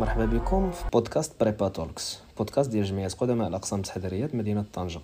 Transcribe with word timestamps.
مرحبا 0.00 0.24
بكم 0.24 0.70
في 0.70 0.84
بودكاست 0.92 1.32
Prépa 1.40 1.68
Talks. 1.68 2.18
بودكاست 2.38 2.70
ديال 2.70 2.84
جمعية 2.84 3.08
قدماء 3.08 3.48
الأقسام 3.48 3.78
التحضيريه 3.78 4.30
مدينة 4.34 4.64
طنجة. 4.72 5.00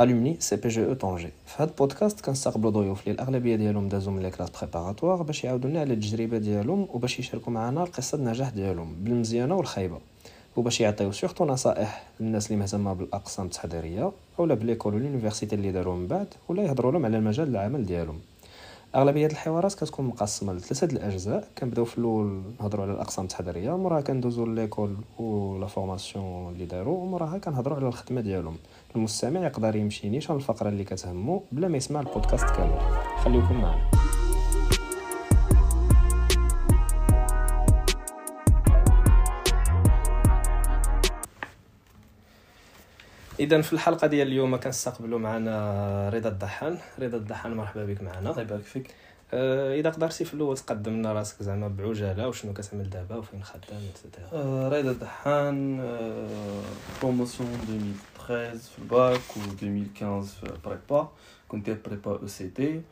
alumni 0.00 0.36
CPGE 0.40 0.86
Tanger 0.86 1.30
في 1.46 1.62
هذا 1.62 1.70
البودكاست 1.70 2.20
كنستقبلوا 2.20 2.70
ضيوف 2.70 3.00
اللي 3.00 3.12
الاغلبيه 3.12 3.56
ديالهم 3.56 3.88
دازوا 3.88 4.12
من 4.12 4.22
les 4.22 4.30
classes 4.30 4.50
préparatoires 4.50 5.22
باش 5.22 5.44
يعاودوا 5.44 5.70
لنا 5.70 5.80
على 5.80 5.94
التجربة 5.94 6.38
ديالهم 6.38 6.88
وباش 6.92 7.18
يشاركوا 7.18 7.52
معنا 7.52 7.82
القصة 7.82 8.18
النجاح 8.18 8.48
ديالهم 8.50 8.94
بالمزيانة 9.00 9.54
والخايبة. 9.54 9.98
وباش 10.56 10.80
يعطيو 10.80 11.12
surtout 11.12 11.44
نصائح 11.44 12.06
للناس 12.20 12.46
اللي 12.46 12.58
مهتمة 12.58 12.92
بالأقسام 12.92 13.46
التحضيرية 13.46 14.12
اولا 14.38 14.54
ب 14.54 14.59
l'école 14.59 14.94
وال 14.94 15.04
université 15.04 15.54
اللي 15.54 15.72
داروا 15.72 15.96
من 15.96 16.06
بعد 16.06 16.28
ولا 16.48 16.62
يهضروا 16.62 16.92
لهم 16.92 17.04
على 17.04 17.18
المجال 17.18 17.48
العمل 17.48 17.86
ديالهم. 17.86 18.20
أغلبية 18.94 19.26
الحوارات 19.26 19.74
كتكون 19.74 20.06
مقسمة 20.06 20.52
لثلاثة 20.52 20.96
الأجزاء. 20.96 21.48
كنبدأو 21.58 21.84
في 21.84 21.98
الأول 21.98 22.42
نهضروا 22.60 22.84
على 22.84 22.94
الأقسام 22.94 23.24
التحضيرية 23.24 23.76
موراها 23.76 24.00
كندوزو 24.00 24.46
l'école 24.46 24.96
la 25.60 25.66
formation 25.66 26.52
اللي 26.52 26.66
داروا 26.66 26.98
وموراها 26.98 27.38
كنهضروا 27.38 27.76
على 27.76 27.86
الخدمة 27.86 28.20
ديالهم. 28.20 28.56
المستمع 28.96 29.40
يقدر 29.40 29.76
يمشي 29.76 30.08
نيشان 30.08 30.36
الفقرة 30.36 30.68
اللي 30.68 30.84
كتهمو 30.84 31.42
بلا 31.52 31.68
ما 31.68 31.76
يسمع 31.76 32.00
البودكاست 32.00 32.44
كامل. 32.44 32.78
خليكم 33.24 33.54
معنا. 33.54 33.90
اذا 43.40 43.60
في 43.62 43.72
الحلقة 43.72 44.06
ديال 44.06 44.28
اليوم 44.28 44.56
كنستقبلوا 44.56 45.18
معنا 45.18 46.08
رضا 46.08 46.28
الضحان 46.28 46.78
رضا 46.98 47.16
الضحان 47.16 47.54
مرحبا 47.54 47.84
بك 47.84 48.02
معنا. 48.02 48.30
الله 48.30 48.42
يبارك 48.42 48.62
فيك. 48.62 48.94
آه، 49.32 49.74
إذا 49.74 49.90
قدرتي 49.90 50.24
في 50.24 50.34
الأول 50.34 50.58
تقدم 50.58 50.92
لنا 50.92 51.12
راسك 51.12 51.42
زعما 51.42 51.68
بعجالة 51.68 52.28
وشنو 52.28 52.52
كتعمل 52.52 52.90
دابا 52.90 53.16
وفين 53.16 53.42
خدام 53.42 53.80
آه، 54.32 54.68
رضا 54.68 54.90
الدحان 54.90 55.76
promotion 57.02 57.50
2013 58.28 58.58
في 58.58 58.78
الباك 58.78 59.20
و 59.36 59.40
2015 59.52 60.26
في 60.26 60.52
prépa 60.64 61.08
كنت 61.48 61.66
داير 61.66 61.78
prépa 61.86 62.10
ECT 62.10 62.82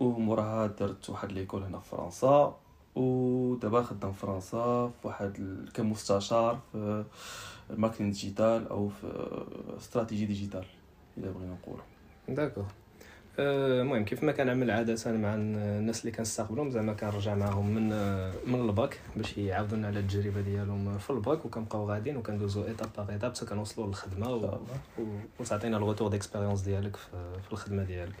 وموراها 0.00 0.66
درت 0.66 1.10
واحد 1.10 1.32
l'école 1.32 1.62
هنا 1.62 1.78
في 1.78 1.88
فرنسا. 1.90 2.56
ودابا 2.96 3.82
خدام 3.82 4.12
في 4.12 4.20
فرنسا 4.20 4.92
في 5.02 5.08
واحد 5.08 5.58
كمستشار 5.74 6.58
في 6.72 7.04
ال 7.70 7.74
marketing 7.74 8.10
digital 8.10 8.68
أو 8.68 8.88
في 8.88 9.06
stratégie 9.78 10.26
digitale 10.26 10.64
الا 11.18 11.30
بغينا 11.30 11.56
نقولوا 11.62 11.84
d'accord 12.28 12.64
آه، 13.38 13.82
المهم 13.82 14.04
كيف 14.04 14.22
ما 14.22 14.32
كنعمل 14.32 14.70
عادة 14.70 15.12
مع 15.12 15.34
الناس 15.34 16.00
اللي 16.00 16.12
كنستقبلهم 16.12 16.70
زعما 16.70 16.92
كنرجع 16.92 17.34
معاهم 17.34 17.70
من 17.70 17.88
من 18.46 18.68
الباك 18.68 19.00
باش 19.16 19.38
يعاودوا 19.38 19.76
لنا 19.76 19.86
على 19.86 19.98
التجربة 19.98 20.40
ديالهم 20.40 20.98
في 20.98 21.10
الباك 21.10 21.44
وكنبقاو 21.44 21.90
غاديين 21.90 22.16
وكندوزو 22.16 22.64
étape 22.64 22.88
par 22.96 23.10
étape 23.10 23.34
حتى 23.36 23.46
كنوصلوا 23.46 23.86
للخدمة 23.86 24.34
و... 24.34 24.58
و... 24.98 25.02
وتعطينا 25.40 25.76
ال 25.76 25.81
retour 25.81 26.08
d'expérience 26.08 26.60
ديالك 26.60 26.96
في, 26.96 27.10
في 27.46 27.52
الخدمة 27.52 27.82
ديالك. 27.82 28.16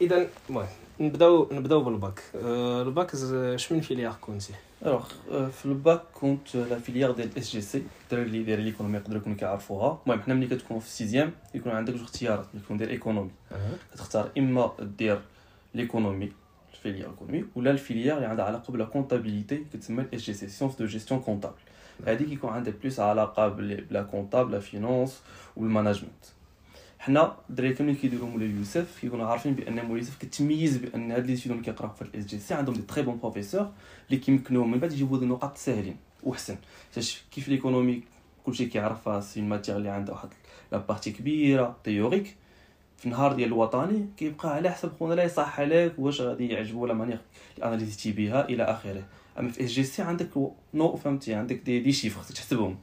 اذا 0.00 0.26
المهم 0.50 0.66
نبداو 1.00 1.48
نبداو 1.52 1.84
بالباك. 1.84 2.20
آه 2.44 2.82
الباك 2.82 3.10
شمن 3.56 3.80
filière 3.80 4.16
كنتي؟ 4.20 4.52
Alors 4.86 5.08
في 5.28 5.64
الباك 5.64 6.02
كنت 6.14 6.56
la 6.56 6.78
filière 6.78 7.10
ديال 7.10 7.38
SGC 7.38 7.82
الدراري 8.04 8.26
اللي 8.26 8.42
داير 8.42 8.58
l'économie 8.60 8.98
يقدروا 8.98 9.20
يكونوا 9.20 9.38
كيعرفوها 9.38 9.98
المهم 10.06 10.22
حنا 10.22 10.34
ملي 10.34 10.46
كتكون 10.46 10.78
في 10.78 10.86
ال 10.86 10.92
sixième 10.92 11.32
يكون 11.54 11.72
عندك 11.72 11.92
جوج 11.92 12.02
اختيارات 12.02 12.46
ملي 12.54 12.62
كتكون 12.62 12.76
داير 12.76 12.90
économie 12.90 13.30
كتختار 13.92 14.30
اما 14.38 14.70
دير 14.98 15.20
l'économie 15.74 16.32
ال 16.74 16.79
filière 16.79 17.10
économie 17.10 17.44
ولا 17.56 17.70
ال 17.70 17.76
filière 17.76 18.16
اللي 18.16 18.26
عندها 18.26 18.44
علاقه 18.44 18.72
ب 18.72 18.76
la 18.76 18.84
comptabilité 18.84 19.64
كتسمى 19.72 20.02
ال 20.02 20.07
SGC 20.07 20.22
sciences 20.22 20.74
de 20.74 20.86
gestion 20.86 21.20
comptable 21.20 21.54
هذيك 22.06 22.28
يكون 22.28 22.50
عندها 22.50 22.74
plus 22.82 23.00
علاقه 23.00 23.48
ب 23.48 23.66
la 23.66 24.02
comptable 24.02 24.52
la 24.52 24.60
finance 24.60 25.20
وال 25.56 25.67
management 25.67 26.24
حنا 27.04 27.36
الدراري 27.50 27.74
كاملين 27.74 27.96
كيديروا 27.96 28.28
مولاي 28.28 28.50
يوسف 28.50 28.98
كيكونوا 29.00 29.26
عارفين 29.26 29.54
بأن 29.54 29.74
مولاي 29.74 29.98
يوسف 29.98 30.18
كتميز 30.18 30.76
بأن 30.76 31.12
هاد 31.12 31.26
les 31.26 31.38
اللي 31.46 31.62
كيقراو 31.62 31.90
في 31.90 32.02
ال 32.02 32.26
SGC 32.26 32.54
عندهم 32.54 32.74
des 32.74 32.82
très 32.82 33.02
bons 33.02 33.18
professeurs 33.18 33.70
اللي 34.10 34.20
كيمكنوهم 34.20 34.70
من 34.70 34.78
بعد 34.78 34.92
يجيبوا 34.92 35.18
des 35.18 35.26
نقاط 35.26 35.56
ساهلين 35.56 35.96
وحسن 36.22 36.56
حيت 36.94 37.14
كيف 37.30 37.48
l'économie 37.48 38.02
كلشي 38.46 38.66
كيعرفها 38.66 39.20
c'est 39.20 39.42
matière 39.42 39.76
اللي 39.76 39.88
عندها 39.88 40.14
واحد 40.14 40.28
la 40.72 40.78
partie 40.78 41.10
كبيرة 41.10 41.76
théorique. 41.84 42.36
في 42.98 43.06
النهار 43.06 43.32
ديال 43.32 43.48
الوطني 43.48 44.06
كيبقى 44.16 44.54
على 44.54 44.70
حسب 44.70 44.92
خونا 44.98 45.14
اللي 45.14 45.24
يصحح 45.24 45.60
عليك 45.60 45.98
واش 45.98 46.20
غادي 46.20 46.48
يعجبو 46.48 46.86
la 46.86 46.94
manière 46.94 47.20
اللي 47.54 47.66
analysé 47.68 47.99
يتي 47.99 48.12
بها 48.12 48.48
إلى 48.48 48.62
آخره. 48.62 49.02
أما 49.38 49.48
في 49.50 49.64
SGC 49.64 50.02
عندك 50.02 50.30
non 50.74 50.96
فهمتي 50.96 51.34
عندك 51.34 51.56
des 51.56 51.80
des 51.80 51.92
chiffres 51.92 52.22
تحسبهم. 52.34 52.76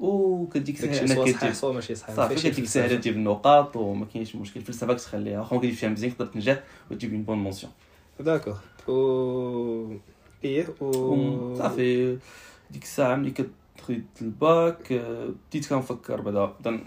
وكديك 0.00 0.80
داكشي 0.82 1.06
سوا 1.08 1.32
صحيح 1.32 1.52
سوا 1.52 1.72
ماشي 1.72 1.94
صحيح 1.94 2.16
صافي 2.16 2.50
كديك. 2.50 2.66
سهله 2.66 2.96
تجيب 2.96 3.14
النقاط 3.16 3.76
وما 3.76 4.06
كاينش 4.14 4.36
مشكل 4.36 4.60
الفلسفه 4.60 4.94
تخليها 4.94 5.38
واخا 5.40 5.54
ما 5.56 5.62
كديرش 5.62 5.78
فيها 5.78 5.88
مزيان 5.88 6.12
تقدر 6.16 6.26
تنجح 6.26 6.60
وتجيب 6.90 7.12
une 7.12 7.22
bonne 7.22 7.38
mention 7.38 7.72
d'accord 8.20 8.56
و 8.88 9.96
إيه 10.44 10.66
و 10.80 11.54
صافي. 11.58 12.18
ديك 12.70 12.82
الساعة 12.82 13.16
ملي 13.16 13.30
كتخيط 13.30 14.02
الباك 14.22 14.92
آه، 14.92 15.28
بديت 15.50 15.66
كنفكر 15.68 16.20
بعدا 16.20 16.44
بعدا 16.44 16.80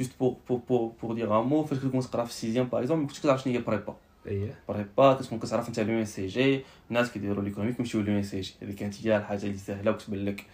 juste 0.00 0.12
pour 0.20 0.36
pour 0.48 0.60
pour 0.68 0.92
pour 1.02 1.14
dire 1.14 1.40
un 1.40 1.46
mot 1.46 1.64
فاش 1.64 1.78
كنت 1.78 2.04
تقرا 2.04 2.24
في 2.24 2.30
ال 2.30 2.34
sixième 2.34 2.66
par 2.66 2.80
exemple 2.80 3.02
ما 3.02 3.08
كنتش 3.08 3.20
كتعرف 3.20 3.42
شنو 3.42 3.52
هي 3.52 3.58
prépa 3.60 3.96
إيه. 4.26 4.54
prépa 4.68 5.14
كتكون 5.14 5.38
كتعرف 5.38 5.68
أنت 5.68 5.80
l'ENCG 5.80 6.60
الناس 6.90 7.10
كيديروا 7.12 7.44
l'économie 7.44 7.72
كيمشيو 7.72 8.00
l'ENCG 8.00 8.54
هذيك 8.62 8.76
كانت 8.76 9.06
هي 9.06 9.16
الحاجة 9.16 9.42
اللي 9.46 9.58
سهلة 9.58 9.90
وكتبان 9.90 10.24
لك. 10.24 10.44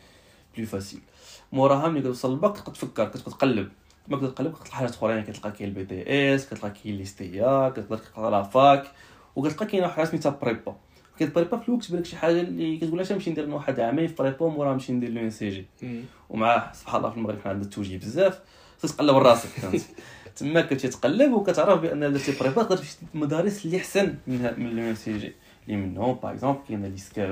Plus 0.56 0.66
facile 0.66 1.00
موراها 1.52 1.88
ملي 1.88 2.00
كتوصل 2.00 2.30
للباك 2.32 2.52
كتبقى 2.52 2.72
تفكر 2.72 3.08
كتبقى 3.08 3.30
تقلب 3.30 3.68
ما 4.08 4.16
كتبقى 4.16 4.32
تقلب 4.32 4.52
كتلقى 4.54 4.76
حاجات 4.76 4.90
اخرين 4.94 5.24
كتلقى 5.24 5.52
كاين 5.52 5.68
ال 5.68 5.84
BTS 5.84 6.46
كتلقى 6.46 6.70
كاين 6.70 6.96
l'EST 6.96 7.56
يا 7.56 7.68
كتقدر 7.68 7.96
تقرا 7.96 8.30
la 8.30 8.42
fac 8.42 8.84
وكتلقى 9.36 9.66
كاين 9.66 9.86
حاجة 9.86 10.04
سميتها 10.04 10.38
prépa 10.42 10.76
كاين 11.18 11.30
prépa 11.32 11.56
في 11.58 11.68
الوقت 11.68 11.84
تبان 11.84 12.00
لك 12.00 12.06
شي 12.06 12.16
حاجة 12.16 12.40
اللي 12.40 12.76
كتقول 12.76 13.00
اش 13.00 13.12
نمشي 13.12 13.30
ندير 13.30 13.50
واحد 13.50 13.80
عامين 13.80 14.06
في 14.08 14.14
prépa 14.14 14.42
وموراها 14.42 14.72
نمشي 14.72 14.92
ندير 14.92 15.10
l'ENCG. 15.10 15.66
ومع 16.30 16.72
سبحان 16.72 16.96
الله 16.96 17.10
في 17.10 17.16
المغرب 17.16 17.40
حنا 17.40 17.50
عندنا 17.50 17.64
التوجيه 17.64 17.98
بزاف 17.98 18.40
خصك 18.82 18.94
تقلب 18.96 19.16
راسك 19.16 19.48
فهمتي 19.48 19.84
تما 20.36 20.60
كتمشي 20.60 20.88
تقلب 20.88 21.32
وكتعرف 21.32 21.80
بان 21.80 22.00
درتي 22.12 22.32
prépa 22.40 22.62
تقدر 22.62 22.76
تمشي 22.76 22.96
المدارس 23.14 23.64
اللي 23.66 23.76
احسن 23.76 24.14
من 24.26 24.54
من 24.58 24.88
لو 24.88 24.94
سي 24.94 25.18
جي 25.18 25.32
اللي 25.68 25.76
منهم 25.76 26.14
par 26.14 26.32
exemple 26.32 26.58
كاين 26.68 26.84
l'ISCAE 26.84 27.26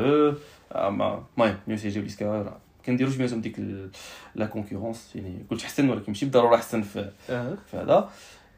أو 0.72 1.22
المهم 1.38 1.56
l'ENCG 1.68 2.00
و 2.00 2.04
l'ISCAE 2.04 2.26
أو 2.26 2.52
كنديروش 2.86 3.16
بيناتهم 3.16 3.40
ديك 3.40 3.60
la 4.34 4.46
concurrence 4.46 5.10
يعني 5.16 5.34
كلشي 5.50 5.64
احسن 5.66 5.88
ولكن 5.90 6.04
ماشي 6.08 6.24
بالضرورة 6.24 6.54
احسن 6.56 6.82
في 6.82 7.10
في 7.70 7.76
هذا. 7.76 8.10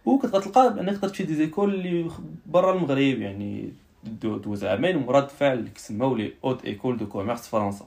وكتبقى 0.06 0.40
تلقى 0.40 0.74
بأنك 0.74 0.94
تقدر 0.96 1.08
تمشي 1.08 1.24
des 1.24 1.34
écoles 1.34 1.74
اللي 1.74 2.10
برا 2.46 2.72
المغرب 2.74 2.98
يعني 3.20 3.72
دو- 4.04 4.36
تدوز 4.36 4.64
عامين 4.64 4.96
ومورا 4.96 5.28
تفعل 5.28 5.58
اللي 5.58 5.70
كيسماو 5.70 6.14
les 6.16 6.32
hautes 6.44 6.64
écoles 6.64 6.96
de 6.96 7.06
commerce 7.06 7.46
فرنسا 7.48 7.86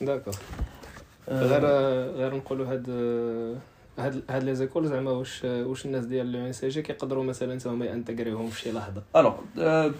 d'accord 0.00 0.34
غير 1.28 1.66
غير 2.16 2.34
نقولوا 2.34 2.66
هاد 2.72 2.86
هاد 3.98 4.22
هاد 4.30 4.44
les 4.44 4.54
écoles 4.54 4.86
زعما 4.86 5.10
واش 5.10 5.44
واش 5.44 5.86
الناس 5.86 6.04
ديال 6.04 6.32
l'ENCG 6.32 6.82
كيقدروا 6.82 7.24
مثلا 7.24 7.58
حتى 7.58 7.68
هما 7.68 7.86
intégrer 7.86 8.27
يوهم 8.27 8.48
في 8.50 8.60
شي 8.60 8.72
لحظة. 8.72 9.02
Alors 9.16 9.34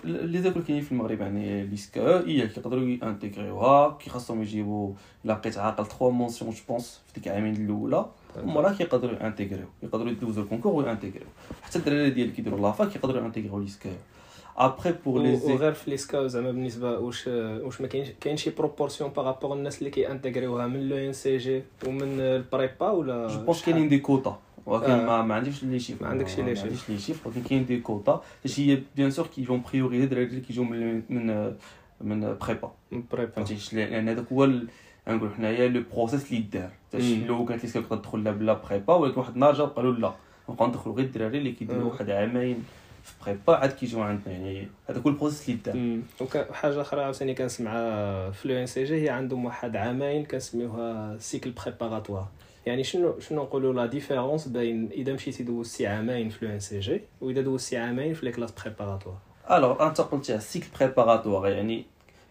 les 0.04 0.42
écoles 0.42 0.62
كاينين 0.62 0.84
في 0.84 0.92
المغرب 0.92 1.20
يعني 1.20 1.66
l'ISCAE 1.66 2.28
هي 2.28 2.48
كيقدروا 2.48 2.96
intégrer 3.02 3.72
يوها 3.72 3.98
كي 4.00 4.10
خاصهم 4.10 4.42
يجيبوا 4.42 4.92
الا 5.24 5.34
بقيت 5.34 5.58
عاقل 5.58 5.86
3 5.86 6.10
mentions 6.10 6.50
je 6.50 6.62
pense 6.68 7.00
في 7.06 7.12
ديك 7.14 7.28
العامين 7.28 7.56
الأولى 7.56 8.06
ومورا 8.42 8.72
كيقدروا 8.72 9.26
intégrer 9.26 9.58
يو 9.58 9.66
يقدروا 9.82 10.10
يدوزوا 10.10 10.42
ال 10.42 10.45
concours 10.45 10.72
وي 10.72 10.81
intégrer 10.81 11.19
يو 11.19 11.28
حتى 11.62 11.78
الدراري 11.78 12.10
ديال 12.10 12.32
كيديروا 12.32 12.60
la 12.60 12.71
fac 12.71 12.88
كيقدروا 12.88 13.26
intégrer 13.26 13.58
يو 13.58 13.65
l'ISCAE. 13.65 13.90
Après 14.56 14.94
pour 15.04 15.22
les 15.22 15.34
وغير 15.34 15.72
في 15.72 15.90
l'ISCAE 15.90 16.26
زعما 16.26 16.50
بالنسبة 16.50 16.98
واش 16.98 17.26
واش 17.26 17.80
ما 17.80 17.86
كاينش 17.86 18.08
كاين 18.20 18.36
شي 18.36 18.50
proportion 18.50 19.10
par 19.10 19.23
rapport 19.23 19.52
الناس 19.52 19.78
اللي 19.78 19.90
كي 19.90 20.02
intégrer 20.02 20.49
يوها 20.49 20.66
من 20.66 20.88
l'ENCG 20.88 21.62
ومن 21.86 22.20
ال 22.20 22.32
prépa 22.32 22.90
ولا 22.90 23.26
je 23.28 23.40
pense؟ 23.44 23.64
كاينين 23.64 23.88
des 23.88 23.98
quotas 23.98 24.38
ولكن 24.66 24.90
آه. 24.90 25.06
ما, 25.06 25.22
ما 25.22 25.34
عنديش 25.34 25.64
les 25.64 25.78
chiffres 25.78 26.02
ما 26.02 26.08
عندكش 26.08 26.36
les 26.36 26.42
ما 26.42 26.54
chiffres. 26.54 26.58
عنديش 26.58 26.90
les 26.90 26.98
chiffres 26.98 27.26
ولكن 27.26 27.42
كاين 27.42 27.66
des 27.66 27.82
باش 28.44 28.60
هي 28.60 28.82
bien 28.96 29.10
sûr 29.10 29.26
qu'ils 29.26 29.44
vont 29.44 29.62
prioriser 29.72 30.04
الدراري 30.04 30.26
اللي 30.26 30.40
كيجيو 30.40 30.64
من 30.64 31.02
من 31.08 31.52
من 32.00 32.36
prépa 32.42 32.72
من 32.92 32.98
ال 32.98 33.03
prépa 33.03 33.30
فهمتي 33.30 33.76
لأن 33.76 34.08
هذاك 34.08 34.32
هو 34.32 34.46
نقول 35.08 35.30
حنايا 35.36 35.68
le 35.68 35.82
process 35.94 36.32
اللي 36.32 36.42
دار. 36.52 36.70
لو 37.26 37.44
كانت 37.44 37.64
l'ISCAE 37.64 37.96
تدخل 37.96 38.24
لا 38.24 38.30
بلا 38.30 38.52
prépa 38.68 38.94
ولكن 38.94 39.20
واحد 39.20 39.32
النهار 39.34 39.54
جاو 39.54 39.66
قالوا 39.66 39.92
لا 39.92 40.12
نبقاو 40.48 40.68
ندخلوا 40.68 40.96
غير 40.96 41.04
الدراري 41.04 41.38
اللي 41.38 41.52
كيديروا. 41.52 41.92
واحد 41.92 42.10
عامين 42.10 42.64
في 43.06 43.12
prépa 43.24 43.56
عاد 43.56 43.72
كيجيو 43.72 44.02
عندنا 44.02 44.34
يعني 44.34 44.68
هذاك 44.88 45.02
هو 45.02 45.10
ال 45.10 45.15
process 45.15 45.48
اللي 45.48 45.60
دار 45.64 46.48
وحاجه 46.50 46.80
أخرى 46.80 47.02
عاوتاني 47.02 47.34
كنسمعها 47.34 48.30
في 48.30 48.48
l'ENCG 48.48 49.04
هي 49.04 49.08
عندهم 49.08 49.44
واحد 49.44 49.76
عامين 49.76 50.24
كنسميوها 50.24 51.18
cycle 51.18 51.50
préparatoire 51.50 52.28
يعني 52.66 52.84
شنو 52.84 53.20
شنو 53.20 53.42
نقولوا 53.42 53.74
la 53.74 53.86
différence 53.86 54.48
بين 54.48 54.88
إذا 54.92 55.12
مشيتي 55.12 55.42
دوزتي 55.42 55.86
عامين 55.86 56.28
في 56.28 56.46
l'ENCG 56.46 57.00
واذا 57.20 57.40
دوزتي 57.40 57.76
عامين 57.76 58.14
في 58.14 58.26
les 58.26 58.32
classes 58.32 58.50
préparatoires 58.52 59.18
Alors 59.50 59.86
انت 59.86 60.00
قلتي 60.00 60.34
ال 60.34 60.39
cycle 60.39 60.66
préparatoire 60.80 61.48
يعني 61.48 61.84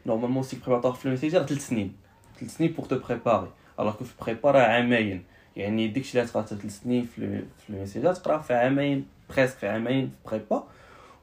Normalement 0.06 0.44
cycle 0.44 0.59
préparatoire 0.59 0.94
في 0.94 1.07
l'université 1.07 1.38
راه 1.38 1.45
ثلاث 1.45 1.68
سنين. 1.68 1.95
ثلاث 2.39 2.57
سنين 2.57 2.71
pour 2.71 2.86
te 2.86 3.00
préparer 3.00 3.47
alors 3.80 3.94
que 3.94 4.03
في 4.04 4.13
prépa 4.21 4.51
راه 4.51 4.62
عامين. 4.62 5.24
يعني 5.56 5.88
داكشي 5.88 6.19
اللي 6.19 6.31
تقرا 6.31 6.44
ثلاث 6.44 6.81
سنين 6.83 7.06
في 7.06 7.45
l'université 7.69 8.13
تقرا 8.13 8.38
في 8.38 8.54
عامين. 8.54 9.06
presque 9.30 9.57
في 9.57 9.68
عامين 9.68 10.07
في 10.07 10.30
prépa 10.31 10.63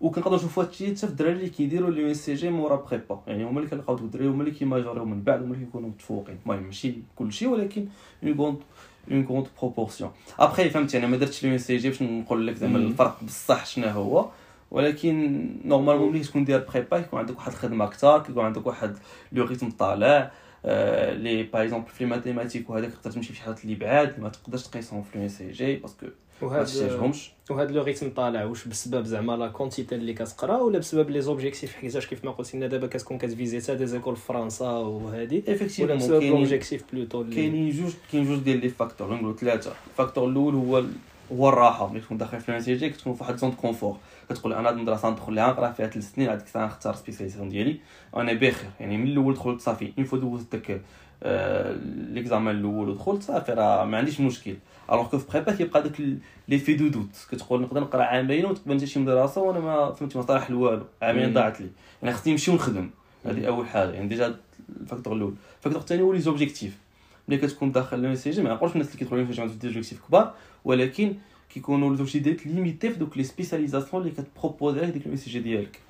وكنقدروا 0.01 0.37
نشوفوا 0.37 0.63
هادشي 0.65 0.87
حتى 0.87 0.97
في 0.97 1.05
الدراري 1.05 1.33
اللي 1.33 1.49
كيديروا 1.49 1.91
l'ENCG 1.91 2.51
مورا 2.51 2.77
prépa 2.77 3.21
يعني 3.27 3.45
هما 3.45 3.59
اللي 3.59 3.71
كنلقاو 3.71 3.97
الدراري 3.97 4.29
هما 4.29 4.43
اللي 4.43 4.55
كي 4.55 4.66
major 4.66 4.94
يو 4.94 5.05
من 5.05 5.23
بعد 5.23 5.43
هما 5.43 5.55
اللي 5.55 5.65
كيكونوا 5.65 5.89
متفوقين 5.89 6.39
المهم 6.47 6.63
ماشي 6.63 6.95
كلشي 7.17 7.47
ولكن 7.47 7.87
on 8.25 8.35
compte 8.35 8.63
on 9.11 9.25
compte 9.25 9.47
proportion 9.61 10.11
après 10.39 10.71
فهمتي 10.71 10.99
أنا 10.99 11.07
ما 11.07 11.17
درتش 11.17 11.43
l'ENCG 11.45 11.89
باش 11.89 12.03
نقول 12.03 12.47
لك 12.47 12.55
زعما 12.55 12.79
الفرق 12.79 13.25
بصح 13.25 13.67
شنو 13.67 13.87
هو 13.87 14.29
ولكن 14.71 15.47
normalement 15.65 16.13
ملي 16.13 16.21
تكون 16.21 16.45
داير 16.45 16.65
prépa 16.75 16.99
يكون 16.99 17.19
عندك 17.19 17.37
واحد 17.37 17.53
الخدمه 17.53 17.85
أكثر 17.85 18.19
كيكون 18.23 18.45
عندك 18.45 18.67
واحد 18.67 18.97
le 19.33 19.45
rythme 19.45 19.71
طالع 19.71 20.31
لي 21.13 21.43
par 21.43 21.63
exemple 21.63 21.89
في 21.89 22.07
mathématiques 22.07 22.71
وهذاك 22.71 22.91
تقدر 22.93 23.11
تمشي 23.11 23.29
في 23.29 23.35
شي 23.35 23.43
حاجات 23.43 23.65
اللي 23.65 23.75
بعاد 23.75 24.21
ما 24.21 24.29
تقدرش 24.29 24.63
تقيسهم 24.63 25.03
في 25.03 25.19
l'ENCG 25.19 25.77
parce 25.77 25.95
que 25.95 26.07
ما 26.43 26.65
تحتاجهمش. 26.65 27.33
وهاد 27.51 27.71
le 27.71 27.83
rythme 27.83 28.11
طالع 28.11 28.45
واش 28.45 28.69
بسبب 28.69 29.05
زعما 29.05 29.33
la 29.37 29.49
quantité 29.49 29.95
اللي 29.95 30.15
كتقرا 30.15 30.57
ولا 30.57 30.79
بسبب 30.79 31.11
les 31.11 31.21
objectifs 31.21 31.75
حيتاش 31.75 32.07
كيف 32.07 32.25
ما 32.25 32.31
قلتي 32.31 32.57
لنا 32.57 32.67
دابا 32.67 32.87
كتكون 32.87 33.19
كتفيزيتا 33.19 33.75
des 33.75 33.87
écoles 33.87 34.17
في 34.17 34.27
فرنسا 34.27 34.71
وهادي 34.71 35.45
ولا 35.81 35.95
بسبب 35.95 36.23
l'objectif 36.23 36.85
plutôt 36.93 37.25
كاينين 37.31 37.71
جوج 37.71 37.93
كاين 38.13 38.25
جوج 38.25 38.39
ديال 38.39 38.61
les 38.61 38.69
facteurs 38.69 39.15
نقولوا 39.15 39.37
ثلاثة 39.37 39.73
ال 39.91 39.95
facteur 39.95 40.29
الأول 40.29 40.55
هو 40.55 40.85
هو 41.33 41.49
الراحة. 41.49 41.89
ملي 41.89 42.01
تكون 42.01 42.19
داخل 42.19 42.41
في 42.41 42.49
ال 42.49 42.57
ENCG 42.57 42.91
كتكون 42.91 43.15
في 43.15 43.23
واحد 43.23 43.37
zone 43.37 43.53
confort 43.53 43.97
كتقول 44.31 44.53
أنا 44.53 44.69
هاد 44.69 44.75
المدرسة 44.75 45.11
ندخل 45.11 45.35
لها 45.35 45.53
نقرا 45.53 45.73
فيها 45.73 45.87
ثلاث 45.87 46.15
سنين 46.15 46.29
هذيك 46.29 46.47
السنة 46.47 46.65
نختار 46.65 46.95
spécialisation 46.95 47.49
ديالي. 47.49 47.77
وأنا 48.13 48.33
بخير. 48.33 48.71
يعني 48.81 48.97
من 48.97 49.07
الأول 49.07 49.35
دخلت 49.35 49.61
صافي. 49.61 49.93
une 49.99 50.05
fois 50.07 50.19
دوزت 50.19 50.53
داك 50.53 50.81
l'examen 52.15 52.57
الأول 52.57 52.89
ودخلت 52.89 53.23
صافي 53.23 53.53
راه 53.53 53.85
ما 53.85 53.99
عنديش 53.99 54.21
مشكل 54.21 54.57
alors 54.93 55.09
que 55.09 55.19
في 55.19 55.27
prépa 55.33 55.53
كيبقى 55.55 55.83
داك 55.83 56.01
le 56.49 56.59
fait 56.59 56.75
de 56.75 56.89
doute 56.89 57.27
كتقول 57.31 57.63
نقدر 57.63 57.81
نقرا 57.81 58.03
عامين 58.03 58.45
وتقبل 58.45 58.73
انت 58.73 58.85
شي 58.85 59.01
مدرسه 59.01 59.41
وأنا 59.41 59.61
ما 59.61 59.93
فهمتي 59.93 60.19
ما 60.19 60.25
صالح 60.25 60.51
والو 60.51 60.85
عامين 61.03 61.33
ضاعت 61.33 61.61
لي 61.61 61.69
يعني 62.03 62.15
خصني 62.15 62.33
نمشي 62.33 62.51
ونخدم 62.51 62.91
هذه 63.27 63.47
اول 63.47 63.67
حاجة 63.67 63.91
يعني 63.91 64.09
déjà 64.09 64.35
ال 64.81 64.85
facteur 64.85 65.17
الأول 65.17 65.35
ال 65.59 65.61
facteur 65.61 65.81
الثاني 65.83 66.03
هو 66.03 66.13
les 66.13 66.21
objectifs 66.21 66.79
ملي 67.29 67.39
كتكون 67.39 67.73
داخل 67.73 68.03
لو 68.03 68.15
سي 68.15 68.31
جي 68.31 68.43
ما 68.43 68.55
نقولش 68.55 68.73
الناس 68.73 68.87
اللي 68.87 68.99
كيدخلوا 68.99 69.25
جي 69.25 69.41
عندهم 69.41 69.59
des 69.59 69.69
objectifs 69.69 70.01
كبار 70.09 70.35
ولكن 70.65 71.15
كيكونوا 71.51 71.91
les 71.91 71.97
objectifs 71.97 72.47
limités 72.47 72.91
في 72.91 72.99
دوك 72.99 73.17
les 73.17 73.25
spécialisations 73.25 74.03
اللي 74.03 74.15
كت 74.15 74.28
proposer 74.28 74.81
عليه 74.81 74.91
ديك 74.93 75.07
لو 75.07 75.17
سي 75.17 75.31
جي 75.31 75.41
ديالك 75.41 75.81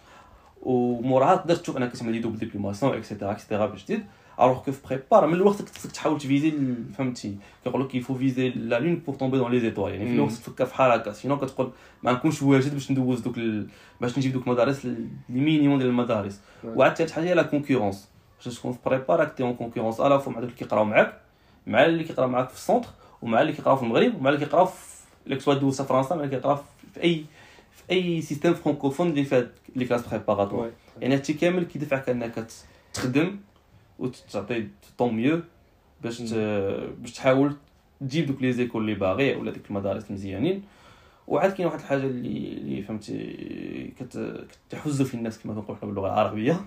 وموراها 0.63 1.37
تقدر 1.37 1.57
تشوف 1.57 1.77
انك 1.77 1.93
كتعمل 1.93 2.13
les 2.13 2.19
doubles 2.19 2.39
diplomations 2.39 2.95
et 2.95 3.04
cetera 3.04 3.31
et 3.33 3.41
cetera 3.41 3.67
باش 3.67 3.85
تزيد 3.85 4.05
alors 4.41 4.63
في 4.63 4.73
prépa 4.89 5.16
راه 5.16 5.27
من 5.27 5.35
الوقت 5.35 5.69
خصك 5.69 5.93
تحاول 5.93 6.19
ت 6.19 6.24
viser 6.24 6.53
فهمتي 6.99 7.37
كيقول 7.65 7.85
لك 7.85 7.95
il 7.95 8.01
faut 8.01 8.15
viser 8.15 8.81
la 8.81 8.86
lune 8.86 8.97
pour 8.97 9.15
tomber 9.15 9.39
dans 9.39 9.61
les 9.61 9.70
étoiles 9.70 9.93
يعني 9.93 10.07
في 10.07 10.15
الوقت 10.15 10.33
تفكر 10.33 10.67
في 10.67 10.73
هكا 10.77 11.13
sinon 11.13 11.39
كتقول 11.39 11.71
ما 12.03 12.13
نكونش 12.13 12.43
واجد 12.43 12.75
باش 12.75 12.91
ندوز 12.91 13.21
دوك 13.21 13.39
ال... 13.39 13.67
باش 14.01 14.19
نجيب 14.19 14.33
دوك 14.33 14.47
المدارس 14.47 14.85
le 14.85 15.09
minimum 15.29 15.79
ديال 15.79 15.89
المدارس 15.89 16.41
وعاد 16.65 16.97
ثالث 16.97 17.13
حاجة 17.13 17.25
هي 17.25 17.35
la 17.35 17.43
concurrence 17.43 18.09
باش 18.45 18.59
تكون 18.59 18.73
في 18.73 18.79
prépa 18.87 19.21
راك 19.21 19.35
t'es 19.37 19.43
en 19.43 19.55
concurrence 19.55 20.01
à 20.01 20.07
la 20.07 20.19
fois 20.19 20.33
مع 20.33 20.41
دوك 20.41 20.49
اللي 20.51 20.59
كيقراو 20.59 20.85
معاك 20.85 21.21
مع 21.67 21.85
اللي 21.85 22.05
كيقراو 22.05 22.29
معاك 22.29 22.49
في 22.49 22.55
ال 22.55 22.60
centre 22.60 22.89
ومع 23.23 23.43
اللي 23.43 23.53
كيقراو 23.53 23.77
في 23.77 23.83
المغرب 23.83 24.15
ومع 24.17 24.31
اللي 24.31 24.45
كيقراو 24.45 24.67
في 24.67 24.93
que 25.27 25.41
ce 25.41 25.55
soit 25.55 25.73
en 25.73 25.83
فرنسا 25.83 26.15
مع 26.15 26.25
اللي 26.25 26.37
كيقراو 26.37 26.57
في 26.95 27.03
اي 27.03 27.25
في 27.71 27.83
اي 27.91 28.23
système 28.23 28.55
francophone 28.55 29.09
اللي 29.09 29.25
فيه 29.25 29.53
les 29.77 29.85
classes 29.85 30.09
préparatoires 30.09 30.71
يعني 31.01 31.15
هادشي 31.15 31.33
كامل 31.33 31.65
كيدفعك 31.65 32.09
انك 32.09 32.47
تخدم 32.95 33.37
وتعطي 34.03 34.69
ton 34.99 35.15
mieux 35.15 35.41
باش 36.03 36.23
باش 37.01 37.13
تحاول 37.13 37.57
تجيب 38.01 38.27
دوك 38.27 38.43
les 38.43 38.53
écoles 38.53 38.83
اللي 38.83 38.95
باغي 38.95 39.35
ولا 39.37 39.51
ديك 39.51 39.71
المدارس 39.71 40.11
مزيانين 40.11 40.63
وعاد 41.29 41.53
كاين 41.53 41.67
واحد 41.67 41.79
الحاجة 41.79 42.07
اللي 42.07 42.53
اللي 42.53 42.83
فهمتي 42.83 43.93
كتحز 44.71 45.03
في 45.03 45.15
النفس 45.15 45.39
كما 45.39 45.55
كنقولوا 45.55 45.87
باللغة 45.87 46.07
العربيه 46.07 46.61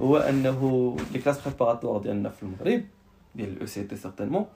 هو 0.00 0.16
انه 0.16 0.96
les 1.12 1.18
classes 1.18 1.40
préparatoires 1.48 2.00
ديالنا 2.00 2.28
في 2.28 2.42
المغرب 2.42 2.82
ديال 3.34 3.48
ال 3.48 3.66
ECT 3.66 3.96
certainement 3.96 4.46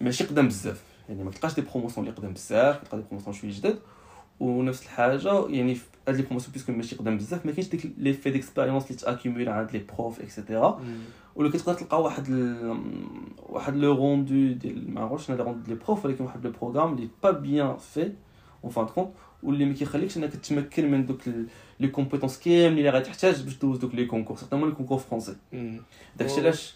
ماشي 0.00 0.24
قدام 0.24 0.48
بزاف 0.48 0.82
يعني 1.08 1.24
ما 1.24 1.30
تلقاش 1.30 1.54
des 1.54 1.60
promotions 1.60 2.06
اللي 2.06 2.18
قدام 2.18 2.32
بزاف 2.32 2.82
تلقى 2.82 2.96
des 2.96 3.02
promotions 3.02 3.34
شوية 3.36 3.50
جداد 3.52 3.78
ونفس 4.40 4.82
الحاجة 4.82 5.48
يعني 5.48 5.74
في 5.74 5.84
هاد 6.08 6.16
les 6.16 6.22
promotions 6.22 6.52
puisque 6.52 6.72
ماشي 6.72 6.96
قدام 6.96 7.16
بزاف 7.16 7.46
ما 7.46 7.52
كاينش 7.52 7.68
ديك 7.68 7.92
le 7.98 8.12
fait 8.12 8.30
d'expérience 8.30 8.84
اللي 8.84 8.96
t'accumules 8.96 9.48
عند 9.48 9.70
les 9.72 9.82
profs 9.98 10.20
et 10.20 10.35
cetera 10.35 10.80
ولا 11.36 11.50
كتقدر 11.50 11.74
تلقى 11.74 12.02
واحد 12.02 12.28
ال... 12.28 12.80
واحد 13.48 13.76
le 13.76 13.94
rendu 13.94 14.52
ديال 14.52 14.94
ما 14.94 15.00
عرفتش 15.00 15.30
أنا 15.30 15.36
les 15.36 15.42
rendus 15.42 15.60
ديال 15.60 15.78
prof 15.78 16.04
ولكن 16.04 16.24
واحد 16.24 16.46
le 16.46 16.52
programme 16.60 16.94
اللي 16.94 17.08
pas 17.22 17.30
bien 17.30 17.76
fait 17.76 18.12
en 18.64 18.72
fin 18.72 18.86
de 18.86 18.92
compte 18.92 19.08
واللي 19.42 19.64
ما 19.64 19.74
كيخليكش 19.74 20.16
إنك 20.16 20.32
تتمكن 20.32 20.90
من 20.90 21.06
دوك 21.06 21.20
les 21.80 21.88
compétences 21.88 22.38
كاملين 22.38 22.86
اللي 22.86 22.90
غتحتاج 22.90 23.42
باش 23.42 23.54
دوز 23.58 23.78
دوك 23.78 23.94
les 23.94 24.04
concours 24.06 24.36
certainement 24.36 24.68
les 24.68 24.74
concours 24.74 24.98
français 24.98 25.36
داكشي 26.16 26.40
علاش 26.40 26.74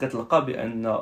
كتلقى 0.00 0.46
بأن 0.46 0.98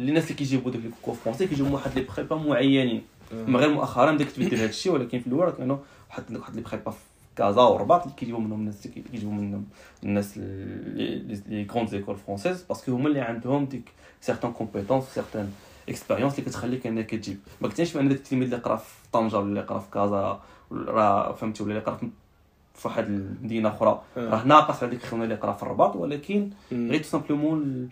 الناس 0.00 0.24
اللي 0.24 0.34
كيجيبوا 0.34 0.70
دوك 0.70 0.82
les 0.82 0.88
concours 0.88 1.14
français 1.14 1.46
كيجيبوا 1.46 1.70
واحد 1.70 1.98
les 1.98 2.06
prépas 2.16 2.36
معينين. 2.36 3.02
ما 3.32 3.58
غير 3.58 3.70
مؤخرا 3.70 4.12
بدات 4.12 4.28
تبدل 4.28 4.56
هذا 4.56 4.68
الشيء 4.68 4.92
ولكن 4.92 5.20
في 5.20 5.26
الأول 5.26 5.50
كانوا 5.50 5.76
واحد 6.10 6.36
واحد 6.36 6.56
les 6.56 6.62
prépas 6.62 6.90
في 6.90 6.98
كازا 7.36 7.62
ورباط 7.62 8.02
اللي 8.02 8.14
كيجيبوا 8.16 8.40
منهم 8.40 8.60
الناس 8.60 8.86
كيجيبوا 8.86 9.32
منهم 9.32 9.64
الناس 10.02 10.38
les 10.38 11.64
grandes 11.70 11.88
écoles 11.88 12.16
françaises 12.16 12.62
parce 12.62 12.81
que 12.81 12.92
هما 12.92 13.08
اللي 13.08 13.20
عندهم 13.20 13.64
ديك 13.64 13.92
certaines 14.20 14.52
compétences 14.52 15.04
certaines 15.14 15.52
expériences 15.88 16.38
اللي 16.38 16.50
كتخليك 16.50 16.86
إنك 16.86 17.10
تجيب. 17.10 17.38
ما 17.60 17.68
كنتيش 17.68 17.94
بان 17.96 18.08
داك 18.08 18.18
التلميذ 18.18 18.48
اللي 18.48 18.64
قرا 18.64 18.76
في 18.76 18.94
طنجة 19.12 19.36
ولا 19.36 19.46
اللي 19.46 19.60
قرا 19.60 19.78
في 19.78 19.90
كازا 19.90 20.40
راه 20.72 21.32
فهمتي 21.32 21.62
ولا 21.62 21.72
اللي 21.72 21.84
قرا 21.84 21.98
في 22.74 22.88
واحد 22.88 23.04
المدينة 23.06 23.68
أخرى. 23.68 24.02
راه 24.16 24.44
ناقص 24.44 24.82
على 24.82 24.90
ديك 24.90 25.04
الخدمه 25.04 25.24
اللي 25.24 25.34
قرا 25.34 25.52
في 25.52 25.62
الرباط 25.62 25.96
ولكن 25.96 26.50
غير 26.72 27.02
tout 27.02 27.08
simplement 27.08 27.88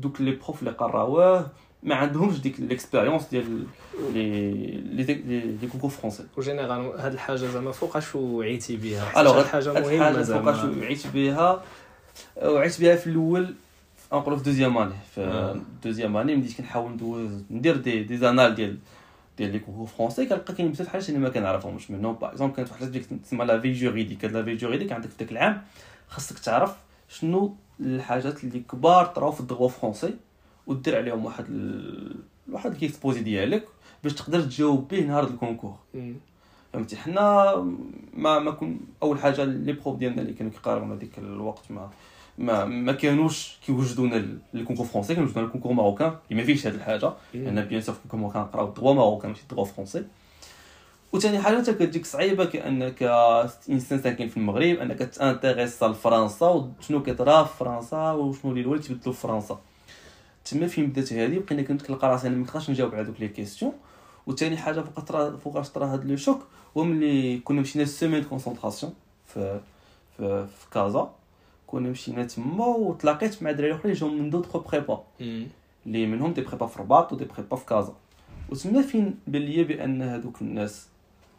دوك 0.00 0.20
les 0.20 0.30
profs 0.30 0.60
اللي 0.60 0.70
قراوه 0.70 1.46
ما 1.82 1.94
عندهمش 1.94 2.40
ديك 2.40 2.60
l'expérience 2.60 3.28
ديال 3.30 3.64
les 4.14 5.02
les 5.04 5.40
les 5.62 5.66
concours 5.72 5.90
français 5.90 6.24
en 6.36 6.50
général 6.50 7.00
هاد 7.00 7.12
الحاجة 7.12 7.36
زعما 7.36 7.72
فوقاش 7.72 8.14
وعيتي 8.14 8.76
بها. 8.76 9.20
alors 9.20 9.44
حاجة 9.44 9.72
مهمة 9.72 10.22
زعما. 10.22 10.52
فوقاش 10.52 10.76
وعيت 10.78 11.06
بها 11.06 11.62
وعيت 12.42 12.80
بها 12.80 12.96
في 12.96 13.06
الأول 13.06 13.54
نقولوا 14.12 14.38
في 14.38 14.44
deuxième 14.44 14.78
année 14.78 14.94
في 15.14 15.60
deuxième 15.84 16.16
année 16.16 16.36
بديت 16.36 16.56
كنحاول 16.58 16.92
ندوز 16.92 17.42
ندير 17.50 17.76
des 17.76 18.02
des 18.02 18.16
annales 18.16 18.54
ديال 18.54 18.78
ديال 19.38 19.52
les 19.52 19.58
concours 19.58 19.86
français 19.86 20.26
كنلقى 20.26 20.54
كاين 20.54 20.70
بزاف 20.72 20.86
الحاجات 20.86 21.08
اللي 21.08 21.20
ما 21.20 21.28
كنعرفهمش 21.28 21.90
منهم. 21.90 22.14
par 22.14 22.30
exemple 22.30 22.54
كانت 22.56 22.70
واحد 22.70 22.92
ديك 22.92 23.06
تسمى 23.24 23.44
la 23.44 23.60
veille 23.60 23.72
juridique 23.72 24.24
هاد 24.24 24.32
la 24.32 24.42
veille 24.44 24.54
juridique 24.54 24.92
عندك 24.92 25.08
في 25.08 25.16
داك 25.18 25.32
العام 25.32 25.62
خاصك 26.08 26.38
تعرف 26.38 26.76
شنو 27.08 27.54
الحاجات 27.80 28.44
اللي 28.44 28.60
كبار 28.60 29.06
طراو 29.06 29.32
في 29.32 29.40
ال 29.40 29.45
droit 29.45 29.68
français 29.68 30.14
ودير 30.68 30.96
عليهم 30.96 31.24
واحد 31.24 31.44
ال... 31.48 32.16
واحد 32.52 32.70
l'exposé 32.70 33.20
ديالك 33.20 33.68
باش 34.04 34.14
تقدر 34.14 34.40
تجاوب 34.40 34.88
به 34.88 35.00
نهار 35.00 35.24
ال 35.24 35.29
concours. 35.29 35.74
فهمتي؟ 36.72 36.96
حنا 36.96 37.54
ما 38.14 38.38
ما 38.38 38.50
كن 38.50 38.80
أول 39.02 39.18
حاجة 39.18 39.44
les 39.44 39.72
profs 39.72 39.96
ديالنا 39.96 40.22
اللي 40.22 40.32
كانوا 40.32 40.52
كيقارنوا 40.52 40.96
هذيك 40.96 41.18
الوقت 41.18 41.70
ما 41.70 41.90
ما 42.38 42.64
ما 42.64 42.92
كانوش 42.92 43.58
كيوجدونا 43.66 44.24
ال 44.54 44.58
concours 44.58 44.86
français 44.86 45.14
كانوا 45.14 45.26
يوجدونا 45.26 45.46
ال 45.46 45.49
concours 45.49 45.72
marocain. 45.72 46.12
اللي 46.30 46.40
ما 46.40 46.46
فيهش 46.46 46.66
هذه 46.66 46.74
الحاجة 46.74 47.12
لأن 47.34 47.64
bien 47.64 47.80
sûr 47.80 47.94
ال 47.94 47.97
concours 47.97 48.20
marocain 48.20 48.42
نقراو 48.42 48.68
ال 48.68 48.72
droit 48.72 48.94
marocain 48.94 49.30
ماشي 49.30 49.42
ال 49.42 49.46
droit 49.46 49.64
français 49.64 50.04
وثاني 51.12 51.38
حاجة 51.38 51.62
حتى 51.62 51.72
كتجيك 51.72 52.06
صعيبة 52.06 52.44
كأنك 52.44 53.02
إنسان 53.70 54.02
ساكن 54.02 54.28
في 54.28 54.36
المغرب 54.36 54.76
أنك 54.76 54.98
t'intéresser 54.98 55.88
لفرنسا 55.88 56.46
وشنو 56.46 57.02
كيطرا 57.02 57.44
في 57.44 57.56
فرنسا 57.56 58.12
وشنو 58.12 58.50
اللي 58.50 58.60
الوالد 58.60 58.82
تبدلو 58.82 59.12
في 59.12 59.20
فرنسا. 59.20 59.58
تما 60.50 60.66
فين 60.66 60.86
بدات 60.86 61.12
هذه 61.12 61.38
بقينا 61.38 61.62
كنلقى 61.62 62.08
راسي 62.08 62.28
أنا 62.28 62.36
ما 62.36 62.42
نقدرش 62.42 62.70
نجاوب 62.70 62.94
على 62.94 63.04
دوك 63.04 63.20
les 63.20 63.28
questions 63.28 63.72
وثاني 64.26 64.56
حاجة 64.56 64.80
فوق 64.80 65.00
طرا 65.00 65.36
فوقاش 65.36 65.68
طرا 65.70 65.86
هاد 65.86 66.04
le 66.04 66.16
choc 66.16 66.42
هو 66.76 66.84
ملي 66.84 67.38
كنا 67.38 67.60
مشينا 67.60 67.84
semaine 67.84 68.24
concentration 68.24 68.94
في 69.26 69.60
في, 70.16 70.46
في 70.46 70.70
كازا 70.70 71.10
كنا 71.66 71.88
مشينا 71.90 72.24
تما 72.24 72.66
وتلاقيت 72.66 73.42
مع 73.42 73.50
دراري 73.50 73.74
أخرين 73.74 73.94
جاو 73.94 74.08
من 74.08 74.30
d'autres 74.30 74.56
prépas. 74.56 75.04
اللي 75.86 76.06
منهم 76.06 76.32
des 76.32 76.40
prépas 76.40 76.66
في 76.66 76.76
الرباط 76.76 77.12
و 77.12 77.15
des 77.15 77.24
prépas 77.24 77.56
في 77.56 77.66
كازا. 77.66 77.94
وتما 78.50 78.82
فين 78.82 79.14
بان 79.26 79.42
ليا 79.42 79.62
بأن 79.62 80.02
هذوك 80.02 80.42
الناس 80.42 80.86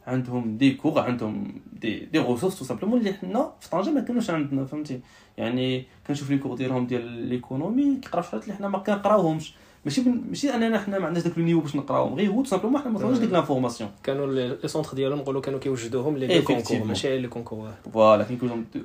عندهم 0.09 0.57
des 0.57 0.71
cours 0.73 0.99
عندهم 0.99 1.61
des 1.81 1.99
des 1.99 2.19
ressources 2.19 2.59
tout 2.59 2.65
simplement 2.65 2.99
اللي 2.99 3.13
حنا 3.13 3.51
في 3.59 3.69
طنجة 3.69 3.89
ما 3.89 4.01
كانوش 4.01 4.29
عندنا 4.29 4.65
فهمتي؟ 4.65 4.99
يعني 5.37 5.85
كنشوف 6.07 6.29
les 6.31 6.37
cours 6.37 6.55
ديالهم 6.55 6.85
ديال 6.87 7.05
l'économie 7.07 7.95
كيقراو 8.01 8.23
شحال 8.23 8.41
اللي 8.43 8.53
حنا 8.53 8.67
ما 8.67 8.77
كنقراوهمش. 8.77 9.53
ماشي 9.85 10.01
بن- 10.01 10.23
ماشي 10.29 10.49
أننا 10.55 10.79
حنا 10.79 10.99
ما 10.99 11.05
عندناش 11.05 11.23
داك 11.27 11.37
le 11.37 11.45
niveau 11.45 11.59
باش 11.59 11.75
نقراوهم 11.75 12.13
غير 12.15 12.29
هو 12.31 12.41
tout 12.43 12.49
simplement 12.49 12.81
حنا 12.81 12.89
ما 12.91 12.99
عندناش 12.99 13.17
ديك 13.19 13.31
l'information 13.31 13.89
كانوا 14.03 14.27
les 14.61 14.67
centres 14.67 14.93
ديالهم 14.93 15.19
نقولوا 15.19 15.41
كانوا 15.41 15.59
كيوجدوهم 15.59 16.17
les 16.17 16.27
concours. 16.41 16.87
ماشي 16.87 17.17
لي 17.17 17.27
concours 17.27 17.69
voilà 17.93 18.25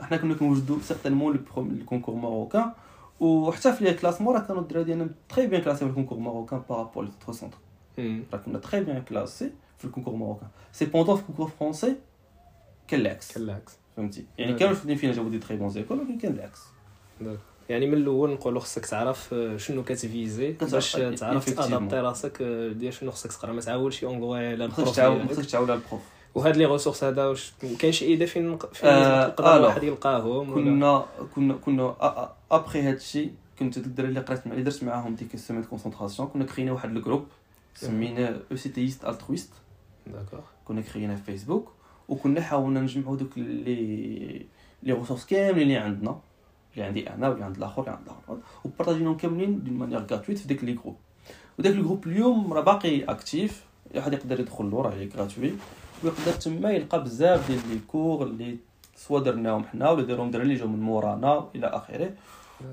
حنا 0.02 0.16
كنا 0.16 0.35
كنوجدوا 0.35 0.76
certainement 0.82 1.32
le 1.34 1.40
programme 1.54 1.70
ال 1.70 1.75
concours 1.75 2.14
marocain 2.14 2.70
وحتى 3.21 3.73
في 3.73 3.85
les 3.84 3.94
classements 3.94 4.34
راه 4.35 4.40
كانوا 4.40 4.62
الدراري 4.62 4.85
ديالنا 4.85 5.09
très 5.28 5.46
bien 5.46 5.62
classés 5.62 5.78
في 5.78 5.90
ال 5.90 5.94
concours 5.94 6.18
marocain 6.18 6.62
par 6.70 6.81
rapport 6.81 7.04
les 7.04 7.11
centres 7.34 7.56
راه 8.33 8.38
كنا 8.38 8.59
très 8.58 8.80
bien 8.80 9.02
classés 9.02 9.50
في 9.84 9.90
ال 9.90 10.14
concours 10.14 10.49
marocain 10.73 10.84
cependant 10.84 11.16
في 11.16 11.22
ال 11.23 11.26
concours 11.26 11.50
français 11.61 11.94
كان 12.88 13.00
العكس 13.00 13.32
كان 13.32 13.42
العكس 13.42 13.72
فهمتي 13.96 14.24
يعني 14.38 14.50
داك. 14.50 14.60
كانوا 14.60 14.72
الفنانين 14.72 14.98
فينا 14.98 15.12
جابوا 15.12 15.30
des 15.30 15.38
très 15.38 15.56
bonnes 15.56 15.68
écoles 15.70 15.99
ولكن 15.98 16.18
كان 16.18 16.32
العكس 16.32 16.60
يعني 17.68 17.86
من 17.86 17.94
الأول 17.94 18.30
نقولوا 18.30 18.60
خصك 18.60 18.86
تعرف 18.86 19.34
آه، 19.34 19.56
شنو 19.56 19.82
كتفيزي 19.84 20.52
كتعرف- 20.52 20.72
باش 20.72 20.92
تعرف 20.92 21.46
effectivement. 21.50 21.56
تادابتي 21.56 21.96
راسك 21.96 22.42
آه، 22.42 22.68
ديال 22.72 22.92
شنو 22.94 23.10
خصك 23.10 23.32
تقرأ. 23.32 23.52
ما 23.52 23.60
تعاولش 23.60 24.04
اونغوي 24.04 24.46
على 24.46 24.66
ما 24.66 24.72
خصكش 24.72 24.78
البروف 24.80 24.96
تعاود 24.96 25.16
ما 25.16 25.22
ديالك 25.22 25.38
خصكش 25.38 25.50
تعاود 25.52 25.70
على 25.70 25.80
البروف. 25.80 26.00
وهاد 26.34 26.56
لي 26.56 26.64
ريسورس 26.66 27.04
هذا 27.04 27.26
واش 27.26 27.52
كاين 27.78 27.92
شي 27.92 28.04
ايده 28.04 28.26
فين 28.26 28.50
نق- 28.56 28.72
فين 28.74 28.88
آه، 28.88 29.26
يقدر 29.26 29.44
alors، 29.44 29.64
واحد 29.64 29.82
يلقاهم 29.82 30.52
ولا؟ 30.52 30.54
كنا 30.54 31.06
كنا 31.34 31.54
كنا 31.54 31.94
ابخي 32.50 32.82
هاد 32.82 32.94
الشيء 32.94 33.32
كنت 33.58 33.78
ديك 33.78 33.86
الدراري 33.86 34.08
اللي 34.08 34.20
قريت 34.20 34.46
مع 34.46 34.52
اللي 34.52 34.64
درت 34.64 34.84
معاهم 34.84 35.14
ديك 35.14 35.34
السيمين 35.34 35.62
كونسونطراسيون 35.64 36.28
كنا 36.28 36.44
كرينا 36.44 36.72
واحد 36.72 36.96
الجروب 36.96 37.26
سميناه 37.74 38.36
أو 38.50 38.56
سي 38.56 38.68
تيست 38.68 39.04
الترويست 39.04 39.50
داكور 39.50 39.63
كنا 40.64 40.80
كرينا 40.80 41.16
في 41.16 41.23
فيسبوك 41.23 41.73
وكنا 42.08 42.40
حاولنا 42.40 42.80
نجمعوا 42.80 43.16
دوك 43.16 43.38
لي 43.38 44.46
les 44.82 44.92
ressources 44.92 45.26
كاملين 45.26 45.62
اللي 45.62 45.76
عندنا 45.76 46.20
اللي 46.75 46.84
عندي 46.84 47.11
أنا 47.11 47.28
واللي 47.28 47.44
عند 47.44 47.56
الآخر 47.56 47.82
اللي 47.82 47.92
عند 47.92 48.06
الآخر 48.06 48.38
وpartageناهم 48.64 49.16
كاملين 49.16 49.64
d'une 49.64 49.75
manière 49.75 49.99
gratuite 49.99 50.38
في 50.38 50.49
داك 50.49 50.64
les 50.64 50.73
groupes 50.73 50.96
وداك 51.58 51.73
ال 51.73 51.77
groupe 51.77 52.06
اليوم 52.06 52.52
راه 52.52 52.61
باقي 52.61 53.04
actif 53.04 53.64
اي 53.94 53.99
واحد 53.99 54.12
يقدر 54.12 54.40
يدخل 54.40 54.70
له 54.70 54.82
راه 54.82 55.08
gratuit 55.16 55.52
ويقدر 56.04 56.32
تما 56.32 56.70
يلقى 56.70 57.04
بزاف 57.04 57.50
ديال 57.50 57.61
les 57.70 57.78
cours 57.88 58.23
اللي 58.26 58.56
soit 58.96 59.20
درناهم 59.20 59.64
حنا 59.64 59.90
ولا 59.90 60.02
دارهم 60.02 60.30
دراري 60.30 60.44
اللي 60.44 60.54
جاو 60.54 60.68
من 60.68 60.80
مورانا 60.80 61.49
إلى 61.54 61.66
اخره 61.66 62.11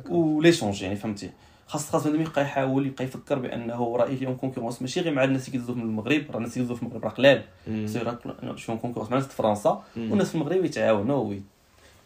و 0.09 0.17
l'échange 0.17 0.81
يعني 0.81 0.95
فهمتي 0.95 1.31
خاص 1.71 1.89
خاص 1.89 2.07
بنادم 2.07 2.21
يبقى 2.21 2.41
يحاول 2.41 2.85
يبقى 2.87 3.03
يفكر 3.03 3.39
بأنه 3.39 3.97
راه 3.97 4.17
en 4.25 4.35
concurrence 4.35 4.81
ماشي 4.81 5.01
غير 5.01 5.13
مع 5.13 5.23
الناس 5.23 5.41
اللي 5.47 5.51
كيدوزو 5.51 5.73
من 5.75 5.81
المغرب. 5.81 6.23
راه 6.31 6.37
الناس 6.37 6.57
اللي 6.57 6.67
كيدوزو 6.67 6.75
في 6.75 6.83
المغرب 6.83 7.03
راه 7.03 7.09
قلال 7.09 7.43
سي 7.89 7.99
راه 7.99 8.19
شي 8.55 8.65
كونكورونس 8.77 9.11
مع 9.11 9.17
الناس 9.17 9.27
في 9.27 9.35
فرنسا 9.35 9.83
والناس 9.97 10.29
في 10.29 10.35
المغرب 10.35 10.65
يتعاونوا 10.65 11.35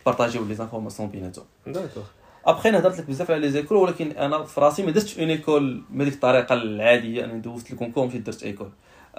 ويبارطاجيو 0.04 0.46
لي 0.46 0.56
زانفورماسيون 0.56 1.10
بيناتهم 1.10 1.46
داكور 1.68 2.04
ابخي 2.46 2.70
أنا 2.70 2.80
هضرت 2.80 3.00
لك 3.00 3.08
بزاف 3.08 3.32
على 3.32 3.40
لي 3.42 3.50
زيكول 3.52 3.78
ولكن 3.78 4.12
أنا 4.12 4.44
في 4.44 4.62
راسي 4.62 4.84
ما 4.84 4.92
درتش 4.92 5.20
اون 5.20 5.30
ايكول 5.30 5.84
بهذيك 5.90 6.14
الطريقة 6.14 6.54
العادية. 6.54 7.26
أنا 7.26 7.34
دوزت 7.34 7.72
الكونكور 7.72 8.08
مشيت 8.08 8.22
درت 8.22 8.44
ايكول 8.44 8.70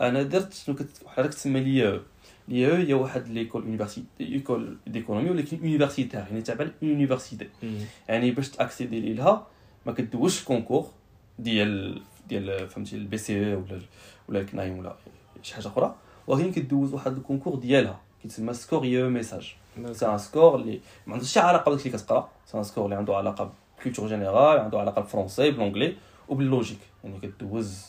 أنا 0.01 0.23
درت 0.23 0.53
شنو 0.55 0.75
كت 0.75 0.89
حضرتك 1.07 1.35
تسمى 1.35 1.61
لي 1.61 2.01
لي 2.49 2.67
هي 2.67 2.95
واحد 2.95 3.29
ليكول 3.29 3.65
يونيفرسيتي 3.65 4.07
ايكول 4.21 4.77
ديكونومي 4.87 5.31
ولكن 5.31 5.57
يونيفرسيتير 5.63 6.21
يعني 6.21 6.43
تابع 6.43 6.67
لونيفرسيتي 6.83 7.49
يعني 8.09 8.31
باش 8.31 8.49
تأكسيدي 8.49 9.01
ليها 9.01 9.47
ما 9.87 9.93
كدوزش 9.93 10.45
كونكور 10.45 10.87
ديال 11.39 12.03
ديال 12.29 12.69
فهمتي 12.69 12.97
البي 12.97 13.19
سي 13.19 13.47
اي 13.47 13.55
ولا 13.55 13.81
ولا 14.29 14.41
الكنايم 14.41 14.79
ولا 14.79 14.97
شي 15.43 15.55
حاجة 15.55 15.67
أخرى. 15.67 15.95
ولكن 16.27 16.53
كدوز 16.53 16.95
واحد 16.95 17.17
الكونكور 17.17 17.55
ديالها 17.55 18.01
كيتسمى 18.23 18.55
سكور 18.55 18.85
يو 18.85 19.09
ميساج 19.11 19.55
سي 19.93 20.07
ان 20.07 20.19
سكور 20.19 20.55
اللي 20.55 20.81
ما 21.07 21.13
عندوش 21.15 21.33
شي 21.33 21.41
علاقة 21.41 21.71
بداك 21.71 21.87
اللي 21.87 21.99
كتقرأ. 21.99 22.29
سي 22.47 22.59
ان 22.59 22.63
سكور 22.63 22.85
اللي 22.85 22.97
عنده 22.97 23.17
علاقة 23.17 23.53
بالكولتور 23.77 24.09
جينيرال 24.09 24.61
عنده 24.61 24.79
علاقة 24.79 25.01
بالفرونسي 25.01 25.51
بالونجلي 25.51 25.97
وباللوجيك 26.29 26.79
يعني 27.05 27.19
كدوز 27.19 27.83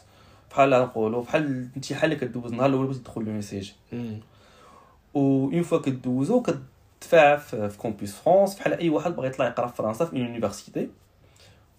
بحال 0.52 0.70
نقولوا 0.70 1.24
بحال 1.24 1.42
الامتحان 1.42 2.04
اللي 2.04 2.16
كدوز 2.16 2.52
النهار 2.52 2.70
الأول 2.70 2.88
باش 2.88 2.98
تدخل 2.98 3.22
لو 3.22 3.42
و 5.14 5.50
اون 5.54 5.64
فوا 5.64 5.78
كدوزو 5.78 6.42
كتدفع 6.42 7.36
في 7.38 7.78
كومبوس 7.78 8.12
فرونس 8.12 8.56
بحال 8.56 8.74
أي 8.74 8.90
واحد 8.90 9.16
بغى 9.16 9.28
يطلع 9.28 9.48
يقرأ 9.48 9.68
في 9.68 9.76
فرنسا 9.76 10.06
في 10.06 10.12
اون 10.14 10.26
يونيفرسيتي 10.26 10.90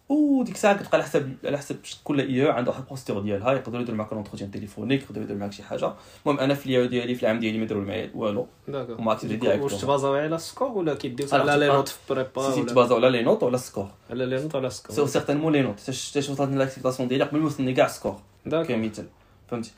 وديك 0.09 0.55
الساعة 0.55 0.77
كتبقى 0.77 0.91
على 0.95 1.03
حسب 1.05 1.37
على 1.45 1.59
حسب 1.59 1.77
كل 2.05 2.21
إي 2.21 2.51
عنده 2.51 2.71
واحد 2.71 2.83
البروستور 2.83 3.21
ديالها 3.21 3.53
يقدروا 3.53 3.81
يديروا 3.81 3.99
معاك 3.99 4.13
اونتروتيان 4.13 4.51
تليفونيك 4.51 5.03
يقدروا 5.03 5.25
يديروا 5.25 5.41
معاك 5.41 5.53
شي 5.53 5.63
حاجة. 5.63 5.93
المهم 6.27 6.41
أنا 6.41 6.55
في 6.55 6.67
اليو 6.67 6.87
ديالي 6.87 7.15
في 7.15 7.23
العام 7.23 7.41
ديالي 7.41 7.59
ما 7.59 7.65
داروا 7.67 7.85
معايا 7.85 8.11
والو. 8.15 8.47
وما 8.69 9.13
اكتب 9.13 9.29
ديريكت 9.29 9.63
واش 9.63 9.75
تبازاو 9.75 10.15
على 10.15 10.35
السكور 10.37 10.69
ولا 10.69 10.95
كيديو 10.95 11.27
على 11.33 11.57
لي 11.57 11.67
نوت 11.67 11.89
في 11.89 11.99
بريبا 12.11 12.51
سي 12.51 12.65
تبازاو 12.65 12.97
على 12.97 13.11
لي 13.11 13.23
نوت 13.23 13.43
ولا 13.43 13.55
السكور 13.55 13.91
على 14.11 14.27
لي 14.27 14.43
نوت 14.43 14.55
ولا 14.55 14.69
سو 14.69 14.83
السكور 14.89 15.07
سيغتينمون 15.07 15.53
لي 15.53 15.63
نوت 15.63 15.81
حتى 15.81 16.19
وصلت 16.19 16.41
لاكسبتاسيون 16.41 17.09
ديالي 17.09 17.25
قبل 17.25 17.39
ما 17.39 17.45
يوصلني 17.45 17.73
كاع 17.73 17.89
سكور 17.89 18.21
داكور 18.47 18.77
كمثال 18.77 19.07
فهمتي 19.49 19.71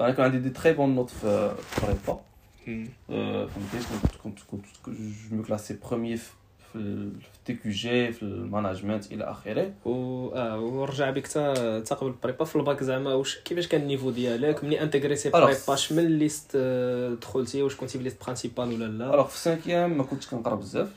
أنا 0.00 0.10
كان 0.10 0.24
عندي 0.24 0.38
دي 0.38 0.50
تري 0.50 0.72
بون 0.72 0.94
نوت 0.94 1.10
في 1.10 1.54
بريبا 1.82 2.20
فهمتي 3.08 3.86
كنت 4.24 4.38
كنت 4.52 4.66
كنت 4.84 4.96
جو 5.30 5.36
مو 5.36 5.42
كلاسي 5.42 5.78
بروميي 5.88 6.18
في 6.78 6.84
التي 7.38 7.54
كيو 7.62 7.72
جي 7.72 8.12
في 8.12 8.22
الماناجمنت 8.22 9.12
إلى 9.12 9.24
آخره. 9.24 9.72
و 9.84 10.28
آه 10.34 10.60
ورجع 10.60 11.10
بك 11.10 11.26
تا 11.26 11.78
قبل 11.94 12.06
البريبا 12.06 12.44
في 12.44 12.56
الباك 12.56 12.82
زعما 12.84 13.14
واش 13.14 13.38
كيفاش 13.38 13.68
كان 13.68 13.80
النيفو 13.80 14.10
ديالك؟ 14.10 14.64
ملي 14.64 14.82
انتغريتي 14.82 15.30
بريبا 15.30 15.74
شمن 15.76 16.06
ليست 16.18 16.52
آه، 16.56 17.14
دخلتي؟ 17.14 17.62
واش 17.62 17.76
كنتي 17.76 17.98
في 17.98 18.04
ليست 18.04 18.24
برينسيبال 18.24 18.68
ولا 18.72 18.84
لا؟ 18.84 19.14
الوغ 19.14 19.26
في 19.26 19.38
سانكيام 19.38 19.98
ما 19.98 20.04
كنتش 20.04 20.26
كنقرا 20.26 20.54
بزاف. 20.54 20.88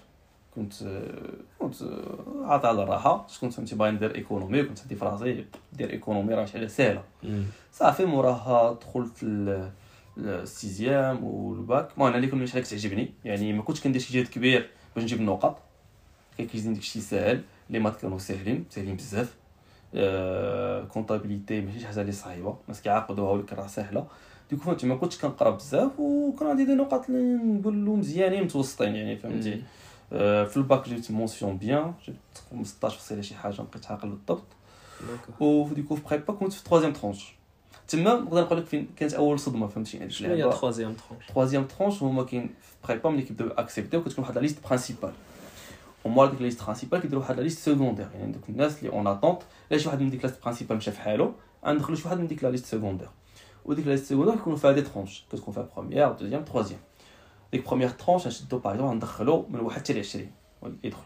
كنت 0.55 0.73
آه، 0.83 1.29
كنت 1.59 1.81
آه، 1.81 2.45
عاطي 2.45 2.67
على 2.67 2.83
الراحة. 2.83 3.27
كنت 3.41 3.53
فهمتي 3.53 3.75
باغي 3.75 3.91
ندير 3.91 4.15
ايكونومي 4.15 4.61
وكنت 4.61 4.79
عندي 4.81 4.95
في 4.95 5.05
راسي 5.05 5.45
دير 5.73 5.89
ايكونومي 5.89 6.33
راه 6.33 6.45
شي 6.45 6.53
حاجة 6.53 6.67
ساهله 6.67 7.03
مم. 7.23 7.43
صافي 7.73 8.05
موراها 8.05 8.73
دخلت 8.73 9.23
ال- 9.23 9.71
ال 10.17 10.31
sixième 10.31 11.23
وال 11.23 11.45
bac. 11.45 11.89
المهم 11.93 12.07
أنا 12.07 12.15
اللي 12.17 12.27
كنت 12.27 12.57
كتعجبني 12.57 13.13
يعني 13.25 13.53
ما 13.53 13.61
كنتش 13.63 13.81
كندير 13.81 14.01
شي 14.01 14.13
جهد 14.21 14.27
كبير 14.27 14.69
باش 14.95 15.03
نجيب 15.03 15.19
النقط 15.19 15.59
كيجيني 16.37 16.73
داكشي 16.73 17.01
ساهل 17.01 17.41
les 17.69 17.79
maths 17.79 17.95
كانوا 18.01 18.19
ساهلين 18.19 18.65
ساهلين 18.69 18.95
بزاف 18.95 19.35
comptabilité 20.93 21.61
ماشي 21.61 21.79
شي 21.79 21.87
حاجة 21.87 22.01
اللي 22.01 22.11
صعيبه 22.11 22.57
الناس 22.63 22.81
كيعقدوها 22.81 23.31
ولكن 23.31 23.55
راه 23.55 23.67
ساهله 23.67 24.07
du 24.49 24.54
coup 24.54 24.63
فهمتي 24.63 24.87
ما 24.87 24.95
كنتش 24.95 25.17
كنقرا 25.17 25.49
بزاف 25.49 25.99
وكان 25.99 26.47
عندي 26.47 26.65
des 26.65 26.73
نقاط 26.73 27.09
اللي 27.09 27.43
نقول 27.43 27.85
له 27.85 27.95
مزيانين 27.95 28.43
متوسطين 28.43 28.95
يعني 28.95 29.17
فهمتي 29.17 29.63
في 30.45 30.57
الباك 30.57 30.89
جبت 30.89 31.11
mention 31.11 31.57
bien 31.57 31.93
جبت 32.07 32.17
15 32.51 32.97
فاصلة 32.97 33.21
شي 33.21 33.35
حاجة 33.35 33.61
مبقيتش 33.61 33.87
عاقل 33.87 34.09
بالضبط 34.09 34.43
و 35.39 35.47
du 35.47 35.63
coup 35.63 35.95
في 35.95 36.01
prépa 36.09 36.33
كنت 36.33 36.53
في 36.53 36.63
troisième 36.63 36.93
tranche 36.93 37.33
تما 37.87 38.13
نقدر 38.13 38.41
نقول 38.41 38.57
لك 38.57 38.65
فين 38.65 38.87
كانت 38.95 39.13
اول 39.13 39.39
صدمه 39.39 39.67
فهمتي 39.67 39.97
يعني 39.97 40.09
شنو 40.09 40.33
هي 40.33 40.49
troisième 40.49 40.93
tranche 40.93 41.27
troisième 41.27 41.63
tranche 41.63 42.03
هما 42.03 42.23
كاين 42.23 42.49
في 42.61 42.87
prépa 42.87 43.09
ملي 43.09 43.21
كيبداو 43.21 43.47
accepterيو 43.47 44.03
كتكون 44.03 44.23
واحد 44.23 44.35
la 44.35 44.41
liste 44.41 44.67
principale 44.67 45.11
ومورا 46.05 46.25
ديك 46.25 46.41
liste 46.41 46.63
principale 46.63 46.99
كيديروا 47.01 47.21
واحد 47.23 47.35
la 47.37 47.41
liste 47.41 47.59
secondaire 47.59 48.07
يعني 48.15 48.31
دوك 48.31 48.49
الناس 48.49 48.79
اللي 48.79 48.89
en 48.93 49.07
attente 49.07 49.41
لا 49.71 49.77
شي 49.77 49.87
واحد 49.87 50.01
من 50.01 50.09
ديك 50.09 50.25
liste 50.25 50.41
principale 50.43 50.77
مشى 50.77 50.91
في 50.91 51.01
حالو 51.01 51.33
غندخلو 51.65 51.95
شي 51.95 52.03
واحد 52.07 52.19
من 52.19 52.27
ديك 52.27 52.43
la 52.43 52.49
liste 52.49 52.65
secondaire 52.65 53.09
وديك 53.65 53.85
la 53.87 53.91
liste 53.91 54.05
secondaire 54.05 54.35
كيكونوا 54.35 54.57
فيها 54.57 54.71
des 54.71 54.81
tranches 54.81 55.23
كتكون 55.31 55.53
فيها 55.53 55.67
première 55.75 56.11
deuxième 56.11 56.43
troisième 56.43 56.79
ديك 57.51 57.67
première 57.67 57.89
tranche 57.89 58.27
نشدو 58.27 58.57
par 58.59 58.73
exemple 58.73 58.95
ندخلو 58.95 59.45
من 59.49 59.59
واحد 59.59 59.79
حتى 59.79 59.93
ل 59.93 59.99
20 59.99 60.31
يدخلوا 60.83 61.05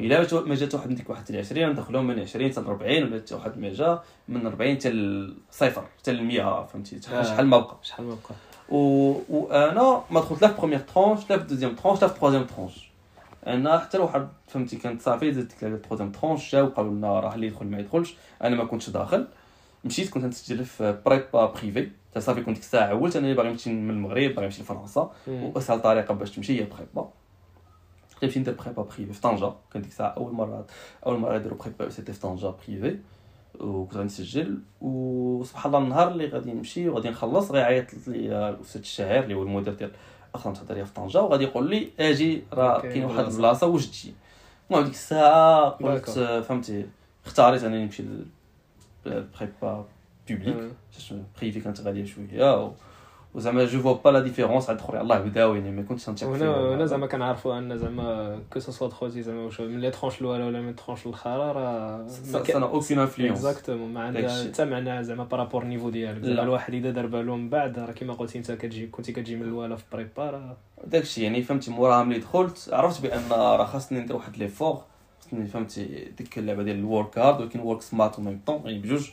الا 0.00 0.42
ما 0.46 0.54
جات 0.54 0.74
واحد 0.74 0.88
من 0.88 0.94
ديك 0.94 1.10
واحد 1.10 1.22
حتى 1.24 1.32
ل 1.32 1.36
20 1.36 1.70
ندخلو 1.70 2.02
من 2.02 2.20
20 2.20 2.50
حتى 2.52 2.60
ل 2.60 2.64
40 2.64 3.02
ولا 3.02 3.16
حتى 3.20 3.34
واحد 3.34 3.58
ما 3.58 3.72
جا 3.72 4.02
من 4.28 4.46
40 4.46 4.74
حتى 4.76 4.90
لصفر 4.90 5.84
حتى 5.98 6.12
ل 6.12 6.24
100 6.24 6.66
فهمتي 6.66 7.02
شحال. 7.02 7.26
شحال 7.26 7.46
ما 7.46 7.58
بقى 7.58 7.76
شحال 7.82 8.06
ما 8.06 8.14
بقى 8.14 8.34
و... 8.68 9.12
وأنا 9.30 10.02
ما 10.10 10.20
دخلت 10.20 10.42
لا 10.42 10.48
في 10.48 10.56
première 10.58 10.80
tranche 10.80 11.30
لا 11.30 11.38
في 11.38 11.44
deuxième 11.44 11.74
tranche 11.74 12.02
لا 12.02 12.08
في 12.08 12.18
troisième 12.20 12.44
tranche 12.44 12.83
أنا 13.46 13.78
حتى 13.78 13.98
لو 13.98 14.04
واحد 14.04 14.28
فهمتي 14.46 14.76
كانت 14.76 15.02
صافي 15.02 15.32
زدت 15.32 15.64
ديك 15.64 15.84
troisième 15.84 16.12
tranche 16.12 16.52
جاو 16.52 16.66
قالوا 16.66 16.92
لنا 16.92 17.20
راه 17.20 17.34
اللي 17.34 17.46
يدخل 17.46 17.66
ما 17.66 17.78
يدخلش 17.78 18.14
أنا 18.42 18.56
ما 18.56 18.64
كنتش 18.64 18.90
داخل. 18.90 19.26
مشيت 19.84 20.10
كنت 20.10 20.24
نسجل 20.24 20.64
في 20.64 20.98
prépa 21.06 21.46
privée 21.46 21.90
حتى 22.10 22.20
صافي 22.20 22.40
كنت 22.40 22.54
ديك 22.54 22.64
الساعة 22.64 22.86
عولت 22.86 23.16
أنا 23.16 23.34
باغي 23.34 23.50
نمشي 23.50 23.70
من 23.72 23.90
المغرب 23.90 24.34
باغي 24.34 24.46
نمشي 24.46 24.62
لفرنسا. 24.62 25.12
واسهل 25.28 25.80
طريقة 25.80 26.14
باش 26.14 26.30
تمشي 26.30 26.60
هي 26.60 26.66
prépa. 26.66 27.10
نمشي 28.22 28.40
ندير 28.40 28.54
prépa 28.54 28.82
privée 28.82 29.12
في 29.12 29.20
طنجة. 29.20 29.52
كانت 29.72 29.84
ديك 29.84 29.92
الساعة 29.92 30.08
أول 30.08 30.32
مرة 30.32 30.66
أول 31.06 31.18
مرة 31.18 31.36
يديروا 31.36 31.58
prépa 31.58 31.88
سيتي 31.88 32.12
في 32.12 32.20
طنجة 32.20 32.46
privée 32.46 32.98
وكنت 33.60 33.94
غادي 33.94 34.06
نسجل. 34.06 34.58
وسبحان 34.80 35.74
الله 35.74 35.84
النهار 35.84 36.08
اللي 36.08 36.26
غادي 36.26 36.52
نمشي 36.52 36.88
وغادي 36.88 37.08
نخلص 37.10 37.50
غادي 37.50 37.58
يعيط 37.58 38.08
لي 38.08 38.48
الاستاذ 38.48 38.80
الشاعر 38.80 39.24
اللي 39.24 39.34
هو 39.34 39.42
المدير 39.42 39.74
ديال 39.74 39.90
الآخر 40.34 40.54
تحضيريه 40.54 40.84
في 40.84 40.92
طنجة 40.94 41.22
وغادي 41.22 41.44
يقول 41.44 41.70
لي 41.70 41.88
آجي 42.00 42.42
راه 42.52 42.80
كاين 42.80 43.04
واحد. 43.04 43.18
البلاصة 43.32 43.66
واش 43.66 43.86
تجي 43.86 44.14
المهم 44.70 44.84
ديك 44.84 44.94
الساعة 44.94 45.68
قلت 45.70 46.10
فهمتي 46.48 46.86
اختاريت 47.26 47.64
أنني 47.64 47.84
نمشي 47.84 48.04
لل 49.06 49.28
prépa 49.28 49.84
publique 50.28 50.54
privée 51.40 51.60
كانت 51.60 51.80
غالية 51.80 52.04
شوية. 52.04 52.26
وزعما 53.34 53.64
جو 53.64 53.80
فوا 53.80 53.92
با 53.92 54.10
لا 54.10 54.20
ديفيرونس 54.20 54.70
عاد 54.70 54.78
الآخر 54.78 55.00
الله 55.00 55.18
بداو 55.18 55.54
يعني 55.54 55.70
ما 55.70 55.82
كنتش 55.82 56.08
نثق 56.10 56.26
هنا 56.26 56.74
هنا 56.74 56.86
زعما 56.86 57.06
كنعرفوا 57.06 57.58
أن 57.58 57.78
زعما 57.78 58.38
كو 58.52 58.60
سو 58.60 58.72
سوا 58.72 58.88
خوتي 58.88 59.22
زعما 59.22 59.42
واش 59.44 59.60
من 59.60 59.80
لي 59.80 59.90
ترونش 59.90 60.20
الاولى 60.20 60.44
ولا 60.44 60.60
من 60.60 60.76
ترونش 60.76 61.06
الاخرى 61.06 61.52
راه 61.52 62.06
سا 62.08 62.38
اوكين 62.62 62.98
انفلونس 62.98 63.44
اكزاكتومون 63.44 63.92
ما 63.92 64.00
عندها 64.00 64.44
حتى 64.44 64.64
معنى 64.64 65.04
زعما 65.04 65.24
بارابور 65.24 65.64
نيفو 65.64 65.90
ديالك. 65.90 66.24
زعما 66.24 66.42
الواحد 66.42 66.74
إذا 66.74 66.90
دار 66.90 67.06
بالو 67.06 67.36
من 67.36 67.48
بعد 67.48 67.78
راه 67.78 67.92
كيما 67.92 68.14
قلتي 68.14 68.38
أنت 68.38 68.52
كتجي 68.52 68.86
كنتي 68.86 69.12
كتجي 69.12 69.36
من 69.36 69.42
الاولى 69.42 69.76
في 69.76 69.84
بريبا 69.92 70.30
راه 70.30 70.56
داكشي 70.84 71.22
يعني 71.22 71.42
فهمتي 71.42 71.70
موراها 71.70 72.04
ملي 72.04 72.18
دخلت 72.18 72.70
عرفت 72.72 73.02
بأن 73.02 73.22
راه 73.30 73.64
خاصني 73.64 74.00
ندير 74.00 74.16
واحد 74.16 74.36
لي 74.36 74.48
فور 74.48 74.78
خاصني 75.24 75.46
فهمتي 75.46 76.12
ديك 76.18 76.38
اللعبة 76.38 76.62
ديال 76.62 76.76
الورك 76.76 77.18
هارد 77.18 77.40
ولكن 77.40 77.60
ورك 77.60 77.82
سمارت 77.82 78.20
ميم 78.20 78.40
طون 78.46 78.60
يعني 78.64 78.78
بجوج. 78.78 79.10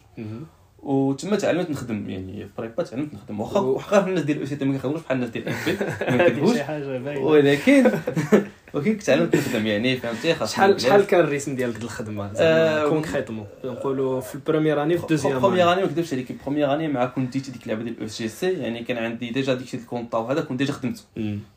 وتما 0.83 1.35
تعلمت 1.35 1.69
نخدم 1.69 2.09
يعني 2.09 2.45
في 2.45 2.49
بريبا 2.57 2.83
تعلمت 2.83 3.13
نخدم. 3.13 3.39
واخا 3.39 3.59
واخا 3.59 4.07
الناس 4.07 4.23
ديال 4.23 4.41
الاو 4.41 4.67
ما 4.67 4.73
كيخدموش 4.73 5.01
بحال 5.01 5.15
الناس 5.17 5.29
ديال 5.29 5.47
اف 5.49 5.69
ما 6.09 6.97
باينة. 6.97 7.19
ولكن 7.25 7.91
ولكن 8.73 8.97
تعلمت 8.97 9.35
نخدم 9.35 9.67
يعني 9.67 9.97
فهمتي؟ 9.97 10.35
خاص 10.35 10.53
شحال 10.53 10.81
شحال 10.81 11.05
كان 11.05 11.19
الريتم 11.19 11.55
ديالك 11.55 11.77
د 11.77 11.83
الخدمة؟ 11.83 12.33
زعما 12.33 12.89
كونكريتمون 12.89 13.45
نقولوا 13.65 14.21
في 14.21 14.35
البروميير 14.35 14.83
اني 14.83 14.97
في 14.97 15.03
الدوزيام 15.03 15.39
بروميير 15.39 15.73
اني 15.73 15.81
ما 15.81 15.87
نكذبش 15.87 16.13
عليك. 16.13 16.31
بروميير 16.43 16.73
اني 16.73 16.87
مع 16.87 17.05
كنت 17.05 17.33
ديت 17.33 17.49
ديك 17.49 17.63
اللعبة 17.63 17.83
ديال 17.83 17.95
الاو 17.95 18.07
جي 18.07 18.27
سي 18.27 18.53
يعني 18.53 18.83
كان 18.83 18.97
عندي 18.97 19.29
ديجا 19.29 19.53
ديك 19.53 19.73
الكونطا 19.73 20.17
وهذا 20.17 20.41
كنت 20.41 20.59
ديجا 20.59 20.73
خدمته. 20.73 21.01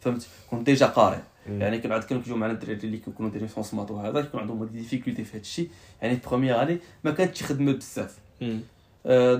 فهمت 0.01 0.27
كنت 0.51 0.67
ديجا 0.67 0.87
قاري. 0.87 1.19
يعني 1.49 1.79
كان 1.79 1.93
عاد 1.93 2.05
كانوا 2.05 2.23
كيجيو 2.23 2.37
معنا 2.37 2.53
الدراري 2.53 2.79
اللي 2.85 2.97
كيكونوا 2.97 3.31
دايرين 3.31 3.49
فونسمات 3.49 3.91
وهذا 3.91 4.21
كيكون 4.21 4.41
عندهم 4.41 4.65
دي 4.65 4.79
ديفيكولتي 4.79 5.25
في 5.25 5.33
هذا 5.33 5.41
الشيء 5.41 5.69
يعني 6.03 6.19
première 6.27 6.63
année 6.63 6.79
ما 7.05 7.11
كانتش 7.11 7.43
خدمة 7.43 7.73
بزاف. 7.73 8.19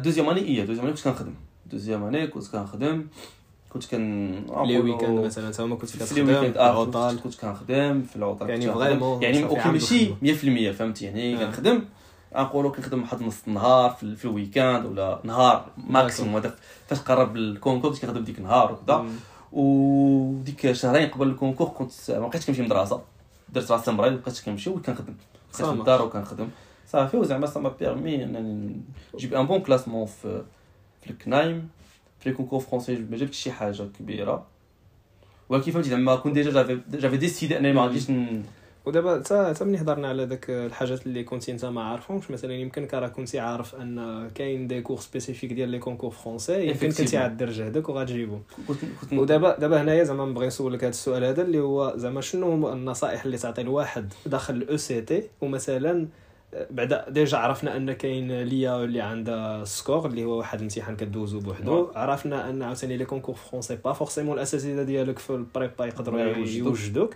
deuxième 0.03 0.29
année 0.29 0.41
et 0.41 0.67
deuxième 0.67 0.87
année 0.87 0.95
كنت 0.95 1.05
كنخدم. 1.05 1.35
deuxième 1.67 2.05
année 2.05 2.27
كنت 2.27 2.47
كنخدم. 2.47 3.07
كنت 3.71 3.87
كن 3.91 4.33
les 4.65 4.79
week-ends 4.79 5.25
مثلا 5.25 5.53
تا 5.53 5.65
هما 5.65 5.77
كنت 5.77 5.91
في 5.91 6.23
week-end 6.23 6.57
العطل. 6.57 7.21
كنت 7.25 7.35
كنخدم 7.35 8.03
في 8.03 8.17
العطل 8.17 8.51
يعني 8.51 8.73
vraiment 8.73 9.23
يعني 9.23 9.45
ok 9.45 9.69
ماشي 9.69 10.11
100% 10.73 10.73
فهمتي؟ 10.73 11.05
يعني 11.05 11.37
كنخدم. 11.37 11.85
نقولوا 12.37 12.71
كنخدم 12.71 13.03
واحد 13.03 13.23
نص 13.23 13.37
النهار 13.49 13.91
في, 13.91 14.17
في 14.17 14.25
ال 14.25 14.32
week-end 14.32 14.87
ولا 14.87 15.21
نهار 15.25 15.67
maximum 15.89 16.37
هذا 16.37 16.55
فاش 16.87 17.01
قرب 17.01 17.37
ال 17.37 17.43
concours 17.43 17.91
كنت 17.91 18.03
كنخدم 18.03 18.25
ديك 18.25 18.39
النهار 18.39 18.73
وكذا. 18.73 19.07
وديك 19.53 20.73
شهرين 20.73 21.09
قبل 21.09 21.29
ال 21.29 21.33
concours 21.33 21.69
كنت 21.69 21.93
ما 22.09 22.29
بقيتش 22.29 22.47
كنمشي 22.47 22.63
للمدرسه 22.63 23.01
درت 23.49 23.73
راسي 23.73 23.91
مريض 23.91 24.13
بقيت 24.13 24.41
كنمشي 24.41 24.71
وكنخدم. 24.71 25.15
كنت 25.53 25.67
في 25.67 25.73
الدار 25.73 26.03
وكنخدم. 26.03 26.49
صافي 26.87 27.17
وزعما 27.17 27.47
ça 27.47 27.61
m'a 27.61 27.69
permis 27.69 28.25
انني 28.25 28.81
نجيب 29.15 29.35
un 29.35 29.47
bon 29.47 29.61
classement 29.61 30.07
في 30.07 30.43
في 31.03 31.11
ال 31.11 31.21
CNAEM 31.21 31.69
في 32.21 32.31
les 32.31 32.37
concours 32.37 32.61
français 32.61 32.97
ما 33.11 33.17
جبتش 33.17 33.39
شي 33.39 33.51
حاجة 33.53 33.83
كبيره 33.99 34.47
ولكن 35.49 35.73
فهمتي 35.73 35.91
زعما 35.91 36.17
كنت 36.17 36.35
déjà 36.35 36.51
j'avais 36.51 36.81
j'avais 36.93 37.17
décidé 37.17 37.59
انني 37.59 37.73
ما 37.73 37.83
غاديش 37.83 38.11
ودابا 38.87 39.19
حتى 39.19 39.53
حتى 39.55 39.65
ملي 39.65 39.79
هضرنا 39.79 40.09
على 40.09 40.27
داك 40.27 40.51
الحاجات 40.51 41.07
اللي 41.07 41.25
كنتي 41.25 41.53
انت 41.53 41.65
ما 41.65 41.83
عارفهمش 41.83 42.31
مثلا 42.31 42.53
يمكن 42.53 42.89
راه 42.93 43.09
كنتي 43.09 43.41
عارف 43.41 43.75
ان 43.75 44.29
كاين 44.35 44.67
des 44.67 44.81
cours 44.81 45.01
spécifiques 45.01 45.53
ديال 45.53 45.69
les 45.69 45.79
concours 45.79 46.11
français 46.11 46.67
يمكن 46.67 46.93
كنتي 46.93 47.17
عاد 47.17 47.43
جهدك 47.43 47.89
وغتجيبو 47.89 48.39
ودابا 49.13 49.59
دابا 49.59 49.83
هنايا 49.83 50.05
زعما 50.05 50.25
نبغي 50.25 50.47
نسولك 50.47 50.85
هذا 50.85 50.91
السؤال 50.91 51.25
هذا 51.25 51.43
اللي 51.43 51.59
هو 51.61 51.93
زعما 51.97 52.21
شنو 52.21 52.73
النصائح 52.73 53.25
اللي 53.25 53.39
تعطي 53.39 53.63
لواحد 53.63 54.13
داخل 54.27 54.55
ال 54.55 54.77
ECT 54.77 55.23
ومثلا 55.41 56.09
بعدا 56.71 57.05
déjà 57.09 57.39
عرفنا 57.39 57.77
أن 57.77 57.93
كاين 57.93 58.43
ليا 58.43 58.85
اللي 58.85 59.01
عندها 59.01 59.65
concours 59.65 60.07
اللي 60.07 60.25
هو 60.25 60.39
واحد 60.39 60.59
الامتحان 60.59 60.97
كدوزو 60.97 61.41
بوحدو. 61.41 61.89
عرفنا 61.95 62.51
أن 62.51 62.63
عاوتاني 62.63 62.97
les 62.97 63.05
concours 63.05 63.35
français 63.35 63.77
pas 63.77 63.93
forcément 63.93 64.35
الاساتذه 64.37 64.83
ديالك 64.83 65.19
في 65.19 65.31
ال 65.31 65.40
prépa 65.40 65.87
يقدروا 65.87 66.21
يوجدوك. 66.21 67.15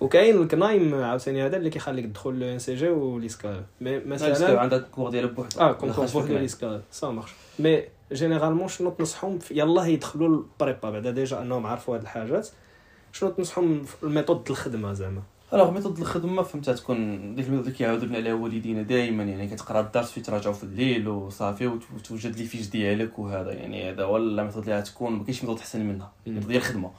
وكاين 0.00 0.42
ال 0.42 0.51
CNAEM 0.51 0.94
عاوتاني 0.94 1.46
هذا 1.46 1.56
اللي 1.56 1.70
كيخليك 1.70 2.04
تدخل 2.04 2.38
l'ENCG 2.38 2.88
و 2.88 2.98
l'ISCAE 2.98 3.64
mais 3.80 3.98
مثلا 3.98 4.60
عندك 4.60 4.84
cours 4.90 5.10
ديالك 5.10 5.32
بوحدو. 5.32 5.60
آه 5.60 5.72
concours 5.72 6.06
بوحدو 6.06 6.38
l'ISCAE 6.38 6.82
ça 6.90 7.10
marche 7.10 7.30
mais 7.58 7.82
généralement 8.12 8.68
شنو 8.68 8.90
تنصحهم 8.90 9.38
يلاه 9.50 9.86
يدخلوا 9.86 10.28
ال 10.28 10.38
prépa 10.38 10.90
بعدا 10.90 11.10
déjà 11.10 11.42
أنهم 11.42 11.66
عرفوا 11.66 11.94
هاد 11.94 12.02
الحاجات 12.02 12.48
شنو 13.12 13.30
تنصحهم 13.30 13.84
ال 14.02 14.08
méthode 14.08 14.50
الخدمة 14.50 14.92
زعما؟ 14.92 15.22
alors 15.54 15.70
méthode 15.70 15.98
الخدمه 15.98 16.42
فهمتها 16.42 16.74
تكون 16.74 17.34
ديك 17.34 17.46
ال 17.46 17.49
méthode 17.49 17.66
اللي 17.66 17.78
كيعاودوا 17.78 18.06
لنا 18.06 18.16
عليها 18.16 18.34
والدينا 18.34 18.82
دائما 18.82 19.24
يعني 19.24 19.48
كتقرا 19.48 19.80
الدرس 19.80 20.10
في 20.10 20.20
تراجعو 20.20 20.52
في 20.52 20.64
الليل 20.64 21.08
وصافي 21.08 21.66
وتوجد 21.66 22.36
لي 22.36 22.44
fiches 22.44 22.68
ديالك 22.68 23.18
وهذا 23.18 23.52
يعني 23.52 23.90
هذا 23.90 24.04
هو 24.04 24.16
la 24.16 24.44
méthode 24.44 24.62
اللي 24.62 24.78
غتكون 24.78 25.12
ما 25.12 25.24
كاينش 25.24 25.42
méthode 25.42 25.58
احسن 25.58 25.86
منها 25.86 26.12
ديال 26.26 26.56
الخدمه 26.56 26.90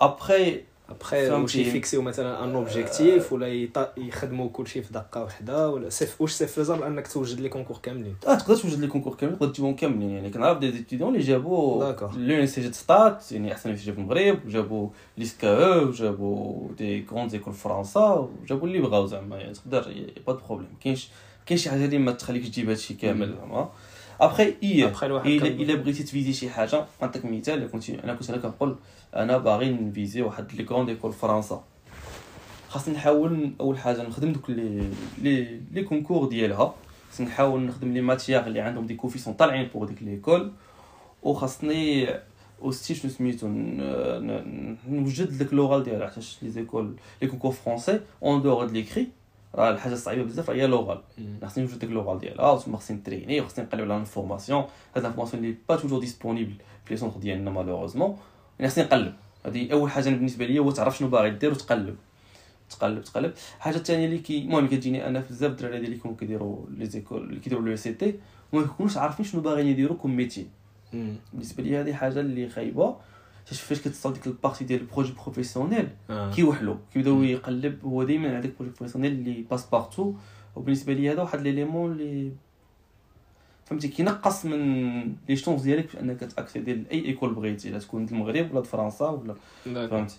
ابخي 0.00 0.60
ابخي 0.88 1.30
واش 1.30 1.56
يفيكسيو 1.56 2.02
مثلا 2.02 2.44
un 2.44 2.54
objectif 2.54 3.32
ولا 3.32 3.68
يخدموا 3.96 4.48
كلشي 4.48 4.82
في 4.82 4.92
دقه 4.92 5.22
واحدة 5.22 5.70
ولا 5.70 5.90
سيف 5.90 6.20
واش 6.20 6.32
c'est 6.32 6.46
faisable 6.46 6.82
انك 6.82 7.06
توجد 7.06 7.40
les 7.40 7.48
concours 7.48 7.76
كاملين 7.82 8.16
آه 8.26 8.34
تقدر 8.34 8.56
توجد 8.56 8.80
les 8.80 8.86
concours 8.86 9.14
كاملين 9.14 9.38
تقدر 9.38 9.52
تجيبهم 9.52 9.76
كاملين 9.76 10.10
يعني 10.10 10.30
كنعرف 10.30 10.58
des 10.58 10.72
étudiants 10.72 11.14
اللي 11.14 11.26
جابوا 11.26 11.92
l'université 12.16 12.68
de 12.68 12.74
Settat 12.74 13.32
يعني 13.32 13.52
احسن 13.52 13.68
université 13.68 13.92
في 13.92 14.00
المغرب 14.00 14.46
وجابوا 14.46 14.88
l'ISCAE 15.18 15.74
أو 15.74 15.88
وجابوا 15.88 16.68
des 16.78 17.02
grandes 17.02 17.30
écoles 17.30 17.54
فرنسا 17.54 18.28
وجابوا 18.42 18.68
اللي 18.68 18.78
بغاو 18.78 19.06
زعما 19.06 19.36
يعني 19.36 19.52
تقدر 19.52 19.94
pas 20.26 20.32
de 20.32 20.38
problème 20.48 20.70
كاينش 20.80 21.08
كاين 21.46 21.58
شي 21.58 21.70
حاجة 21.70 21.84
اللي 21.84 21.98
ما 21.98 22.12
تخليكش 22.12 22.48
تجيب 22.48 22.68
هادشي 22.68 22.94
كامل 22.94 23.34
زعما 23.36 23.70
ابخي 24.20 24.54
اي 24.62 24.84
الا 25.62 25.74
بغيتي 25.74 26.02
تفيزي 26.02 26.32
شي 26.32 26.50
حاجة 26.50 26.84
نعطيك 27.02 27.24
مثال 27.24 27.70
كنت 27.70 27.90
أنا 27.90 28.14
كنت 28.14 28.30
أنا 28.30 28.38
كنقول 28.38 28.76
أنا 29.14 29.38
باغي 29.38 29.70
نفيزي 29.70 30.22
واحد 30.22 30.52
les 30.52 30.64
grandes 30.64 30.88
écoles 30.88 31.12
فرنسا. 31.12 31.64
خاصني 32.68 32.94
نحاول 32.94 33.50
أول 33.60 33.78
حاجة 33.78 34.02
نخدم 34.02 34.32
دوك 34.32 34.50
les 34.50 34.90
les 35.22 35.60
les 35.72 35.82
concours 35.82 36.28
ديالها. 36.28 36.74
خاصني 37.10 37.26
نحاول 37.26 37.60
نخدم 37.60 37.92
les 37.92 38.00
matières 38.00 38.46
اللي 38.46 38.60
عندهم 38.60 38.86
des 38.86 38.94
coefficients 38.94 39.36
طالعين 39.36 39.68
pour 39.74 39.84
ديك 39.84 40.02
l'école 40.02 40.52
وخاصني 41.22 42.08
aussi 42.62 42.94
شنو 42.94 43.10
سميتو 43.10 43.48
نوجد 44.88 45.38
داك 45.38 45.54
لوغال 45.54 45.82
ديالها 45.82 46.08
حيت 46.08 46.24
les 46.42 46.50
écoles 46.50 46.96
les 47.22 47.28
concours 47.28 47.52
français 47.52 48.00
en 48.22 48.42
dehors 48.42 48.66
de 48.66 48.72
l'écrit 48.72 49.08
راه 49.54 49.70
الحاجة 49.70 49.92
الصعيبه 49.92 50.22
بزاف 50.24 50.50
هي 50.50 50.66
لوغال 50.66 51.00
خاصني 51.42 51.64
نوجد 51.64 51.78
داك 51.78 51.90
لوغال 51.90 52.18
ديالها 52.18 52.50
وتما 52.50 52.76
خاصني 52.76 52.96
نتريني 52.96 53.40
وخاصني 53.40 53.64
نقلب 53.64 53.80
على 53.80 53.94
ال 53.94 53.99
informations 53.99 54.64
هاد 54.96 55.04
ال 55.04 55.07
informations 55.07 55.44
اللي 55.44 55.56
pas 55.68 55.76
toujours 55.76 56.00
disponibles 56.00 56.54
في 56.84 56.94
les 56.94 56.96
centres 56.96 57.18
ديالنا 57.18 57.50
malheureusement 57.50 58.16
يعني 58.58 58.70
خاصني 58.70 58.84
نقلب. 58.84 59.14
هذه 59.46 59.72
أول 59.72 59.90
حاجة 59.90 60.10
بالنسبة 60.10 60.46
لي 60.46 60.58
هو 60.58 60.70
تعرف 60.70 60.98
شنو 60.98 61.08
باغي 61.08 61.30
دير 61.30 61.50
وتقلب. 61.50 61.96
تقلب 62.70 63.02
تقلب. 63.02 63.32
الحاجة 63.56 63.76
الثانية 63.76 64.06
اللي 64.06 64.18
كي 64.18 64.38
المهم 64.38 64.66
كتجيني 64.66 65.06
أنا 65.06 65.24
بزاف 65.30 65.50
الدراري 65.50 65.76
اللي 65.76 65.90
كيكونوا 65.90 66.16
كيديروا 66.16 66.66
les 66.70 66.86
écoles 66.86 67.22
اللي 67.22 67.40
كيديروا 67.40 67.68
l'ECT 67.68 68.14
وما 68.52 68.62
كيكونوش 68.62 68.96
عارفين 68.96 69.26
شنو 69.26 69.40
باغيين 69.40 69.66
يديروا 69.66 69.96
comme 69.96 70.16
métier 70.16 70.46
بالنسبة 71.32 71.62
لي 71.62 71.76
هذه 71.76 71.92
حاجة 71.92 72.20
اللي 72.20 72.48
خايبة. 72.48 72.96
فاش 73.44 73.80
كتصل 73.80 74.12
ديك 74.12 74.26
ال 74.26 74.31
partie 74.31 74.64
ديال 74.64 74.80
ال 74.80 74.85
projet 74.85 75.12
professionnel 75.12 75.88
آه. 76.10 76.32
كيوحلو. 76.32 76.78
كيبدأو 76.92 77.22
يقلب. 77.22 77.84
هو 77.84 78.02
دائما 78.02 78.36
عندك 78.36 78.52
projet 78.58 78.74
professionnel 78.78 79.12
اللي 79.12 79.44
passe-partout 79.50 80.14
وبالنسبة 80.56 80.92
لي 80.92 81.12
هذا 81.12 81.22
واحد 81.22 81.40
l'élément 81.40 81.92
اللي 81.92 82.32
فهمتي 83.64 83.88
كينقص 83.88 84.44
من 84.44 85.14
les 85.28 85.36
chances 85.36 85.62
ديالك 85.62 85.88
في 85.88 86.00
انك 86.00 86.20
تاكسيدي 86.20 86.74
لاي 86.74 87.04
école 87.04 87.34
بغيتي 87.34 87.70
لا 87.70 87.78
تكون 87.78 88.04
المغرب 88.04 88.54
ولا 88.54 88.62
فرنسا 88.62 89.08
ولا 89.08 89.34
فهمتي. 89.88 90.16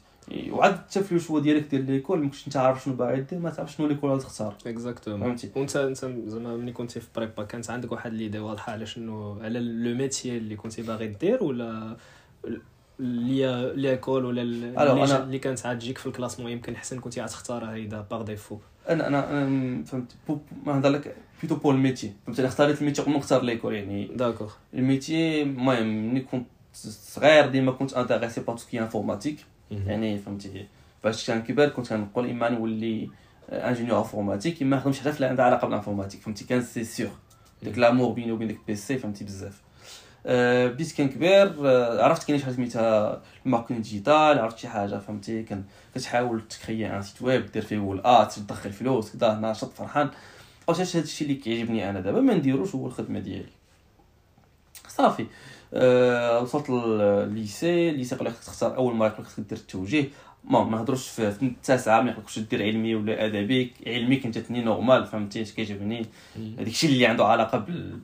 وعاد 0.49 0.73
حتى 0.75 1.03
في 1.03 1.12
ال 1.11 1.16
choix 1.16 1.39
ديالك 1.39 1.63
ديال 1.63 1.86
l'école 1.85 2.19
مكنتش 2.23 2.47
انت 2.47 2.58
عارف 2.58 2.84
شنو 2.84 2.93
باغي 2.93 3.21
دير 3.21 3.39
ما 3.39 3.49
تعرفش 3.49 3.75
شنو 3.75 3.88
l'école 3.88 4.11
غتختار 4.12 4.55
exactement 4.67 5.21
فهمتي. 5.21 5.51
وانت 5.55 5.75
انت 5.75 6.05
زعما 6.27 6.58
ملي 6.58 6.71
كنتي 6.71 6.99
في 6.99 7.08
prépa 7.15 7.43
كانت 7.43 7.69
عندك 7.69 7.91
واحد 7.91 8.13
l'idée 8.13 8.39
واضحة 8.39 8.71
على 8.71 8.86
شنو 8.86 9.39
على 9.41 9.60
le 9.59 9.97
métier 9.97 10.38
اللي 10.38 10.55
كنتي 10.55 10.81
باغي 10.81 11.08
دير 11.08 11.43
ولا 11.43 11.97
l'école 12.99 14.25
ولا 14.25 14.41
اللي, 14.41 15.23
اللي 15.23 15.39
كانت 15.39 15.65
عاد 15.65 15.79
تجيك 15.79 15.97
في 15.97 16.05
ال 16.05 16.10
classement 16.10 16.51
يمكن 16.51 16.77
حسن 16.77 16.99
كنتي 16.99 17.21
غتختارها 17.21 17.73
هيدا 17.73 18.01
par 18.11 18.21
défaut 18.21 18.57
أنا 18.89 19.07
أنا 19.07 19.83
فهمت. 19.83 20.11
ما 20.65 20.73
نهضر 20.73 20.89
لك 20.89 21.15
plutôt 21.41 21.55
pour 21.55 21.73
ال 21.73 21.79
métier 21.79 22.13
فهمت؟ 22.25 22.39
أنا 22.39 22.47
اختاريت 22.47 22.81
ال 22.81 22.84
métier 22.84 23.01
قبل 23.01 23.11
ما 23.11 23.17
نختار 23.17 23.41
l'école 23.43 23.73
يعني 23.75 24.05
d'accord 24.15 24.53
ال 24.73 24.83
métier 24.83 25.41
المهم 25.41 26.13
ملي 26.13 26.19
كنت 26.21 26.45
صغير 26.73 27.47
ديما 27.47 27.71
كنت 27.71 27.93
intéressé 27.93 28.41
par 28.41 28.55
tout 28.55 28.66
ce 28.66 28.71
qui 28.71 28.79
informatique 28.79 29.45
يعني 29.71 30.17
فهمتي 30.19 30.65
فاش 31.03 31.27
كان 31.27 31.41
كبر 31.43 31.69
كنت 31.69 31.87
كنقول 31.89 32.29
إما 32.29 32.49
نولي 32.49 33.09
ingénieur 33.49 33.97
informatique 33.99 34.61
إما 34.61 34.77
نخدم 34.77 34.91
شي 34.91 35.01
حاجة 35.01 35.15
اللي 35.15 35.25
عندها 35.25 35.45
علاقه 35.45 35.67
بال 35.67 35.75
informatique 35.75 36.21
فهمتي 36.21 36.45
كان 36.45 36.61
سي 36.61 36.83
سيغ 36.83 37.09
داك 37.63 37.77
l'amour 37.77 38.11
بيني 38.11 38.31
وبين 38.31 38.47
داك 38.47 38.57
PC 38.67 38.97
فهمتي 38.97 39.25
بزاف. 39.25 39.61
بديت 40.25 40.97
كنكبر 40.97 41.55
أه 41.69 42.03
عرفت 42.03 42.27
كاين 42.27 42.39
شي 42.39 42.45
حاجة 42.45 42.53
سميتها 42.53 43.21
ال 43.45 43.49
marketing 43.49 43.79
digital 43.79 44.39
عرفت 44.39 44.57
شي 44.57 44.67
حاجة 44.67 44.97
فهمتي؟ 44.97 45.43
كان 45.43 45.63
كتحاول 45.95 46.41
تكري 46.47 46.88
un 46.88 47.01
site 47.01 47.21
web 47.21 47.51
دير 47.51 47.61
فيه 47.61 47.93
الات 47.93 48.33
تدخل 48.33 48.73
فلوس 48.73 49.17
كذا 49.17 49.33
ناشط 49.33 49.73
فرحان. 49.73 50.09
واش 50.67 50.95
هذا 50.95 51.03
الشيء 51.03 51.27
اللي 51.27 51.39
كيعجبني 51.39 51.89
أنا 51.89 51.99
دابا؟ 51.99 52.21
ما 52.21 52.33
نديروش 52.33 52.75
هو 52.75 52.88
الخدمة 52.88 53.19
ديالي. 53.19 53.49
صافي. 54.88 55.25
آه، 55.73 56.41
وصلت 56.41 56.69
للل 56.69 57.14
lycée 57.14 57.89
ال 57.89 57.94
lycée 57.94 58.15
قال 58.15 58.25
لك 58.25 58.33
تختار 58.33 58.77
أول 58.77 58.95
مرة 58.95 59.07
لك 59.07 59.45
دير 59.49 59.57
التوجيه. 59.57 60.09
ما 60.43 60.63
ما 60.63 60.77
نهضروش 60.77 61.07
في 61.07 61.27
التاسعه 61.41 62.01
ما 62.01 62.11
يقولكش 62.11 62.39
دير 62.39 62.63
علمي 62.63 62.95
ولا 62.95 63.25
أدبي. 63.25 63.73
علمي 63.88 64.17
كنت 64.17 64.38
تني 64.38 64.61
normal 64.61 65.05
فهمتي؟ 65.05 65.41
اش 65.41 65.51
كيعجبني. 65.51 66.05
هذاك 66.35 66.67
الشيء 66.67 66.89
اللي 66.89 67.05
عنده 67.05 67.25
علاقة 67.25 67.57
بال 67.57 67.99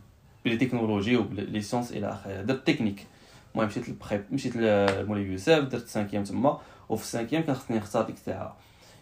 بال 0.45 0.57
technologie 0.57 1.17
وب 1.17 1.35
les 1.35 1.61
sciences 1.61 1.91
إلى 1.91 2.09
اخره 2.09 2.41
درت 2.41 2.67
تكنيك 2.67 3.07
المهم 3.53 3.67
مشيت 3.67 3.89
لل 3.89 3.99
prépa 3.99 4.23
مشيت 4.31 4.55
لمولاي 4.55 5.23
يوسف 5.23 5.59
درت 5.59 5.87
cinquième 5.87 6.23
تما 6.23 6.59
وفي 6.89 7.03
ال 7.03 7.07
cinquième 7.07 7.43
كان 7.43 7.55
خصني 7.55 7.77
نختار 7.77 8.03
ديك 8.03 8.15
الساعة 8.15 8.55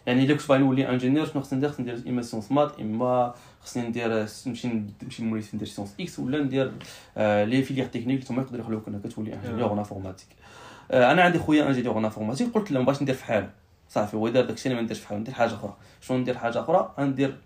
يعني 0.06 0.24
الا 0.24 0.34
كنت 0.34 0.48
باغي 0.48 0.60
نولي 0.60 0.88
ingénieur 0.88 1.26
شنو 1.26 1.42
خصني 1.42 1.58
ندير 1.58 1.70
خصني 1.70 1.92
ندير 1.92 2.12
اما 2.12 2.22
sciences 2.22 2.52
maths 2.52 2.80
اما 2.80 3.34
خصني 3.60 3.88
ندير 3.88 4.26
نمشي 4.46 4.68
نمشي 5.02 5.22
لمولي 5.22 5.42
ندير 5.54 5.68
sciences 5.68 5.94
ex 6.00 6.18
ولا 6.18 6.38
ندير 6.38 6.72
آه 7.16 7.44
les 7.44 7.62
filières 7.62 7.86
techniques 7.86 8.30
اللي 8.30 8.42
يقدروا 8.42 8.60
يخلوك 8.64 8.88
انك 8.88 9.12
تولي 9.12 9.34
ingénieur 9.34 9.72
informatique 9.72 10.28
آه 10.90 11.12
أنا 11.12 11.22
عندي 11.22 11.38
خويا 11.38 11.66
ingénieur 11.66 11.98
informatique 11.98 12.54
قلت 12.54 12.70
له 12.70 12.80
بغيتش 12.80 13.02
ندير 13.02 13.14
في 13.14 13.24
حاله 13.24 13.50
صافي 13.88 14.16
هو 14.16 14.28
دار 14.28 14.44
داكشي 14.44 14.74
ما 14.74 14.80
نديرش 14.80 14.98
في 15.00 15.08
حاله 15.08 15.20
ندير 15.20 15.34
حاجة 15.34 15.54
أخرى 15.54 15.76
شنو 16.00 16.18
ندير 16.18 16.38
حاجة 16.38 16.60
أخرى 16.60 16.94
ندير 16.98 17.36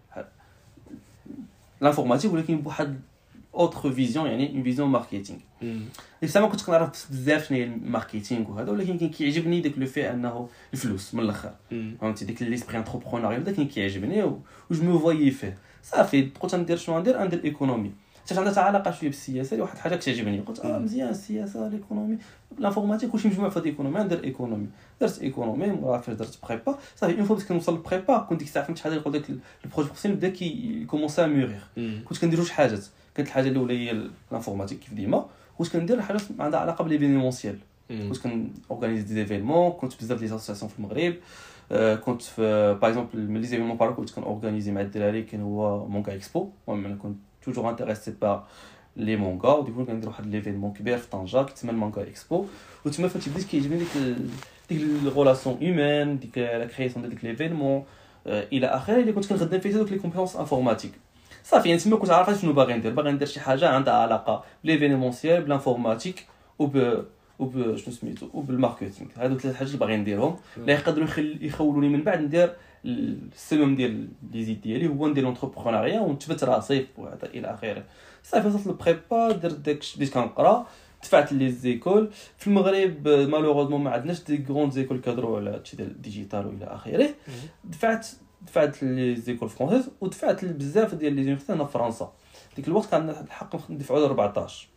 l'informatique 1.81 2.33
ولكن 2.33 2.61
بواحد 2.61 3.01
autre 3.55 3.93
vision 3.93 4.27
يعني 4.27 4.55
une 4.55 4.63
vision 4.63 4.89
marketing 4.89 5.39
لسه 6.23 6.41
ما 6.41 6.49
كنت 6.49 6.63
كنعرف 6.63 7.11
بزاف 7.11 7.49
شنو 7.49 7.59
هي 7.59 7.65
ال 7.65 7.73
marketing 7.73 8.51
وهذا 8.51 8.73
ولكن 8.73 8.99
كان 8.99 9.09
كيعجبني 9.09 9.61
داك 9.61 9.79
le 9.79 9.87
fait 9.87 10.11
أنه 10.11 10.49
الفلوس 10.73 11.15
من 11.15 11.21
الأخر. 11.21 11.53
فهمتي؟ 12.01 12.25
ديك 12.25 12.43
l'esprit 12.43 12.79
entrepreneurial 12.79 13.41
بدا 13.41 13.53
كان 13.53 13.69
كيعجبني 13.69 14.23
و 14.23 14.39
جو 14.71 14.99
فويي 14.99 15.31
فيه. 15.31 15.59
صافي 15.83 16.31
قلت 16.41 16.55
ندير 16.55 16.77
شنو 16.77 16.99
ندير 16.99 17.25
ندير 17.25 17.45
économie 17.45 17.93
حتى 18.27 18.39
عندها 18.41 18.63
علاقة 18.63 18.91
شوية 18.91 19.11
بالسياسة 19.11 19.61
واحد 19.61 19.77
الحاجة 19.77 19.97
كتعجبني. 19.97 20.41
قلت 20.41 20.61
آه 20.61 20.79
مزيان 20.79 21.09
السياسة 21.09 21.69
l'économie 21.69 22.19
l'informatique 22.59 23.11
كلشي 23.11 23.29
مجموع 23.29 23.49
في 23.49 23.65
économie 23.65 24.01
ندير 24.01 24.25
économie 24.25 24.67
درت 25.01 25.23
économie 25.23 25.67
مورا 25.67 25.99
فاش 25.99 26.15
درت 26.15 26.39
prépa 26.49 26.79
صافي 26.97 27.19
une 27.19 27.25
fois 27.25 27.37
بديت 27.37 27.49
كنوصل 27.49 27.75
لل 27.75 27.87
prépa 27.87 28.19
كنت 28.19 28.39
ديك 28.39 28.49
الساعة 28.49 28.65
فهمت 28.65 28.79
شحال 28.79 28.93
يقول 28.93 29.13
داك 29.13 29.31
ال 29.65 29.68
projet 29.68 29.89
professionnel 29.89 30.19
بدأ 30.19 30.29
كيكومونسي 30.29 31.25
à 31.25 31.27
mûrir 31.27 31.61
كنت 32.05 32.19
كندير 32.19 32.39
جوج 32.39 32.49
حاجات. 32.49 32.85
كانت 33.15 33.29
الحاجة 33.29 33.49
الأولى 33.49 33.79
هي 33.79 34.09
l'informatique 34.33 34.79
كيف 34.79 34.95
ديما 34.95 35.27
كنت 35.59 35.69
كندير 35.69 36.01
حاجات 36.01 36.23
عندها 36.39 36.61
علاقة 36.61 36.85
ب 36.85 36.90
l'événementiel 36.90 37.59
كنت 37.89 38.19
كنورغانيزي 38.19 39.03
des 39.03 39.15
événements 39.15 39.71
كنت 39.71 39.93
بزاف 40.01 40.19
des 40.19 40.27
associations 40.27 40.71
في 40.71 40.79
المغرب. 40.79 41.15
كنت 42.01 42.23
في 42.23 42.43
par 42.83 42.91
exemple 42.91 43.31
من 43.31 43.41
les 43.41 43.47
événements 43.47 43.77
parce 43.77 43.88
que 43.88 43.95
كنت 43.95 44.11
كنورغانيزي 44.11 44.73
مع 44.73 44.81
الدراري 44.81 45.23
كان 45.23 45.41
هو 45.41 45.87
Manga 45.89 46.15
Expo 46.15 46.49
المهم 46.69 46.87
أنا 46.87 46.95
كنت 46.95 47.17
toujours 47.43 47.71
intéressé 47.71 48.15
par 48.23 48.47
les 48.97 49.17
mangas 49.17 49.53
و 49.53 49.57
du 49.57 49.66
coup 49.66 49.85
كندير 49.85 50.09
واحد 50.09 50.27
l'événement 50.27 50.73
كبير 50.73 50.99
في 50.99 51.11
طنجة 51.11 51.43
كيتسمى 51.43 51.71
ال 51.71 51.76
Manga 51.76 52.03
Expo 52.03 52.47
وتما 52.85 53.09
فهمتي 53.09 53.31
بديت 53.31 53.45
كيعجبني 53.47 53.79
ديك 53.79 53.89
ديك 54.69 54.83
ال 54.83 54.91
relation 54.91 55.59
humaine 55.61 56.19
ديك 56.19 56.39
la 56.39 56.67
création 56.67 57.03
ديال 57.03 57.11
ديك 57.11 57.25
l'événement 57.25 57.85
إلى 58.27 58.67
اخره 58.67 59.01
اللي 59.01 59.13
كنت 59.13 59.27
كنخدم 59.27 59.61
فيه 59.61 59.73
دوك 59.73 59.93
les 59.93 59.99
compétences 59.99 60.37
informatiques 60.37 60.93
صافي 61.45 61.69
يعني 61.69 61.81
تما 61.81 61.97
كنت 61.97 62.11
عارف 62.11 62.41
شنو 62.41 62.53
باغي 62.53 62.75
ندير 62.75 62.93
باغي 62.93 63.13
ندير 63.13 63.29
شي 63.29 63.41
حاجة 63.41 63.69
عندها 63.69 63.95
علاقه 63.95 64.45
ب 64.65 64.70
l'événementiel 64.70 65.43
ب 65.43 65.48
l'informatique 65.48 66.27
وب 66.59 67.05
وب 67.39 67.77
شنو 67.77 67.95
سميتو 67.95 68.29
وبال 68.35 68.54
marketing 68.54 69.11
هادو 69.17 69.39
ثلاث 69.39 69.55
حاجات 69.55 69.69
اللي 69.69 69.81
باغي 69.81 69.97
نديرهم 69.97 70.37
لا 70.57 70.73
يقدروا 70.73 71.09
يخولوني 71.41 71.89
من 71.89 72.03
بعد 72.03 72.21
ندير 72.21 72.53
السلم 72.85 73.75
ديال 73.75 74.09
les 74.33 74.45
études 74.45 74.61
ديالي 74.61 74.89
هو 74.89 75.09
ندير 75.09 75.25
l'entrepreneuriat 75.25 76.01
ونثبت 76.01 76.45
راسي 76.45 76.87
إلى 77.35 77.55
اخره 77.55 77.85
صافي 78.23 78.49
وصلت 78.49 78.67
لل 78.67 78.86
prépa 78.86 79.33
درت 79.33 79.59
داك 79.59 79.79
بديت 79.97 80.15
كنقرا 80.15 80.67
دفعت 81.05 81.33
les 81.33 81.51
écoles 81.51 82.11
في 82.39 82.47
المغرب 82.47 83.09
malheureusement 83.09 83.81
ما 83.81 83.91
عندناش 83.91 84.25
des 84.25 84.45
grandes 84.49 84.73
écoles 84.73 85.01
كادرو 85.01 85.37
على 85.37 85.51
هادشي 85.51 85.77
ديال 85.77 85.91
ال 85.91 85.98
digital 85.98 86.47
والى 86.47 86.65
آخره. 86.65 87.11
دفعت 87.65 88.09
دفعت 88.43 88.83
les 88.83 89.17
écoles 89.17 89.49
françaises 89.49 89.91
ودفعت 90.01 90.45
بزاف 90.45 90.95
ديال 90.95 91.13
les 91.13 91.25
universités 91.25 91.53
هنا 91.53 91.65
في 91.65 91.73
فرنسا. 91.73 92.13
ديك 92.57 92.69
الوقت 92.69 92.91
كان 92.91 93.11
الحق 93.11 93.71
ندفعوا 93.71 94.01
ل 94.01 94.03
14 94.03 94.69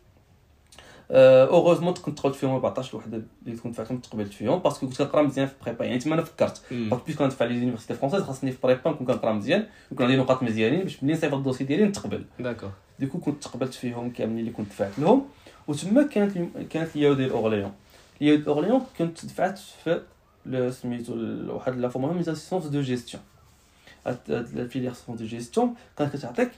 heureusement 1.10 1.94
كنت 1.94 2.18
تقبلت 2.18 2.34
فيهم 2.34 2.50
14 2.50 2.90
الوحدة 2.92 3.22
اللي 3.46 3.56
كنت 3.58 3.74
دفعتهم 3.74 3.98
تقبلت 3.98 4.32
فيهم 4.32 4.58
parce 4.58 4.76
que 4.76 4.86
كنت 4.86 4.98
كنقرا 5.02 5.22
مزيان 5.22 5.46
في 5.46 5.54
prépa 5.64 5.84
يعني 5.84 5.98
تما 5.98 6.14
أنا 6.14 6.22
فكرت. 6.22 6.62
parce 6.70 6.91
que 6.91 7.04
puis 7.06 7.16
كندفع 7.16 7.44
les 7.44 7.60
universités 7.60 7.94
françaises 7.94 8.22
خاصني 8.22 8.52
في 8.52 8.58
prépa 8.62 8.90
نكون 8.90 9.06
كنقرا 9.06 9.32
مزيان 9.32 9.66
يكون 9.92 10.06
عندي 10.06 10.18
نقاط 10.18 10.42
مزيانين 10.42 10.82
باش 10.82 11.02
ملي 11.04 11.12
نصيفط 11.12 11.34
ال 11.34 11.38
dossier 11.38 11.64
ديالي 11.64 11.84
نتقبل. 11.84 12.24
d'accord 12.40 12.70
du 12.98 13.05
coup 13.05 13.18
كنت 13.20 13.42
تقبلت 13.42 13.74
فيهم 13.74 14.10
كاملين 14.10 14.38
اللي 14.38 14.50
كنت 14.50 14.68
دفعت 14.68 14.98
لهم. 14.98 15.24
وتما 15.68 16.02
كانت 16.02 16.38
كانت 16.70 16.96
ال 16.96 17.01
IAE 17.01 17.14
ديال 17.14 17.30
اورليون 17.30 17.72
ال 18.20 18.24
IAE 18.24 18.36
ديال 18.36 18.46
اورليون 18.46 18.86
كنت 18.98 19.26
دفعت 19.26 19.58
في 19.58 20.02
سميتو 20.70 21.14
واحد 21.54 21.76
la 21.76 21.88
formation 21.88 22.70
de 22.70 22.80
gestion 22.80 23.22
la 24.06 24.64
filière 24.72 24.96
de 25.18 25.26
gestion 25.26 25.66
كانت 25.98 26.16
كتعطيك 26.16 26.50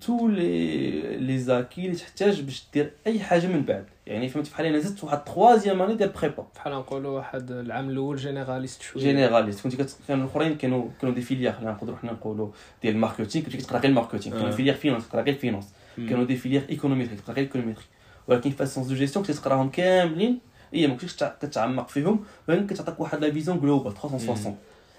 tous 0.00 0.28
les 0.28 1.16
les 1.16 1.38
acquis 1.38 1.84
اللي 1.86 1.96
تحتاج 1.96 2.40
باش 2.40 2.64
دير 2.74 2.90
اي 3.06 3.20
حاجة 3.20 3.46
من 3.46 3.62
بعد 3.62 3.84
يعني 4.06 4.28
فهمت 4.28 4.50
بحال 4.50 4.66
أنا 4.66 4.78
زدت 4.78 5.04
واحد 5.04 5.24
troisième 5.24 5.82
année 5.82 5.94
ديال 5.94 6.08
prépa 6.08 6.46
بحال 6.54 6.72
نقولوا 6.72 7.16
واحد 7.16 7.50
العام 7.50 7.90
الأول 7.90 8.16
généraliste 8.16 8.82
شوية. 8.82 9.02
généraliste 9.02 9.68
كنت 9.68 9.90
كانوا 10.08 10.24
الاخرين 10.24 10.56
كانوا 10.56 10.88
كانوا 11.00 11.14
des 11.14 11.20
filières 11.20 11.54
نقدروا 11.62 11.96
حنا 11.96 12.12
نقولوا 12.12 12.48
ديال 12.82 12.94
ال 12.94 12.99
marketing 12.99 13.44
كنت 13.44 13.56
كتقرا 13.56 13.78
غير 13.78 13.90
ال 13.90 13.95
marketing 13.95 14.36
كانوا 14.36 14.50
filière 14.50 14.74
finance 14.74 15.04
كتقرا 15.06 15.22
غير 15.22 15.34
ال 15.34 15.39
finance 15.39 15.72
كانوا 15.96 16.24
des 16.24 16.36
filières 16.36 16.62
économétrie 16.70 17.16
كتقرا 17.16 17.34
غير 17.34 17.44
économétrie 17.44 17.84
ولكن 18.28 18.50
في 18.50 18.62
ال 18.62 18.65
sciences 18.65 18.86
de 18.86 18.94
gestion 18.94 19.24
كنت 19.24 19.36
تقراهم 19.36 19.70
كاملين. 19.70 20.38
هي 20.72 20.86
ما 20.86 20.94
كنتش 20.94 21.24
كتعمق 21.24 21.88
فيهم 21.88 22.24
ولكن 22.48 22.66
كتعطيك 22.66 23.00
واحد 23.00 23.24
la 23.24 23.32
vision 23.32 23.60
globale 23.60 23.94
360 23.94 24.56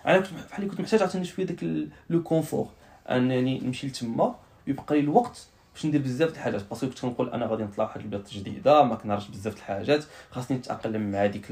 أنا 0.07 0.19
كنت 0.19 0.29
بحال 0.49 0.67
كنت 0.67 0.81
محتاج 0.81 1.01
عاوتاني 1.01 1.25
شوية 1.25 1.45
داك 1.45 1.87
le 2.09 2.23
confort 2.23 2.69
أنني 3.09 3.59
نمشي 3.59 3.87
لتما 3.87 4.35
ويبقى 4.67 4.95
لي 4.95 4.99
الوقت 4.99 5.47
باش 5.73 5.85
ندير 5.85 6.01
بزاف 6.01 6.29
د 6.29 6.33
الحاجات. 6.33 6.69
parce 6.69 6.82
que 6.82 6.89
كنت 6.89 6.99
كنقول 6.99 7.29
أنا 7.29 7.45
غادي 7.45 7.63
نطلع 7.63 7.83
واحد 7.83 8.01
البلاد 8.01 8.25
جديدة 8.31 8.83
ما 8.83 8.95
كنعرفش 8.95 9.27
بزاف 9.27 9.53
د 9.53 9.57
الحاجات. 9.57 10.03
خاصني 10.31 10.57
نتأقلم 10.57 11.11
مع 11.11 11.25
ديك 11.25 11.45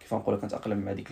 كيف 0.00 0.14
نقول 0.14 0.36
كنتأقلم 0.36 0.78
مع 0.78 0.92
ديك 0.92 1.08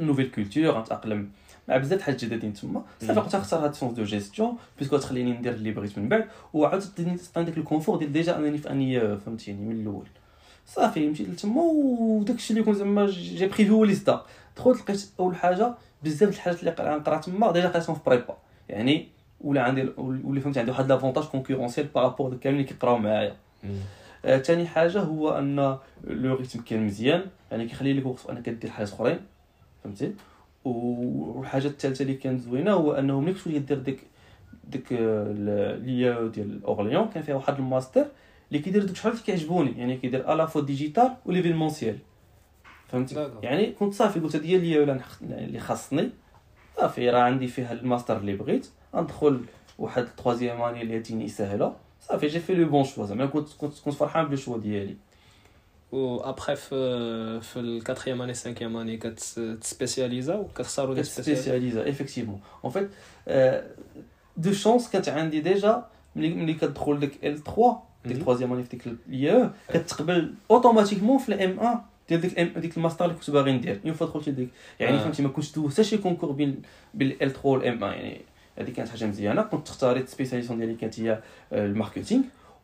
ال 0.00 0.03
nouvelle 0.03 0.30
culture 0.30 0.70
غنتأقلم 0.70 1.30
مع 1.68 1.76
بزاف 1.76 1.98
الحاجات 1.98 2.24
جدادين 2.24 2.52
تما. 2.52 2.82
صافي 3.00 3.20
قلت 3.20 3.36
نختار 3.36 3.64
هاد 3.64 3.74
sciences 3.74 3.92
de 3.92 4.04
gestion 4.04 4.56
puisque 4.78 4.96
تخليني 4.96 5.32
ندير 5.32 5.54
اللي 5.54 5.70
بغيت 5.70 5.98
من 5.98 6.08
بعد 6.08 6.24
وعاود 6.54 6.80
تعطيني 6.80 7.18
داك 7.36 7.58
ال 7.58 7.63
confort 7.63 7.96
ديال 7.96 8.12
déjà 8.12 8.36
انني 8.36 8.58
في 8.58 8.70
اني 8.70 9.16
فهمتيني 9.18 9.64
من 9.64 9.80
الأول. 9.80 10.06
صافي 10.66 11.08
مشيت 11.08 11.28
لتما 11.28 11.62
وداكشي 11.62 12.52
اللي 12.52 12.64
كنت 12.64 12.76
زعما 12.76 13.06
j'ai 13.06 13.46
privilégié 13.46 13.70
هو 13.70 13.84
ليستا 13.84 14.26
دخلت 14.56 14.80
لقيت 14.80 15.08
أول 15.20 15.36
حاجة 15.36 15.74
بزاف 16.02 16.28
الحاجات 16.28 16.60
اللي 16.60 16.74
نقرا 16.80 17.18
تما 17.18 17.52
déjà 17.52 17.68
قريتهم 17.68 17.96
في 17.96 18.00
prépa 18.06 18.36
يعني 18.68 19.08
ولا 19.40 19.62
عندي 19.62 19.88
ولا 19.96 20.40
فهمت 20.40 20.58
عندي 20.58 20.70
واحد 20.70 20.88
l'avantage 20.88 21.24
concurrentiel 21.24 21.86
par 21.86 22.00
rapport 22.00 22.34
كاملين 22.34 22.60
اللي 22.60 22.64
كيقراو 22.64 22.98
معايا. 22.98 23.36
ثاني 24.42 24.62
آه 24.62 24.66
حاجة 24.66 25.00
هو 25.00 25.38
أن 25.38 25.78
le 26.04 26.34
rythme 26.34 26.60
كان 26.60 26.86
مزيان 26.86 27.24
يعني 27.50 27.66
كيخلي 27.66 27.92
لك 27.92 28.06
وقت 28.06 28.26
أنك 28.30 28.48
دير 28.48 28.70
حاجات 28.70 28.92
أخرين 28.92 29.18
فهمتي؟ 29.84 30.14
والحاجة 30.64 31.66
الثالثة 31.66 32.02
اللي 32.02 32.14
كانت 32.14 32.40
زوينة 32.40 32.72
هو 32.72 32.92
أنه 32.92 33.20
ملي 33.20 33.34
كنت 33.34 33.58
دير 33.58 33.78
ديك 33.78 34.00
ديك 34.64 34.92
l'IAE 35.82 36.28
ديال 36.28 36.64
اورليون 36.64 37.08
كان 37.08 37.22
فيها 37.22 37.34
واحد 37.34 37.58
الماستر 37.58 38.06
اللي 38.48 38.62
كيدير 38.62 38.84
دوك 38.84 38.96
شحال 38.96 39.22
كيعجبوني. 39.22 39.78
يعني 39.78 39.96
كيدير 39.96 40.32
à 40.32 40.37
la 40.37 40.46
fois 40.46 40.60
digital 40.62 41.16
و 41.26 41.31
l'événementiel 41.31 41.98
فهمتي؟ 42.86 43.30
يعني 43.42 43.72
كنت 43.72 43.94
صافي 43.94 44.20
قلت 44.20 44.36
هذه 44.36 44.46
هي 44.46 44.56
اللي 44.82 45.00
اللي 45.22 45.60
خاصني. 45.60 46.10
صافي 46.76 47.10
راه 47.10 47.20
عندي 47.20 47.46
فيها 47.46 47.72
الماستر 47.72 48.16
اللي 48.16 48.36
بغيت. 48.36 48.68
ندخل 48.94 49.40
واحد 49.78 50.02
ال 50.02 50.08
troisième 50.08 50.62
année 50.62 50.82
اللي 50.82 51.00
تجيني 51.00 51.28
ساهله 51.28 51.76
صافي 52.00 52.26
j'ai 52.26 52.40
fait 52.40 52.54
le 52.54 52.68
bon 52.68 52.84
choix 52.84 53.06
زعما 53.06 53.26
كنت 53.26 53.48
كنت 53.58 53.74
كنت 53.84 53.94
فرحان 53.94 54.28
بال 54.28 54.37
choix 54.37 54.58
ديالي. 54.58 54.96
و 55.92 56.16
après 56.16 56.56
في 56.56 57.40
في 57.40 57.60
ال 57.60 57.66
quatrième 57.66 58.22
année 58.22 58.34
cinquième 58.34 58.76
année 58.76 58.96
كتسبيسياليزا 58.96 60.34
وكتختاروا 60.34 60.94
des 60.94 61.02
spécialisations 61.02 61.84
effectivement 61.84 62.40
en 62.64 62.72
fait 62.72 62.90
deux 64.36 64.52
chances 64.52 64.90
كانت 64.90 65.08
عندي 65.08 65.40
déjà 65.40 65.84
ملي 66.16 66.34
ملي 66.34 66.54
كتدخل 66.54 67.00
لك 67.00 67.24
L3 67.24 67.78
ديك 68.04 68.22
troisième 68.22 68.52
année 68.52 68.64
في 68.64 68.76
ديك 68.76 68.98
لي 69.08 69.50
كتقبل 69.68 70.34
automatiquement 70.50 71.18
في 71.18 71.28
ال 71.28 71.58
M1 71.58 71.78
ديال 72.08 72.20
ديك 72.20 72.32
الام 72.38 72.60
ديك 72.60 72.76
الماستر 72.76 73.04
اللي 73.04 73.16
كنت 73.16 73.30
باغي 73.30 73.52
ندير 73.52 73.80
une 73.84 73.94
fois 73.94 74.06
دخلت 74.06 74.28
ديك 74.28 74.48
يعني 74.80 74.98
فهمتي 74.98 75.22
ما 75.22 75.28
كنتش 75.28 75.52
دوز 75.52 75.72
حتى 75.72 75.84
شي 75.84 75.98
concours 75.98 76.32
بين 76.32 76.62
بين 76.94 77.10
L3 77.10 77.14
وال 77.14 77.18
M1 77.18 77.94
يعني 77.94 78.20
هذه 78.58 78.70
كانت 78.70 78.88
حاجة 78.88 79.04
مزيانه 79.04 79.42
كنت 79.42 79.66
تختاري 79.66 80.06
spécialisation 80.06 80.58
ديالي 80.58 80.74
كانت 80.74 81.00
هي 81.00 81.20
ال 81.52 81.59
marketing 81.59 82.22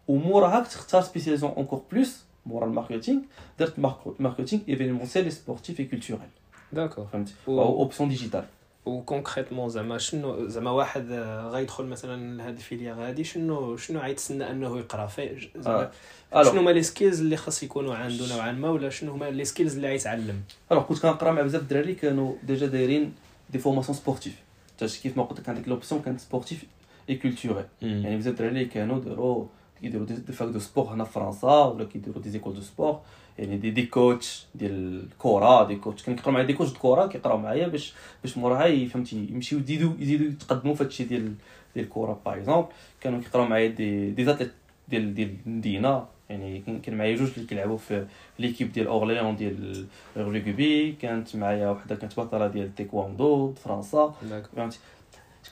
وموراها 0.08 0.60
تختار 0.60 1.02
spécialisation 1.02 1.52
encore 1.56 1.82
plus 1.92 2.24
مورا 2.46 2.66
ال 2.66 2.71
marketing 2.71 3.20
درت 3.58 3.78
marketing 4.18 4.62
événementiel 4.68 5.32
sportif 5.32 5.80
et 5.80 5.84
culturel 5.84 6.28
d'accord 6.72 7.06
فهمتي 7.06 7.32
أو 7.48 7.78
option 7.78 8.08
digital 8.08 8.44
و 8.86 8.92
concrètement 8.92 9.68
زعما 9.68 9.98
شنو 9.98 10.48
زعما 10.48 10.70
واحد 10.70 11.12
غيدخل 11.52 11.84
مثلا 11.84 12.36
لهاد 12.36 12.56
ال 12.56 12.61
filière 12.61 12.94
هادي 12.94 13.24
شنو 13.24 13.76
شنو 13.76 14.00
غيتسنى 14.00 14.50
انه 14.50 14.78
يقرا 14.78 15.06
فيه 15.06 15.38
زعما 15.56 15.90
آه. 16.32 16.42
شنو 16.42 16.60
هما 16.60 16.70
les 16.70 16.82
skills 16.82 17.20
اللي 17.20 17.36
خاص 17.36 17.62
يكونوا 17.62 17.94
عنده 17.94 18.34
نوعا 18.34 18.52
ما 18.52 18.70
ولا 18.70 18.90
شنو 18.90 19.12
هما 19.12 19.30
les 19.30 19.44
skills 19.44 19.74
اللي 19.74 19.88
غيتعلم 19.88 20.42
alors 20.72 20.82
كنت 20.82 20.98
كنقرا 20.98 21.32
مع 21.32 21.42
بزاف 21.42 21.62
الدراري 21.62 21.94
كانوا 21.94 22.34
déjà 22.42 22.66
دايرين 22.66 23.14
des 23.50 23.58
formations 23.58 23.98
sportives 23.98 24.34
حتى 24.76 24.86
كيف 24.86 25.16
ما 25.16 25.22
قلت 25.22 25.40
لك 25.40 25.48
عندك 25.48 25.68
l'option 25.68 26.02
كانت 26.02 26.20
sportif 26.20 26.64
et 27.10 27.16
culturel 27.16 27.64
يعني 27.82 28.16
بزاف 28.16 28.32
الدراري 28.32 28.64
كانوا 28.64 28.98
داروا 28.98 29.46
كيديروا 29.84 30.06
des 30.06 30.32
facs 30.32 30.48
de 30.48 30.58
sport 30.58 30.84
هنا 30.84 31.04
في 31.04 31.12
فرنسا 31.12 31.64
ولا 31.64 31.84
كيديروا 31.84 32.22
des 32.22 32.30
écoles 32.30 32.54
de 32.54 32.60
sport 32.60 33.00
يعني 33.38 33.56
des 33.56 33.70
des 33.70 33.86
coachs 33.86 34.46
ديال 34.54 35.02
الكره 35.02 35.64
des 35.64 35.76
coachs 35.76 36.02
كانوا 36.02 36.18
كيقراو 36.18 36.32
معايا 36.32 36.46
des 36.46 36.52
coachs 36.52 36.72
الكره 36.72 37.06
كيقراو 37.06 37.38
معايا 37.38 37.68
باش 37.68 37.94
باش 38.22 38.38
موراها 38.38 38.88
فهمتي 38.88 39.16
يمشيو 39.30 39.58
يزيدوا 39.58 39.92
يزيدوا 39.98 40.26
يتقدموا 40.26 40.74
في 40.74 40.84
هادشي 40.84 41.04
ديال 41.04 41.34
ديال 41.74 41.84
الكره 41.84 42.20
par 42.26 42.34
exemple 42.34 42.66
كانوا 43.00 43.20
كيقراو 43.20 43.44
معايا 43.44 43.68
des 43.68 44.10
des 44.10 44.24
athlètes 44.24 44.52
ديال 44.88 45.14
ديال 45.14 45.36
المدينة 45.46 46.06
يعني 46.30 46.80
كان 46.82 46.96
معايا 46.96 47.16
جوج 47.16 47.30
اللي 47.36 47.46
كيلعبوا 47.46 47.76
في 47.76 48.06
l'équipe 48.38 48.72
ديال 48.72 48.86
اورليون 48.86 49.36
ديال 49.36 49.86
ال 50.16 50.29
rugby 50.29 50.92
كانت 50.92 51.36
معايا 51.36 51.70
وحده 51.70 51.94
كانت 51.94 52.20
بطله 52.20 52.46
ديال 52.46 52.74
تيكواندو 52.74 53.52
فرنسا 53.52 54.14
فهمتي 54.56 54.78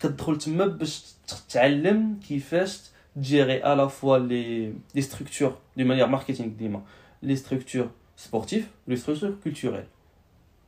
كتدخل 0.00 0.38
تما 0.38 0.66
باش 0.66 1.02
تتعلم 1.26 2.20
كيفاش 2.28 2.80
تجيري 3.16 3.72
à 3.72 3.77
la 3.77 3.86
fois 3.86 4.18
les 4.18 4.74
les 4.94 5.02
structures 5.02 5.56
de 5.76 5.84
manière 5.84 6.06
marketing 6.06 6.48
ديما 6.48 6.82
les 7.22 7.36
structures 7.36 7.90
sportives 8.16 8.68
les 8.88 8.96
structures 8.96 9.34
culturelles 9.44 9.84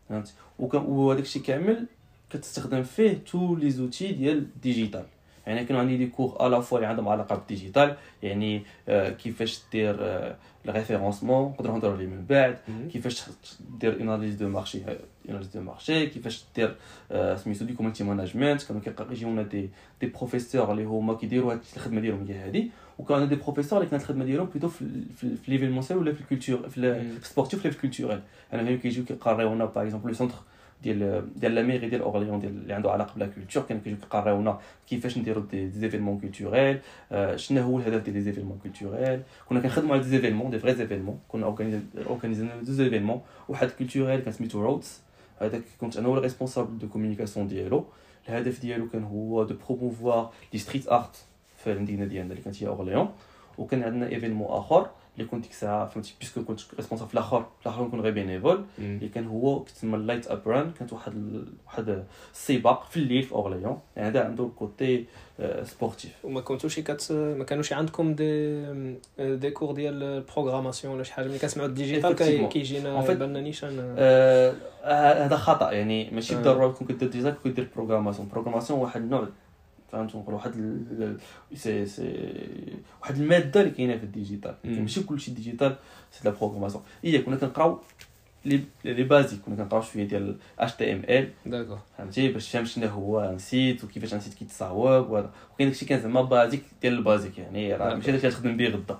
فهمتي 0.08 0.32
وهذاك 0.58 1.22
الشيء 1.22 1.42
كامل 1.42 1.86
كتستخدم 2.30 2.82
فيه 2.82 3.12
tous 3.32 3.56
les 3.56 3.70
outils 3.70 4.12
ديال 4.12 4.38
ال 4.38 4.47
digital 4.47 5.04
يعني 5.46 5.64
كانوا 5.64 5.80
عندي 5.80 5.96
des 5.96 6.06
cours 6.06 6.46
à 6.46 6.51
la 6.51 6.60
fois 6.60 6.78
اللي 6.78 6.88
عندهم 6.88 7.08
علاقة 7.08 7.36
بال 7.36 7.50
digital 7.50 7.96
يعني 8.22 8.62
آه 8.88 9.10
كيفاش 9.10 9.60
دير 9.72 9.96
آه 10.00 10.36
ال 10.68 10.74
référencement 10.74 11.50
نقدروا 11.50 11.74
نهضروا 11.74 11.94
عليه 11.94 12.06
من 12.06 12.24
بعد 12.24 12.56
كيفاش 12.92 13.22
دير 13.80 14.00
analyse 14.00 14.34
de 14.34 14.48
marché 14.48 14.78
analyse 15.28 15.46
de 15.46 15.60
marché 15.60 16.06
كيفاش 16.06 16.44
دير 16.56 16.76
آه 17.12 17.36
سميتو 17.36 17.64
du 17.64 17.72
community 17.72 18.04
management 18.04 18.62
كانوا 18.62 18.82
كيجيونا 19.08 19.42
des 19.42 19.70
des 20.00 20.06
professeurs 20.06 20.72
اللي 20.72 20.84
هما 20.84 21.14
كيديروا 21.14 21.52
هاد 21.52 21.60
الخدمة 21.76 22.00
ديالهم 22.00 22.26
هي 22.28 22.34
هادي. 22.34 22.70
وكانوا 22.98 23.26
des 23.26 23.34
professeurs 23.34 23.78
اللي 23.78 23.90
كانت 23.90 24.02
الخدمة 24.02 24.24
ديالهم 24.24 24.46
plutôt 24.46 24.68
في 24.68 24.84
في 25.16 25.50
l'événementiel 25.50 25.98
ولا 25.98 26.12
في 26.12 26.20
ال 26.20 26.26
culture 26.26 26.68
في 26.68 26.78
ال 26.78 26.89
sportif 26.89 27.64
ولا 27.64 27.70
في 27.74 27.76
ال 27.84 27.88
culturel 27.88 28.20
أنا 28.52 28.76
كيجيو 28.76 29.04
كيقريونا 29.04 29.64
par 29.64 29.84
exemple 29.84 30.08
le 30.08 30.14
centre 30.14 30.34
ديال 30.84 31.28
ديال 31.36 31.54
la 31.54 31.62
mairie 31.62 31.88
ديال 31.88 32.02
اورليون 32.02 32.38
ديال 32.38 32.52
اللي 32.52 32.74
عنده 32.74 32.90
علاقة 32.90 33.14
ب 33.16 33.20
la 33.20 33.26
culture 33.26 33.62
كانوا 33.62 33.82
كيجيو 33.82 33.98
كيقراونا 33.98 34.58
كيفاش 34.88 35.18
نديرو 35.18 35.40
des 35.40 35.70
événements 35.70 36.20
culturels 36.20 36.78
شنو 37.36 37.60
هو 37.60 37.78
الهدف 37.78 38.02
ديال 38.02 38.14
les 38.16 38.20
événements 38.22 38.58
culturels 38.62 39.20
كنا 39.48 39.60
كنخدموا 39.60 39.94
على 39.94 40.02
des 40.02 40.08
événements 40.08 40.50
des 40.50 40.58
vrais 40.58 40.74
événements 40.74 41.18
كنا 41.28 41.46
اورغانيزينا 41.46 42.56
deux 42.62 42.72
événements 42.72 43.20
واحد 43.48 43.70
كولتوريل 43.70 44.20
كان 44.20 44.32
سميتو 44.32 44.62
Roads 44.62 45.00
هذاك 45.40 45.62
كنت 45.80 45.96
أنا 45.96 46.08
هو 46.08 46.18
ال 46.18 46.23
responsable 46.23 46.78
de 46.78 46.88
communication 46.88 47.48
ديالو. 47.48 47.84
الهدف 48.28 48.60
ديالو 48.60 48.88
كان 48.88 49.04
هو 49.04 49.44
de 49.44 49.54
promouvoir 49.68 50.32
du 50.52 50.58
street 50.58 50.88
art 50.88 51.24
في 51.56 51.72
المدينة 51.72 52.04
ديالنا 52.04 52.32
اللي 52.32 52.42
كانت 52.42 52.62
هي 52.62 52.68
اورليون 52.68 53.08
وكان 53.58 53.82
عندنا 53.82 54.08
événement 54.08 54.48
آخر. 54.48 54.90
اللي 55.16 55.28
كنت 55.28 55.42
ديك 55.42 55.50
الساعة 55.50 55.86
فهمتي؟ 55.86 56.14
puisque 56.20 56.44
كنت 56.44 56.60
responsable 56.76 57.08
في 57.08 57.14
الآخر. 57.14 57.40
في 57.60 57.66
الآخر 57.66 57.84
نكون 57.84 58.00
غير 58.00 58.12
bénévole. 58.12 58.64
اللي 58.78 59.08
كان 59.08 59.26
هو 59.26 59.64
كتسمى 59.64 59.96
ال 59.96 60.01
Light 60.01 60.26
Up 60.26 60.48
Run 60.48 60.70
كانت 60.78 60.92
واحد 60.92 61.44
واحد 61.66 62.04
السباق 62.32 62.84
في 62.90 62.96
الليل 62.96 63.22
في 63.22 63.32
اورليون 63.32 63.78
يعني 63.96 64.08
هذا 64.08 64.24
عنده 64.24 64.44
ال 64.44 64.56
côté 64.56 65.04
sportif 65.62 66.24
وما 66.24 66.40
كنتوش 66.40 66.80
كت 66.80 67.12
ما 67.12 67.44
كانوش 67.44 67.72
عندكم 67.72 68.14
des 68.14 68.64
des 69.18 69.50
cours 69.50 69.72
ديال 69.72 70.02
ال 70.02 70.09
programmation 70.09 70.94
ولا 70.94 71.02
شي 71.02 71.12
حاجة. 71.12 71.28
ملي 71.28 71.38
كنسمعوا 71.38 71.68
ال 71.68 71.78
digital 71.78 72.48
كيجينا 72.48 73.00
بالنا 73.00 73.40
نيشان 73.40 73.78
هذا 74.84 75.36
خطأ. 75.36 75.72
يعني 75.72 76.10
ماشي 76.10 76.34
بالضرورة 76.34 76.72
تكون 76.72 76.86
كدير 76.86 77.08
digital 77.08 77.34
كدير 77.44 77.68
programmation 77.76 78.28
programmation 78.28 78.78
واحد 78.80 79.00
النوع 79.00 79.28
فهمت 79.94 80.16
نقول 80.16 80.34
واحد 80.34 80.52
سي 81.54 81.86
سي 81.86 82.36
واحد 83.00 83.16
المادة 83.16 83.60
اللي 83.60 83.72
كاينة 83.72 83.96
في 83.96 84.04
ال 84.04 84.11
digital 84.11 84.54
ماشي 84.64 85.02
كلشي 85.02 85.30
digital 85.30 85.76
c'est 86.10 86.28
la 86.28 86.34
programmation. 86.40 86.82
هي 87.04 87.18
كنا 87.18 87.36
كنقراو 87.36 87.80
les 88.44 88.60
les 88.84 89.02
basiques 89.02 89.40
كنا 89.40 89.56
كنقراو 89.56 89.82
شوية 89.82 90.04
ديال 90.04 90.36
HTML 90.58 91.28
d'accord. 91.46 91.78
فهمتي؟ 91.98 92.28
باش 92.28 92.48
تفهم 92.48 92.64
شنو 92.64 92.86
هو 92.86 93.20
un 93.20 93.38
site 93.38 93.84
وكيفاش 93.84 94.14
un 94.14 94.20
site 94.20 94.34
كيتصاوب 94.34 95.10
وهذا 95.10 95.30
وكاين 95.54 95.68
داكشي 95.68 95.86
كان 95.86 96.00
زعما 96.00 96.22
basique 96.22 96.62
ديال 96.82 96.92
ال 96.92 96.98
basique 96.98 97.38
يعني 97.38 97.74
راه 97.74 97.94
ماشي 97.94 98.12
داكشي 98.12 98.30
تخدم 98.30 98.56
به 98.56 98.68
غدا. 98.68 98.98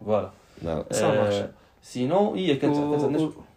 voilà 0.00 0.30
sinon 1.84 2.34
هي 2.34 2.56
كانت 2.56 2.76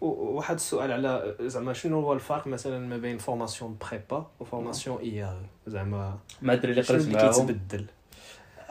واحد 0.00 0.54
السؤال 0.54 0.92
على 0.92 1.34
زعما 1.40 1.72
شنو 1.72 2.00
هو 2.00 2.12
الفرق 2.12 2.46
مثلا 2.46 2.78
ما 2.86 2.96
بين 2.96 3.18
formation 3.18 3.76
prépa 3.90 4.26
و 4.40 4.46
formation 4.46 4.98
إي 4.98 5.22
آر؟ 5.22 5.42
زعما 5.66 6.18
مع 6.42 6.52
الدراري 6.52 6.72
اللي 6.72 6.82
قريت 6.82 7.08
معاهم. 7.08 7.46
كيتبدل؟ 7.46 7.84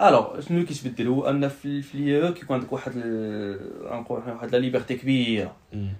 alors 0.02 0.40
شنو 0.40 0.58
اللي 0.58 0.68
كيتبدل؟ 0.68 1.08
هو 1.08 1.30
أن 1.30 1.48
في 1.48 1.82
في 1.82 2.32
كيكون 2.34 2.58
عندك 2.58 2.74
واحد 2.74 2.92
نقول 2.98 4.22
واحد 4.28 4.52
la 4.52 4.58
liberté 4.58 4.96
كبيرة. 4.96 5.56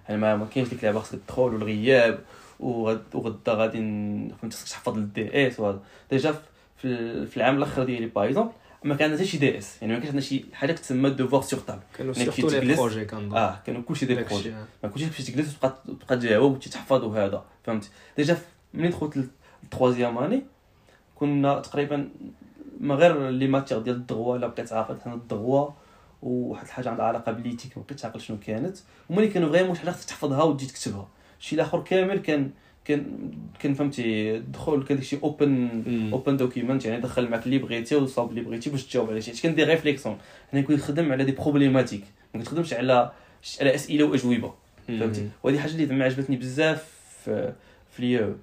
يعني 0.10 0.18
ما 0.38 0.48
كاينش 0.54 0.70
ديك 0.70 0.80
اللعبه 0.80 1.00
خصك 1.00 1.14
الدخول 1.14 1.54
والغياب 1.54 2.20
وغدا 2.60 3.54
غادي 3.54 3.78
فهمتي 4.42 4.58
خصك 4.58 4.68
تحفظ 4.68 4.98
ال 4.98 5.48
DS 5.48 5.60
وهذا 5.60 5.80
déjà 6.10 6.36
في 6.82 7.38
العام 7.38 7.58
الآخر 7.58 7.84
ديالي 7.84 8.06
par 8.06 8.48
ما 8.84 8.96
كان 8.96 9.14
حتى 9.16 9.26
شي 9.26 9.38
DS 9.38 9.82
يعني 9.82 9.94
ما 9.94 10.00
كانش 10.00 10.08
عندنا 10.08 10.22
شي 10.22 10.46
حاجة 10.54 10.72
تسمى 10.72 11.10
devoir 11.10 11.42
sur 11.42 11.60
table 11.60 11.82
كانوا 11.98 12.14
surtout 12.14 12.50
les 12.50 12.76
projets 12.76 13.06
كانوا. 13.06 13.38
آه 13.38 13.62
كانوا 13.66 13.82
كلشي 13.82 14.06
des 14.06 14.16
projets 14.16 14.54
ما 14.84 14.90
كلشي 14.90 15.06
تمشي 15.06 15.24
تجلس 15.24 15.56
وتبقى 15.56 15.84
تبقى 15.88 16.18
تجاوب 16.18 16.56
وتحفظ 16.56 17.04
وهذا. 17.04 17.46
فهمت 17.64 17.90
déjà 18.18 18.38
ملي 18.74 18.88
دخلت 18.88 19.30
ال 19.64 19.69
troisième 19.69 20.18
année 20.18 20.44
كنا 21.16 21.60
تقريبا 21.60 22.10
ما 22.80 22.96
غير 22.96 23.30
les 23.30 23.48
matières 23.48 23.80
ديال 23.80 23.96
ال 23.96 24.03
droit 24.03 24.38
لا 24.38 24.48
بقيت 24.48 24.74
عاقل 24.74 25.02
حنا 25.02 25.14
الدغوا 25.14 25.70
وواحد 26.22 26.66
الحاجة 26.66 26.90
عندها 26.90 27.06
علاقة 27.06 27.32
بال 27.32 27.42
éthique 27.42 27.78
ما 27.78 27.84
بقيتش 27.84 28.06
عاقل 28.06 28.22
شنو 28.22 28.38
كانت. 28.40 28.78
هما 29.10 29.20
اللي 29.20 29.32
كانوا 29.32 29.50
vraiment 29.50 29.76
شي 29.76 29.82
حاجة 29.82 29.92
تحفظها 29.92 30.44
وتجي 30.44 30.66
تكتبها. 30.66 31.08
الشيء 31.40 31.60
الآخر 31.60 31.82
كامل 31.82 32.20
كان 32.20 32.52
كان 32.88 33.32
كان 33.60 33.74
فهمتي 33.74 34.40
دخل 34.40 34.84
كان 34.84 34.98
داكشي 34.98 35.18
open 35.24 35.70
open 36.14 36.38
document 36.38 36.86
يعني 36.86 37.02
دخل 37.02 37.30
معك 37.30 37.46
اللي 37.46 37.58
بغيتي 37.58 37.96
وصاوب 37.96 38.30
اللي 38.30 38.42
بغيتي 38.42 38.70
باش 38.70 38.84
تجاوب 38.86 39.10
على 39.10 39.22
شي 39.22 39.42
كان 39.42 39.56
des 39.56 39.64
réflexions 39.64 40.18
حنا 40.52 40.62
كنت 40.62 40.78
نخدم 40.80 41.12
على 41.12 41.24
des 41.24 41.32
problématiques 41.32 42.04
ما 42.34 42.40
كنتخدمش 42.40 42.74
على 42.74 43.12
على 43.62 43.76
أسئلة 43.76 44.04
وأجوبة. 44.04 44.54
فهمتي؟ 44.88 45.30
وهذه 45.44 45.60
حاجة 45.60 45.72
اللي 45.72 45.86
زعما 45.86 46.06
عجبتني 46.06 46.36
بزاف 46.36 46.86
في 47.26 47.54
في 47.92 48.34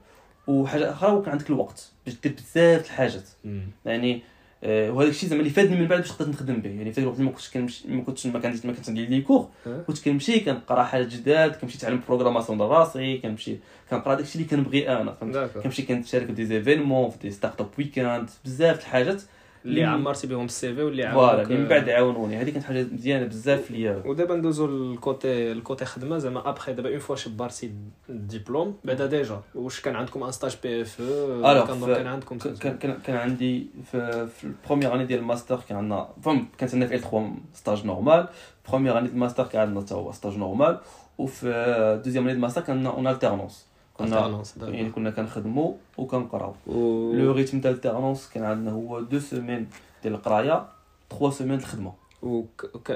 وحاجة 0.46 0.90
أخرى 0.90 1.10
هو 1.10 1.22
كان 1.22 1.32
عندك 1.32 1.50
الوقت 1.50 1.92
باش 2.06 2.14
دير 2.22 2.32
بزاف 2.32 2.86
الحاجات. 2.86 3.28
يعني 3.84 4.22
آه، 4.64 4.90
وهذا 4.90 5.10
الشيء 5.10 5.28
زعما 5.28 5.40
اللي 5.42 5.52
فادني 5.52 5.76
من 5.76 5.86
بعد 5.86 6.00
باش 6.00 6.12
قدرت 6.12 6.28
نخدم 6.28 6.56
به. 6.56 6.70
يعني 6.70 6.92
في 6.92 6.98
الوقت 6.98 7.20
ما 7.20 7.30
كنتش 7.30 7.50
كنمشي 7.50 7.88
ما 7.88 8.02
كنتش 8.02 8.26
ما 8.26 8.38
كانش 8.40 8.64
ما 8.66 8.72
كنتش 8.72 8.88
عندي 8.88 9.06
les 9.06 9.20
cours 9.20 9.48
كنت 9.86 10.04
كنمشي 10.04 10.40
كنقرا 10.40 10.82
حاجات 10.82 11.06
جداد 11.06 11.56
كنمشي 11.56 11.76
نتعلم 11.78 12.00
programmation 12.08 12.58
ديال 12.58 12.70
راسي 12.70 13.18
كنمشي 13.18 13.56
كنقرا 13.90 14.14
داكشي 14.14 14.38
اللي 14.38 14.48
كنبغي 14.48 14.88
أنا 14.88 15.12
فهمت؟ 15.12 15.34
كنمشي 15.62 15.82
كنشارك 15.82 16.26
في 16.26 16.32
des 16.32 16.44
événements 16.46 17.10
في 17.10 17.16
des 17.22 17.30
startup 17.30 17.68
weekend 17.78 18.30
بزاف 18.44 18.80
الحاجات. 18.80 19.22
اللي 19.64 19.84
عمرتي 19.84 20.26
بهم 20.26 20.44
السي 20.44 20.74
في 20.74 20.82
واللي 20.82 21.04
عاونوك 21.04 21.50
من 21.50 21.68
بعد 21.68 21.88
عاونوني. 21.88 22.36
هذه 22.36 22.50
كانت 22.50 22.64
حاجة 22.64 22.86
مزيانة 22.92 23.26
بزاف 23.26 23.70
ليا. 23.70 24.02
ودابا 24.06 24.36
ندوزو 24.36 24.66
لل 24.66 24.95
côté 24.95 25.52
ال 25.52 25.59
côté 25.59 25.84
خدمة 25.84 26.18
زعما 26.18 26.48
ابخي 26.48 26.72
دابا 26.72 26.88
une 26.88 26.98
fois 26.98 27.16
شديتي 27.16 27.70
الدبلوم 28.08 28.76
بعدا 28.84 29.06
déjà 29.06 29.40
واش 29.54 29.80
كان 29.80 29.96
عندكم 29.96 30.22
un 30.22 30.32
stage 30.32 30.56
PFE 30.62 31.02
كان 31.66 31.86
كان 31.94 32.06
عندكم 32.06 32.38
كان 32.38 32.98
كان 33.04 33.16
عندي 33.16 33.66
في, 33.90 34.26
في 34.26 34.44
ال 34.44 34.50
première 34.50 34.94
année 34.94 35.04
ديال 35.06 35.20
الماستر 35.20 35.60
كان 35.68 35.78
عندنا 35.78 36.08
فهم 36.22 36.48
كانت 36.58 36.74
عندنا 36.74 36.88
في 36.88 36.94
ال 36.94 37.00
3 37.00 37.32
stage 37.54 37.86
normal 37.86 38.28
première 38.68 38.98
année 38.98 39.02
ديال 39.06 39.14
الماستر 39.14 39.44
كان 39.46 39.60
عندنا 39.60 39.80
حتى 39.80 39.94
هو 39.94 40.12
stage 40.12 40.38
normal 40.38 40.78
وفي 41.18 41.46
deuxième 42.04 42.24
année 42.24 42.32
ديال 42.32 42.36
الماستر 42.36 42.60
كان 42.60 42.76
عندنا 42.76 42.90
une 42.94 43.06
alternance 43.06 43.66
كنا 43.94 44.42
يعني 44.60 44.90
كنا 44.90 45.10
كنخدموا 45.10 45.72
وكنقراو. 45.98 46.54
le 47.14 47.32
rythme 47.32 47.60
تاع 47.60 47.70
ال 47.70 47.75
alternance 47.75 48.28
كان 48.28 48.44
عندنا 48.44 48.70
هو 48.70 49.00
deux 49.00 49.18
semaines 49.18 49.68
ديال 50.02 50.14
القراية 50.14 50.66
3 51.10 51.30
semaines 51.30 51.58
الخدمة. 51.58 51.92
و 52.22 52.42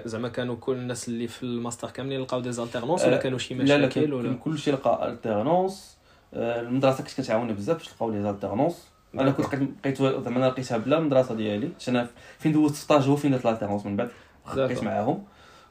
زعما 0.05 0.29
كانوا 0.29 0.57
كل 0.57 0.77
الناس 0.77 1.09
اللي 1.09 1.29
في 1.29 1.43
الماستر 1.43 1.91
كاملين 1.91 2.21
لقاو 2.21 2.41
des 2.41 2.53
alternances 2.53 3.05
ولا 3.05 3.17
كانوا 3.17 3.39
شي 3.39 3.55
مشاكل 3.55 4.01
لا 4.01 4.29
لا 4.29 4.35
كل 4.35 4.59
شيء 4.59 4.75
لقى 4.75 5.09
alternance 5.09 5.97
المدرسة 6.35 6.97
كانت 6.97 7.21
كتعاوني 7.21 7.53
بزاف 7.53 7.77
باش 7.77 7.95
لقاو 7.95 8.11
les 8.11 8.23
alternances 8.23 8.89
أنا 9.15 9.31
كنت 9.31 9.55
لقيت 9.55 10.03
زعما 10.03 10.37
أنا 10.37 10.47
لقيتها 10.47 10.79
بلا 10.79 10.99
المدرسة 10.99 11.35
ديالي 11.35 11.71
أنا 11.89 12.09
فين 12.39 12.53
دوزت 12.53 12.75
stage 12.75 13.09
هو 13.09 13.17
فين 13.17 13.31
درت 13.31 13.47
ال 13.47 13.50
alternance 13.50 13.87
من 13.87 13.97
بعد 13.97 14.11
لقيت 14.55 14.85
معاهم. 14.85 15.25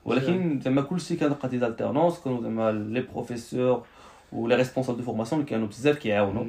ولكن 0.05 0.61
زعما 0.63 0.81
كلشي 0.81 1.15
كان 1.15 1.29
لقى 1.29 1.49
des 1.49 1.59
alternances 1.59 2.19
كانوا 2.19 2.41
زعما 2.41 2.71
les 2.71 3.01
professeurs 3.01 3.83
و 4.31 4.37
les 4.37 4.55
responsables 4.55 4.97
de 4.97 5.03
formation 5.03 5.41
اللي 5.41 5.51
كانوا 5.51 5.67
بزاف 5.67 5.97
كيعاونوا 5.97 6.45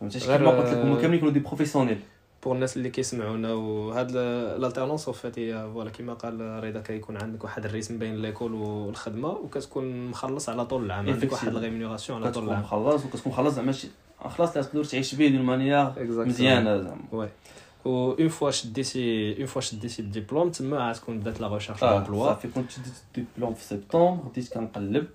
فهمتي 0.00 0.20
كيما 0.20 0.50
قلت 0.50 0.68
لك 0.68 0.78
هما 0.78 0.96
كاملين 0.96 1.14
يكونوا 1.14 1.32
des 1.34 1.40
professionnels 1.40 1.98
pour 2.44 2.54
الناس 2.54 2.76
اللي 2.76 2.90
كيسمعونا 2.90 3.52
وهاد 3.52 4.10
ال 4.16 4.25
alternance 4.25 5.10
فات 5.10 5.38
هي 5.38 5.68
voilà 5.74 5.90
كيما 5.90 6.14
قال 6.14 6.64
رضا 6.64 6.80
كيكون 6.80 7.16
عندك 7.16 7.44
واحد 7.44 7.64
ال 7.64 7.69
rythme 7.69 7.98
بين 7.98 8.22
l'école 8.22 8.54
والخدمه 8.54 9.28
وكتكون 9.28 10.06
مخلص 10.06 10.48
على 10.48 10.66
طول 10.66 10.84
العام 10.84 11.10
عندك 11.10 11.32
واحد. 11.32 11.48
ال 11.48 11.54
rémunération 11.54 12.22
على 12.22 12.32
طول 12.32 12.44
العام 12.44 12.60
مخلص 12.60 13.04
وكتكون 13.04 13.32
مخلص 13.32 13.54
زعما 13.54 13.74
خلاص 14.24 14.56
لا 14.56 14.62
تقدر 14.62 14.84
تعيش 14.84 15.14
به 15.14 15.28
d'une 15.28 15.42
manière. 15.42 15.92
مزيانه 16.00 16.78
زعما 16.82 17.02
oui 17.12 17.28
و 17.84 18.12
une 18.12 18.28
fois 18.28 18.50
شديتي 18.50 19.36
une 19.38 19.46
fois 19.46 19.60
شديتي 19.60 20.02
الدبلوم 20.02 20.50
تما 20.50 20.82
عاد 20.82 20.94
تكون 20.94 21.18
بدات 21.18 21.40
la 21.40 21.54
recherche 21.54 21.84
آه 21.84 21.98
d'emploi 21.98 22.24
صافي 22.26 22.48
كنت 22.48 22.70
شديت 22.70 22.92
الدبلوم 23.18 23.54
في 23.54 23.64
سبتمبر 23.64 24.14
بديت 24.14 24.54
كنقلب 24.54 25.06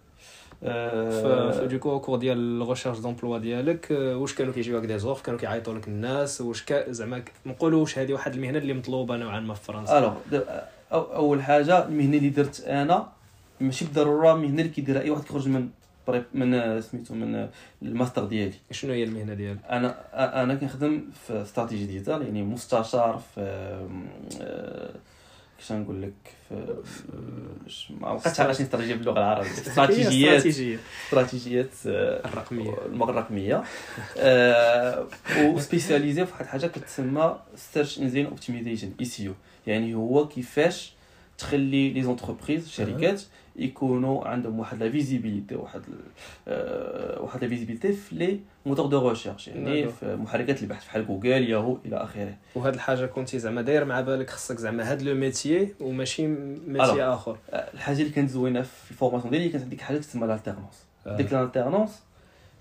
آه، 0.64 1.66
donc 1.66 2.00
au 2.00 2.05
cours 2.05 2.18
ديال 2.18 2.62
ال 2.62 2.65
recherche 2.65 3.00
d'emploi 3.00 3.38
ديالك 3.38 3.88
واش 3.92 4.36
كانوا 4.36 4.54
كيجيوك 4.54 4.86
des 4.86 5.00
offres 5.00 5.22
كانوا 5.22 5.40
كيعيطوا 5.40 5.74
لك 5.74 5.88
الناس 5.88 6.42
واش 6.42 6.64
زعما 6.88 7.24
نقولوا 7.46 7.82
واش 7.82 8.00
هذه 8.00 8.14
واحد 8.14 8.34
المهنه 8.34 8.58
اللي 8.58 8.74
مطلوبه 8.74 9.18
نوعا 9.18 9.40
ما 9.40 9.54
في 9.54 9.64
فرنسا 9.64 9.98
alors 9.98 10.14
اول 10.92 11.44
حاجة 11.44 11.86
المهنه 11.86 12.18
اللي 12.18 12.30
درت 12.30 12.60
أنا 12.68 13.08
ماشي 13.60 13.86
بالضروره 13.86 14.34
المهنه 14.34 14.62
اللي 14.62 14.74
كيديرها 14.74 15.02
اي 15.02 15.10
واحد 15.10 15.24
كيخرج 15.24 15.48
من 15.48 15.70
prépa 16.08 16.24
من 16.34 16.82
سميتو 16.82 17.14
من 17.16 17.50
الماستر 17.82 18.26
ديالي 18.26 18.54
شنو 18.72 18.94
هي 18.94 19.04
المهنه 19.04 19.34
ديالك 19.34 19.60
أنا 19.70 19.96
أنا 20.44 20.56
كنخدم 20.56 21.02
في 21.28 21.42
stratégie 21.42 21.86
digitale 21.86 22.22
يعني 22.22 22.44
مستشار 22.44 23.22
في 23.36 23.42
كيفاش 25.58 25.72
نقول 25.72 26.02
لك 26.02 26.41
في 26.86 27.04
ما 28.02 28.14
بقيتش 28.14 28.38
شنو 28.38 28.50
استراتيجيه 28.50 28.96
باللغة 28.96 29.20
العربية. 29.20 29.52
استراتيجيات 29.68 30.46
استراتيجيات 31.06 31.70
آه، 31.88 32.26
الرقمية. 32.28 32.74
الرقمية. 33.10 33.64
آه، 34.18 35.08
و 35.42 35.49
spécialisé 35.49 36.26
في 36.26 36.32
واحد 36.32 36.44
الحاجة 36.46 36.68
كتسمى 36.68 37.40
search 37.56 38.00
engine 38.00 38.26
optimization 38.26 38.92
SEO 39.00 39.34
يعني 39.68 39.96
هو 39.96 40.28
كيفاش 40.28 40.94
تخلي 41.42 41.90
les 41.90 42.04
entreprises 42.04 42.70
شركات 42.70 43.22
يكونوا 43.56 44.28
عندهم 44.28 44.60
واحد 44.60 44.84
لا 44.84 44.92
فيزيبيليتي 44.92 45.56
واحد 45.56 45.82
آه، 46.48 47.22
واحد 47.22 47.44
la 47.44 47.50
visibilité 47.50 47.94
في 47.94 48.16
لي 48.16 48.40
موتور 48.66 48.86
دو 48.86 49.10
ريشيرش 49.10 49.48
يعني 49.48 49.86
D'accord. 49.86 49.90
في 49.90 50.16
محركات 50.16 50.62
البحث 50.62 50.86
بحال 50.86 51.08
جوجل 51.08 51.50
ياهو 51.50 51.78
إلى 51.86 51.96
آخره 51.96 52.36
وهاد 52.56 52.74
الحاجة 52.74 53.06
كنتي 53.06 53.40
زعما 53.40 53.62
داير 53.62 53.86
مع 53.86 54.02
بالك 54.02 54.30
خصك 54.30 54.58
زعما 54.58 54.92
هاد 54.92 55.02
le 55.02 55.16
métier 55.16 55.74
وماشي 55.80 56.28
métier 56.68 57.04
آخر 57.04 57.38
الحاجة 57.54 58.00
اللي 58.02 58.10
كانت 58.10 58.30
زوينة 58.30 58.62
في 58.62 58.92
ال 58.92 58.96
formation 58.96 59.32
ديالي 59.32 59.50
كانت 59.50 59.64
عندك 59.64 59.82
حاجة 59.82 59.98
تسمى 59.98 60.26
ال 60.26 60.31
alternance 60.31 60.86
آه. 61.08 61.18
ديك 61.18 61.34
ال 61.34 61.40
alternance 61.40 62.00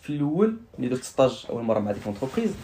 في 0.01 0.11
الأول 0.11 0.57
ملي 0.79 0.89
درت 0.89 1.03
stage 1.03 1.47
أول 1.51 1.63
مرة 1.63 1.79
مع 1.79 1.93
ديك 1.93 2.07
l'entreprise 2.07 2.55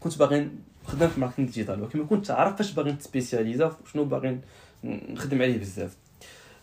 كنت 0.00 0.18
باغي 0.18 0.48
نخدم 0.84 1.08
في 1.08 1.16
ال 1.16 1.19
marketing 1.19 1.48
digital 1.48 1.82
ولكن 1.82 1.98
ما 1.98 2.04
كنتش 2.04 2.30
عارف 2.30 2.56
فاش 2.56 2.72
باغي 2.72 2.92
نت 2.92 3.06
spécialisa 3.06 3.76
شنو 3.92 4.04
باغي 4.04 4.38
نخدم 4.84 5.42
عليه 5.42 5.58
بزاف. 5.58 5.96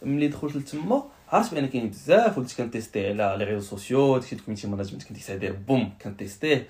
ملي 0.01 0.27
دخلت 0.27 0.55
لتما 0.55 1.03
عرفت 1.29 1.53
بأن 1.53 1.65
كاين 1.65 1.89
بزاف 1.89 2.37
وليت 2.37 2.53
كن 2.53 2.69
teste 2.69 3.07
على 3.07 3.35
les 3.37 3.43
réseaux 3.43 3.61
sociaux 3.65 4.17
داكشي 4.17 4.35
ال 4.35 4.39
community 4.39 4.67
management 4.67 5.03
كنت 5.03 5.17
كيساعد 5.17 5.63
بوم 5.67 5.93
كن 6.01 6.15
testeيه. 6.15 6.67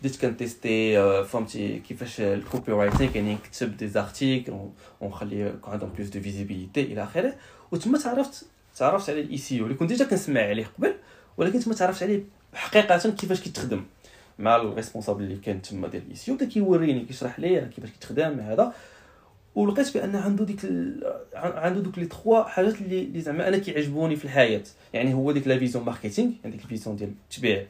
بديت 0.00 0.20
كن 0.20 0.42
teste 0.42 0.98
آه، 0.98 1.22
فهمتي 1.22 1.78
كيفاش 1.78 2.20
ال 2.20 2.72
copywriting 2.72 3.16
يعني 3.16 3.34
نكتب 3.34 3.76
des 3.76 3.88
articles 3.88 4.52
ونخلي 5.00 5.40
يكون 5.40 5.72
عندهم 5.72 5.90
plus 5.90 6.08
de 6.08 6.20
visibilité 6.20 6.80
إلى 6.82 7.02
آخره. 7.02 7.34
وتما 7.72 7.98
تعرفت 7.98 8.44
تعرفت 8.76 9.10
على 9.10 9.20
ال 9.20 9.36
SEO 9.36 9.64
اللي 9.64 9.74
كنت 9.74 9.88
déjà 9.88 10.04
كنسمع 10.04 10.40
عليه 10.40 10.66
قبل 10.78 10.94
ولكن 11.36 11.60
تما 11.60 11.74
تعرفت 11.74 12.02
عليه 12.02 12.22
حقيقة 12.54 13.10
كيفاش 13.10 13.40
كيتخدم. 13.40 13.84
مع 14.38 14.56
ال 14.56 14.62
responsable 14.62 15.22
اللي 15.22 15.36
كان 15.36 15.62
تما 15.62 15.88
ديال 15.88 16.02
ال 16.02 16.16
SEO 16.16 16.36
بدأ 16.36 16.46
كيوريني 16.46 17.04
كيشرح 17.04 17.40
لي 17.40 17.70
كيفاش 17.74 17.90
كيتخدم 17.90 18.40
هذا. 18.40 18.72
ولقيت 19.54 19.94
بأن 19.94 20.16
عنده 20.16 20.44
ديك 20.44 20.64
ال... 20.64 21.04
عن- 21.34 21.52
عنده 21.52 21.80
دوك 21.80 21.98
les 21.98 22.06
trois 22.06 22.42
حاجات 22.42 22.74
اللي 22.80 23.02
اللي 23.02 23.20
زعما 23.20 23.48
أنا 23.48 23.58
كيعجبوني 23.58 24.16
في 24.16 24.24
الحياة. 24.24 24.62
يعني 24.92 25.14
هو 25.14 25.32
ديك 25.32 25.46
la 25.48 25.58
vision 25.58 25.84
marketing 25.84 26.30
يعني 26.44 26.56
ديك 26.56 26.64
ال 26.64 26.69
vision 26.69 26.96
ديال 26.96 27.10
التبيع. 27.30 27.66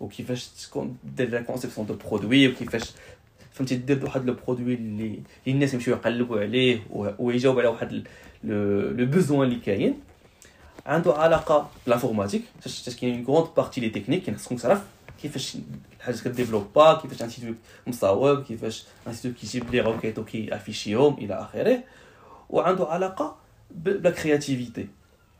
وكيفاش 0.00 0.48
تكون 0.48 0.96
دير 1.16 1.28
la 1.30 1.40
conception 1.40 1.86
de 1.86 1.94
produit 1.94 2.48
وكيفاش 2.48 2.90
فهمتي 3.52 3.76
دير 3.76 4.04
واحد 4.04 4.24
le 4.24 4.36
produit 4.46 4.74
اللي 4.74 5.04
اللي 5.04 5.22
الناس 5.54 5.74
يمشيو 5.74 5.94
يقلبوا 5.94 6.40
عليه 6.40 6.80
ويجاوب 7.18 7.58
على 7.58 7.68
واحد 7.68 7.92
le 8.44 9.06
besoin 9.06 9.48
اللي 9.48 9.60
كاين. 9.60 9.94
عنده 10.86 11.14
علاقة 11.14 11.70
بال 11.86 11.94
informatique 11.94 12.42
حيت 12.64 12.96
كاين 13.00 13.24
grande 13.24 13.46
partie 13.56 13.80
les 13.80 13.88
techniques 13.90 14.22
كاين 14.24 14.36
خصكم 14.36 14.56
تعرف 14.56 14.82
كيفاش 15.22 15.56
الحاجة 15.98 16.16
ك 16.24 16.31
développa 16.31 16.94
كيفاش 16.94 17.22
un 17.22 17.30
site 17.30 17.54
مصاوب 17.86 18.42
كيفاش 18.42 18.84
un 19.06 19.14
site 19.14 19.34
كيجيب 19.40 19.70
les 19.70 19.80
requêtes 19.80 20.18
وكيافيشيهم 20.18 21.14
إلى 21.18 21.34
آخره 21.34 21.82
وعنده 22.50 22.86
علاقة 22.86 23.36
ب 23.70 23.83
la 23.83 24.10
créativité. 24.10 24.88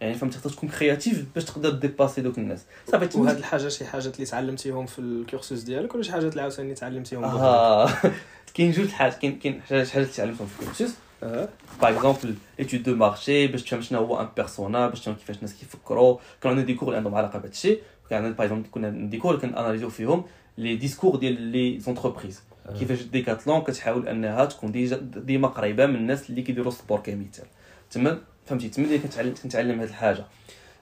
يعني 0.00 0.14
فهمت 0.14 0.34
خاصك 0.36 0.54
تكون 0.56 0.68
créatif 0.68 1.24
باش 1.34 1.44
تقدر 1.44 1.70
dépasser 1.70 2.20
دوك 2.20 2.38
الناس. 2.38 2.60
صافي 2.92 3.06
تما- 3.06 3.22
وهاد 3.22 3.36
الحاجة 3.36 3.68
شي 3.68 3.84
حاجات 3.84 4.14
اللي 4.14 4.26
تعلمتيهم 4.26 4.86
في 4.86 4.98
ال 4.98 5.07
cursus 5.07 5.60
ديالك 5.62 5.94
ولا 5.94 6.02
شي 6.02 6.12
حاجات 6.12 6.30
اللي 6.32 6.42
عاوتاني 6.42 6.74
تعلمتيهم؟ 6.74 7.24
آه. 7.24 7.90
كاين 8.54 8.70
جوج 8.72 8.84
الحاجات 8.84 9.18
كاين 9.18 9.38
كاين 9.38 9.62
حاجات 9.62 9.96
اللي 9.96 10.06
تعلمتهم 10.06 10.46
في 10.46 10.60
ال 10.60 10.65
cursus 10.65 10.90
آه 11.22 11.48
par 11.82 11.96
exemple 11.96 12.34
étude 12.60 12.82
de 12.82 12.94
marché 12.96 13.46
باش 13.46 13.62
تفهم 13.62 13.82
شنو 13.82 13.98
هو 13.98 14.20
un 14.20 14.28
persona 14.36 14.88
باش 14.88 15.00
تفهم 15.00 15.14
كيفاش 15.14 15.36
الناس 15.36 15.54
كيفكروا. 15.54 16.18
كانوا 16.40 16.56
عندنا 16.56 16.66
des 16.66 16.74
cours 16.74 16.88
اللي 16.88 16.96
عندهم 16.98 17.14
علاقة 17.14 17.38
بهذا 17.38 17.52
الشيء. 17.52 17.82
كان 18.10 18.18
عندنا 18.18 18.34
par 18.34 18.46
exemple 18.46 18.68
كنا 18.70 18.86
عندنا 18.86 19.10
des 19.10 19.18
cours 19.18 19.34
اللي 19.34 19.42
كناناليزيو 19.42 19.90
فيهم 19.90 20.24
les 20.58 20.76
discours 20.76 21.16
ديال 21.16 21.42
les 21.42 21.78
entreprises. 21.78 22.42
كيفاش 22.78 23.02
ديكاتلون 23.02 23.60
كتحاول 23.60 24.08
انها 24.08 24.44
تكون 24.44 24.72
ديما 25.00 25.48
قريبه 25.48 25.86
من 25.86 25.94
الناس 25.94 26.30
اللي 26.30 26.42
كيديروا 26.42 26.68
ال 26.68 26.74
sport 26.74 27.00
كمثال 27.00 27.44
تما 27.90 28.18
فهمتي؟ 28.46 28.68
تما 28.68 28.84
اللي 28.84 28.98
كنتعلم 28.98 29.34
كنتعلم 29.42 29.80
هذه 29.80 29.88
الحاجة. 29.88 30.24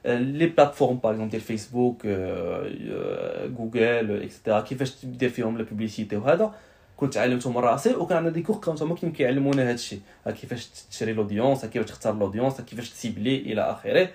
les 0.04 0.46
plateformes 0.46 0.96
par 0.96 1.11
exemple 1.11 1.31
ديال 1.30 1.42
فيسبوك 1.42 2.06
جوجل 3.56 4.22
etcetera 4.22 4.61
كيفاش 4.60 5.04
دير 5.04 5.28
فيهم 5.28 5.58
la 5.59 5.64
publicité 5.64 6.16
وهذا 6.16 6.54
كنت 6.96 7.16
علمتهم 7.16 7.54
من 7.54 7.60
راسي 7.60 7.94
وكان 7.94 8.16
عندنا 8.16 8.32
des 8.33 8.42
cours 8.42 8.57
كانوا 8.56 8.78
هما 8.82 8.94
كانوا 8.94 9.14
كيعلمونا 9.14 9.62
هذا 9.62 9.72
الشيء. 9.72 10.00
ها 10.26 10.30
كيفاش 10.30 10.66
تشري 10.66 11.12
l'audience 11.12 11.64
كيفاش 11.64 11.88
تختار 11.88 12.14
l'audience 12.18 12.61
كيفاش 12.60 12.90
تسيبلي 12.90 13.36
إلى 13.36 13.60
آخره. 13.60 14.08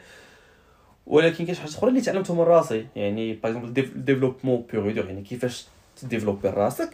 ولكن 1.08 1.46
كاين 1.46 1.56
شي 1.56 1.62
حاجات 1.62 1.76
أخرى 1.76 1.90
اللي 1.90 2.02
تعلمتهم 2.02 2.38
من 2.38 2.44
راسي. 2.44 2.86
يعني 2.96 3.34
par 3.34 3.52
exemple 3.58 3.74
développement 3.96 4.66
pur 4.72 4.92
et 4.92 4.97
dur 4.97 5.06
يعني 5.06 5.22
كيفاش 5.22 5.66
تديفلوبي 6.02 6.50
راسك. 6.50 6.90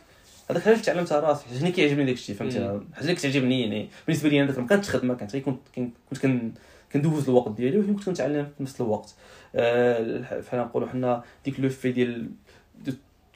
هذاك 0.50 0.58
الحاجة 0.62 0.74
اللي 0.74 0.86
تعلمتها 0.86 1.20
راسي. 1.20 1.46
حيت 1.46 1.62
أنا 1.62 1.70
كيعجبني 1.70 2.06
داك 2.06 2.14
الشيء 2.16 2.36
فهمتي. 2.36 2.58
الحاجة 2.58 3.02
اللي 3.02 3.16
كتعجبني 3.16 3.62
يعني 3.62 3.90
بالنسبة 4.08 4.30
لي 4.30 4.40
أنا 4.42 4.48
داك 4.48 4.60
ما 4.60 4.68
كانتش 4.68 4.90
خدمة 4.90 5.14
كانت 5.14 5.34
غير 5.34 5.42
كنت 5.44 5.60
كنت 5.76 5.94
كنت 6.10 6.20
كن- 6.20 6.52
كندوز 6.94 7.30
الوقت 7.30 7.52
ديالي 7.52 7.78
ولكن 7.78 7.94
كنت 7.96 8.06
كنتعلم 8.06 8.48
في 8.58 8.64
نفس 8.64 8.82
الوقت. 8.82 9.16
الح- 9.56 10.34
بحال 10.34 10.60
نقولوا 10.60 10.88
حنا 10.88 11.24
ديك 11.46 11.60
le 11.60 11.70
fait 11.70 11.92
ديال 11.92 12.30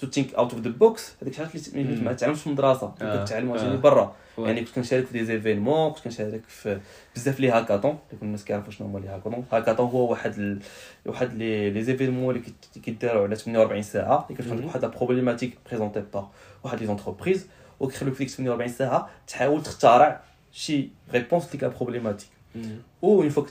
to 0.05 0.12
think 0.12 0.33
out 0.33 0.53
of 0.53 0.62
the 0.62 0.69
box 0.69 1.13
هذيك 1.21 1.33
الحاجات 1.39 1.67
اللي. 1.67 2.01
ما 2.01 2.13
تعلمش 2.13 2.39
في 2.41 2.47
المدرسة 2.47 2.93
آه، 3.01 3.25
كتعلم 3.25 3.49
آه. 3.49 3.51
عاوتاني 3.51 3.77
برا. 3.77 4.15
يعني 4.37 4.61
كنت 4.61 4.75
كنشارك 4.75 5.05
في 5.05 5.13
des 5.13 5.25
événements 5.25 5.91
كنت 5.91 6.03
كنشارك 6.03 6.41
في 6.47 6.79
بزاف 7.15 7.39
les 7.39 7.49
hackathons 7.49 7.97
اللي 8.13 8.21
الناس 8.23 8.43
كيعرفوا 8.43 8.71
شنو 8.71 8.87
هما 8.87 8.99
les 8.99 9.07
hackathons 9.07 9.45
hackathon 9.51 9.89
هو 9.89 10.11
واحد 10.11 10.33
ال... 10.37 10.59
واحد 11.05 11.33
les 11.33 11.69
les 11.69 11.83
événements 11.83 12.36
اللي 12.35 12.45
كيداروا 12.83 13.23
على 13.23 13.35
48 13.35 13.81
ساعة 13.81 14.25
اللي 14.29 14.41
كتكون 14.41 14.57
مهم. 14.57 14.65
واحد 14.65 14.81
la 14.81 14.88
problématique 14.88 15.57
présentée 15.69 16.03
par 16.13 16.27
واحد 16.63 16.79
les 16.79 16.86
entreprises 16.86 17.47
وكيخلوك 17.79 18.13
في 18.13 18.23
ديك 18.25 18.33
48 18.33 18.71
ساعة 18.71 19.09
تحاول 19.27 19.63
تخترع 19.63 20.21
شي 20.51 20.89
réponse 21.13 21.47
لديك 21.47 21.63
la 21.63 21.69
problématique 21.69 22.29
مم. 22.55 22.77
و 23.01 23.21
une 23.21 23.29
fois 23.29 23.43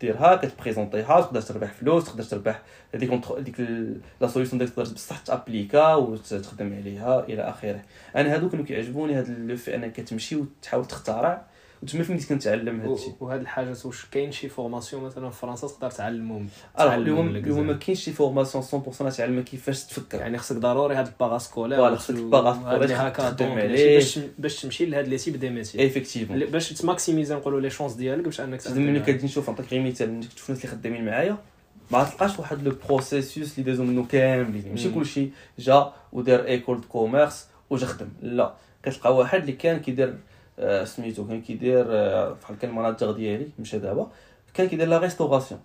كديرها 0.00 0.36
كتبريزونتيها 0.36 1.20
تقدر 1.20 1.40
تربح 1.40 1.72
فلوس 1.72 2.04
تقدر 2.04 2.22
تربح 2.22 2.62
هذيك 2.94 3.10
ديك 3.38 3.60
ال- 3.60 4.00
la 4.20 4.26
solution 4.28 4.58
ديالك 4.58 4.72
تقدر 4.74 4.94
بصح 4.94 5.18
تابليكا 5.18 5.94
وتخدم 5.94 6.74
عليها 6.76 7.20
إلى 7.24 7.42
آخره. 7.42 7.82
أنا 8.16 8.34
هادو 8.34 8.48
كانوا 8.48 8.64
كيعجبوني 8.64 9.14
هاد 9.14 9.30
le 9.50 9.56
fait 9.56 9.74
انك 9.74 9.92
كتمشي 9.92 10.36
وتحاول 10.36 10.84
تخترع 10.84 11.42
وتما 11.84 12.02
فين 12.02 12.16
بديت 12.16 12.28
كنتعلم 12.28 12.80
هاد 12.80 12.90
الشيء 12.90 13.14
وهاد 13.20 13.40
الحاجات 13.40 13.86
واش 13.86 14.06
كاين 14.06 14.32
شي 14.32 14.48
formation 14.48 15.04
مثلا 15.04 15.30
في 15.30 15.38
فرنسا 15.40 15.66
تقدر 15.66 15.90
تعلمهم 15.90 16.48
اليوم 16.80 17.36
اليوم 17.36 17.66
ما. 17.66 17.72
كاينش 17.72 18.04
شي 18.04 18.12
formation 18.12 18.64
100% 19.10 19.16
تعلم 19.16 19.42
كيفاش 19.42 19.84
تفكر 19.84 20.18
يعني 20.18 20.38
خصك 20.38 20.56
ضروري 20.56 20.94
هاد 20.94 21.06
ال 21.06 21.38
parascolaire 21.38 21.78
voilà، 21.78 21.96
خصك 21.96 22.10
ال 22.10 22.30
para 22.30 23.08
تخدم 23.08 23.46
عليه. 23.46 23.94
باش 23.94 24.18
باش 24.38 24.62
تمشي 24.62 24.86
لهاد 24.86 25.08
les 25.08 25.18
types 25.18 25.36
de 25.36 25.50
métiers 25.50 25.78
effectivement 25.78 26.44
باش 26.44 26.72
تماكسيميزي 26.72 27.34
نقولوا 27.34 27.60
les 27.60 27.70
chances 27.70 27.92
ديالك 27.92 28.24
باش 28.24 28.40
أنك 28.40 28.60
ملي. 28.70 29.00
كتجي 29.00 29.24
نشوف 29.26 29.50
نعطيك 29.50 29.72
غير 29.72 29.82
مثال 29.82 30.08
ملي 30.08 30.26
الناس 30.48 30.64
اللي 30.64 30.76
خدامين 30.76 31.04
معايا 31.04 31.38
ما 31.90 32.04
تلقاش 32.04 32.38
واحد 32.38 32.62
le 32.62 32.76
processus 32.88 33.58
اللي 33.58 33.70
دازو 33.70 33.84
منه 33.84 34.04
كاملين 34.04 34.70
ماشي. 34.70 34.90
كلشي 34.90 35.28
جا 35.58 35.92
ودار 36.12 36.44
école 36.44 36.80
de 36.80 36.88
commerce 36.88 37.46
وجا 37.70 37.86
خدم 37.86 38.08
لا 38.22 38.54
كتلقى 38.82 39.16
واحد 39.16 39.40
اللي 39.40 39.52
كان 39.52 39.80
كيدير 39.80 40.14
سميتو 40.84 41.26
كان 41.28 41.42
كيدير 41.42 41.84
آه، 41.88 42.32
بحال 42.42 42.58
كان 42.58 42.70
ال 42.70 42.75
manager 42.75 43.10
ديالي 43.10 43.46
مشى 43.58 43.78
دابا. 43.78 44.10
كان 44.54 44.68
كيدير 44.68 44.88
la 44.88 44.98
restauration 44.98 45.60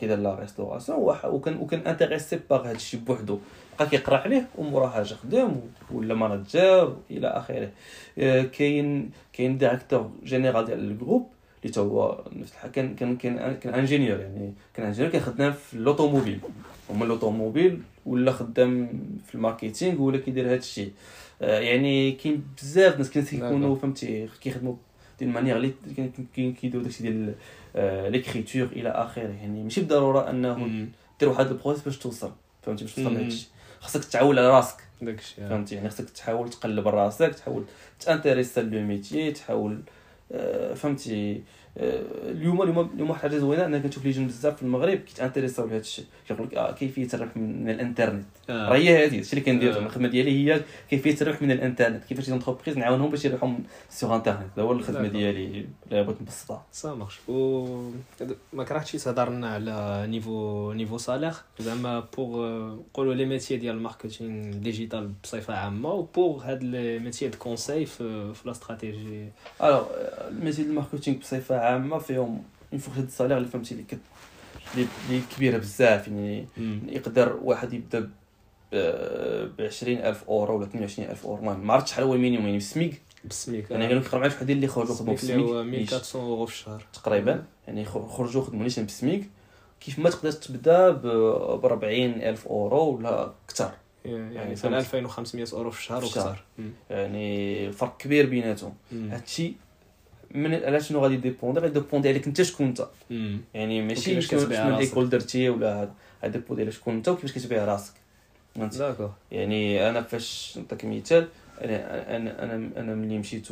كيدير 0.00 0.18
la 0.18 0.34
restauration 0.34 0.98
وكان 1.24 1.56
وكان 1.56 1.80
intéressé 1.86 2.40
par 2.50 2.68
هادشي 2.70 2.96
بوحدو. 2.96 3.38
بقى 3.78 3.88
كيقرا 3.88 4.16
عليه 4.16 4.46
وموراها 4.58 5.02
جا 5.02 5.16
خدام 5.16 5.60
ولا 5.92 6.14
manager 6.14 6.96
إلى 7.10 7.28
آخره. 7.28 7.70
آه، 8.18 8.42
كاين 8.42 9.10
كاين 9.32 9.58
directeur 9.58 10.10
général 10.24 10.64
ديال 10.64 10.78
ال 10.78 10.85
groupe 10.85 11.26
اللي 11.62 11.72
تا 11.74 11.80
هو 11.80 12.24
نفس 12.32 12.52
الحال 12.52 12.70
كان 12.72 12.94
كان 12.94 13.16
كان 13.16 13.54
كان 13.56 13.74
ingénieur 13.74 14.20
يعني 14.20 14.52
كان 14.74 14.86
ingénieur 14.86 15.12
كان 15.12 15.22
خدام 15.22 15.52
في 15.52 15.74
ال 15.74 15.80
automobile 15.80 16.40
هما 16.90 17.04
ال 17.04 17.11
automobile 17.11 17.82
ولا 18.06 18.32
خدام 18.32 18.88
في 19.26 19.34
ال 19.34 19.41
marketing 19.41 20.02
ولا 20.02 20.18
كيدير 20.18 20.54
آه، 20.54 20.56
يعني 21.40 22.12
كاين 22.12 22.44
بزاف 22.62 22.98
ناس 22.98 23.10
كيكونوا 23.10 23.76
فهمتي 23.76 24.28
كيخدموا 24.40 24.74
ديال 25.18 25.30
manière 25.30 25.56
اللي 25.56 25.72
كيديروا 26.34 26.82
داكشي 26.82 27.02
ديال 27.02 27.34
l'écriture 28.12 28.62
آه، 28.62 28.72
إلى 28.72 28.88
آخره. 28.88 29.22
يعني 29.22 29.62
ماشي 29.62 29.80
بالضرورة 29.80 30.30
انه 30.30 30.86
دير 31.20 31.28
واحد 31.28 31.46
ال 31.46 31.51
process 31.51 31.84
باش 31.84 31.98
توصل 31.98 32.32
فهمتي 32.62 32.84
باش 32.84 32.94
توصل 32.94 33.14
لهادشي. 33.14 33.48
خاصك 33.80 34.04
تعول 34.04 34.38
على 34.38 34.48
راسك 34.48 34.76
داكشي 35.02 35.34
فهمتي 35.36 35.74
يعني 35.74 35.90
خاصك 35.90 36.10
تحاول 36.10 36.50
تقلب 36.50 36.88
راسك 36.88 37.34
تحاول 37.34 37.64
تانتريسا 38.00 38.60
le 38.60 38.80
métier 38.80 39.32
تحاول 39.32 39.80
آه، 40.32 40.74
فهمتي 40.74 41.32
آه، 41.32 41.40
اليوم 41.78 42.62
اليوم 42.62 42.90
اليوم 42.94 43.10
واحد 43.10 43.24
الحاجة 43.24 43.40
زوينة 43.40 43.66
أنا 43.66 43.78
كنشوف 43.78 44.04
les 44.04 44.10
jeunes 44.10 44.26
بزاف 44.26 44.56
في 44.56 44.62
المغرب 44.62 44.98
كيتانتريساو 44.98 45.66
لهذا 45.66 45.80
الشيء. 45.80 46.04
كيقول 46.28 46.46
لك 46.46 46.54
آه 46.54 46.72
كيفية 46.72 47.08
الربح 47.14 47.36
من 47.36 47.70
الانترنت. 47.70 48.24
آه. 48.50 48.68
راه 48.68 48.76
هي 48.76 49.06
هذه 49.06 49.18
الشيء 49.18 49.38
اللي 49.38 49.52
كندير 49.52 49.76
آه. 49.76 49.78
الخدمة 49.78 50.08
ديالي 50.08 50.30
هي 50.30 50.60
كيفية 50.90 51.16
الربح 51.22 51.42
من 51.42 51.50
الانترنت. 51.50 52.04
كيفاش 52.04 52.24
شي 52.24 52.32
entreprise 52.32 52.78
نعاونهم 52.78 53.10
باش 53.10 53.24
يربحوا 53.24 53.50
sur 53.90 54.16
internet 54.16 54.46
هذا 54.56 54.62
هو 54.62 54.72
الخدمة. 54.72 55.08
ديالي 55.08 55.66
بغيت 55.90 56.22
نبسطها. 56.22 56.66
ça 56.72 56.94
marche 56.94 57.18
و 57.28 57.66
ما 58.52 58.64
كرهتش 58.64 58.92
تهضر 58.92 59.30
لنا 59.30 59.48
على 59.54 60.06
niveau 60.08 60.72
niveau 60.72 60.98
salaire 60.98 61.32
زعما 61.58 62.04
pour 62.16 62.48
نقولوا 62.74 63.14
les 63.14 63.24
métiers 63.24 63.56
ديال 63.56 63.76
ال 63.76 63.84
marketing 63.84 64.54
digital 64.54 65.10
بصفة 65.24 65.54
عامة 65.54 65.92
و 65.92 66.02
pour 66.02 66.44
هاد 66.44 66.62
les 66.62 66.98
métiers 66.98 67.28
de 67.28 67.38
conseil 67.38 67.86
في 67.86 68.34
في 68.34 68.42
la 68.44 68.50
stratégie 68.50 69.28
alors 69.62 69.84
ال 70.28 70.33
métier 70.33 70.62
ديال 70.62 70.70
ال 70.70 70.75
marketing 70.75 71.18
بصفة 71.18 71.67
عامة 71.68 71.98
فيهم 71.98 72.42
une 72.72 72.80
fourchette 72.80 73.04
ال 73.04 73.08
salaire 73.08 73.36
اللي 73.36 73.48
فهمتي 73.48 73.72
اللي 73.72 73.84
كت 73.84 73.98
اللي 74.74 75.20
كبيرة 75.36 75.58
بزاف 75.58 76.08
يعني. 76.08 76.46
يقدر 76.86 77.38
واحد 77.42 77.72
يبدأ 77.72 78.10
ب 78.72 79.60
20000 79.60 80.24
أورو 80.28 80.56
ولا 80.56 80.66
28000 80.66 81.26
أورو. 81.26 81.38
المهم 81.38 81.66
ما 81.66 81.72
عرفتش 81.72 81.90
شحال 81.90 82.04
هو 82.04 82.14
ال 82.14 82.18
minimum 82.18 82.46
يعني 82.46 82.58
بال 82.58 82.73
SMIC 82.73 83.02
بال 83.24 83.39
SMIC 83.39 83.70
يعني 83.70 83.86
قالوا 83.86 84.00
لك 84.00 84.14
معايا 84.14 84.28
وحدين 84.32 84.56
اللي 84.56 84.68
خرجوا 84.68 84.94
خدموا 84.94 85.14
اللي 85.22 85.34
هو 85.34 85.62
بالسميك 85.64 85.92
1400 85.92 86.26
أورو 86.26 86.46
في 86.46 86.52
الشهر. 86.52 86.86
تقريبا. 86.92 87.44
يعني 87.66 87.84
خرجوا 87.84 88.42
خدموا 88.42 88.62
نيشان 88.62 88.84
بالسميك 88.84 89.30
كيف 89.80 89.98
ما 89.98 90.10
تقدر 90.10 90.32
تبدأ 90.32 90.90
ب 90.90 91.06
40000 91.64 92.46
أورو 92.46 92.96
ولا 92.96 93.32
أكثر 93.48 93.70
يعني 94.04 94.34
يعني 94.34 94.56
في 94.56 94.62
فهمت. 94.62 94.74
2500 94.74 95.46
أورو 95.52 95.70
في 95.70 95.78
الشهر. 95.78 96.04
وكثر. 96.04 96.44
يعني 96.90 97.72
فرق 97.72 97.96
كبير 97.96 98.26
بيناتهم. 98.26 98.74
هادشي 98.92 99.54
من 100.34 100.54
على 100.54 100.80
شنو 100.80 101.00
غادي 101.00 101.16
ديبوندي 101.16 101.60
غادي 101.60 101.72
ديبوندي 101.80 102.08
عليك 102.08 102.26
انت 102.26 102.42
شكون 102.42 102.66
انت. 102.66 102.86
يعني 103.54 103.82
ماشي 103.82 104.20
شنو. 104.20 104.40
ال 104.74 104.80
école 104.80 105.08
درتي 105.08 105.48
ولا 105.48 105.82
هذا 105.82 105.92
غادي 106.22 106.38
ديبوندي 106.38 106.62
على 106.62 106.72
شكون 106.72 106.94
انت 106.94 107.08
وكيفاش 107.08 107.32
كتبيع 107.32 107.64
راسك 107.64 107.92
فهمتي 108.54 108.78
d'accord 108.78 109.12
يعني 109.32 109.90
أنا 109.90 110.02
فاش 110.02 110.58
نعطيك 110.58 110.84
مثال 110.84 111.28
أنا 111.60 112.16
أنا 112.16 112.44
أنا, 112.44 112.70
أنا 112.76 112.94
ملي 112.94 113.18
مشيت 113.18 113.48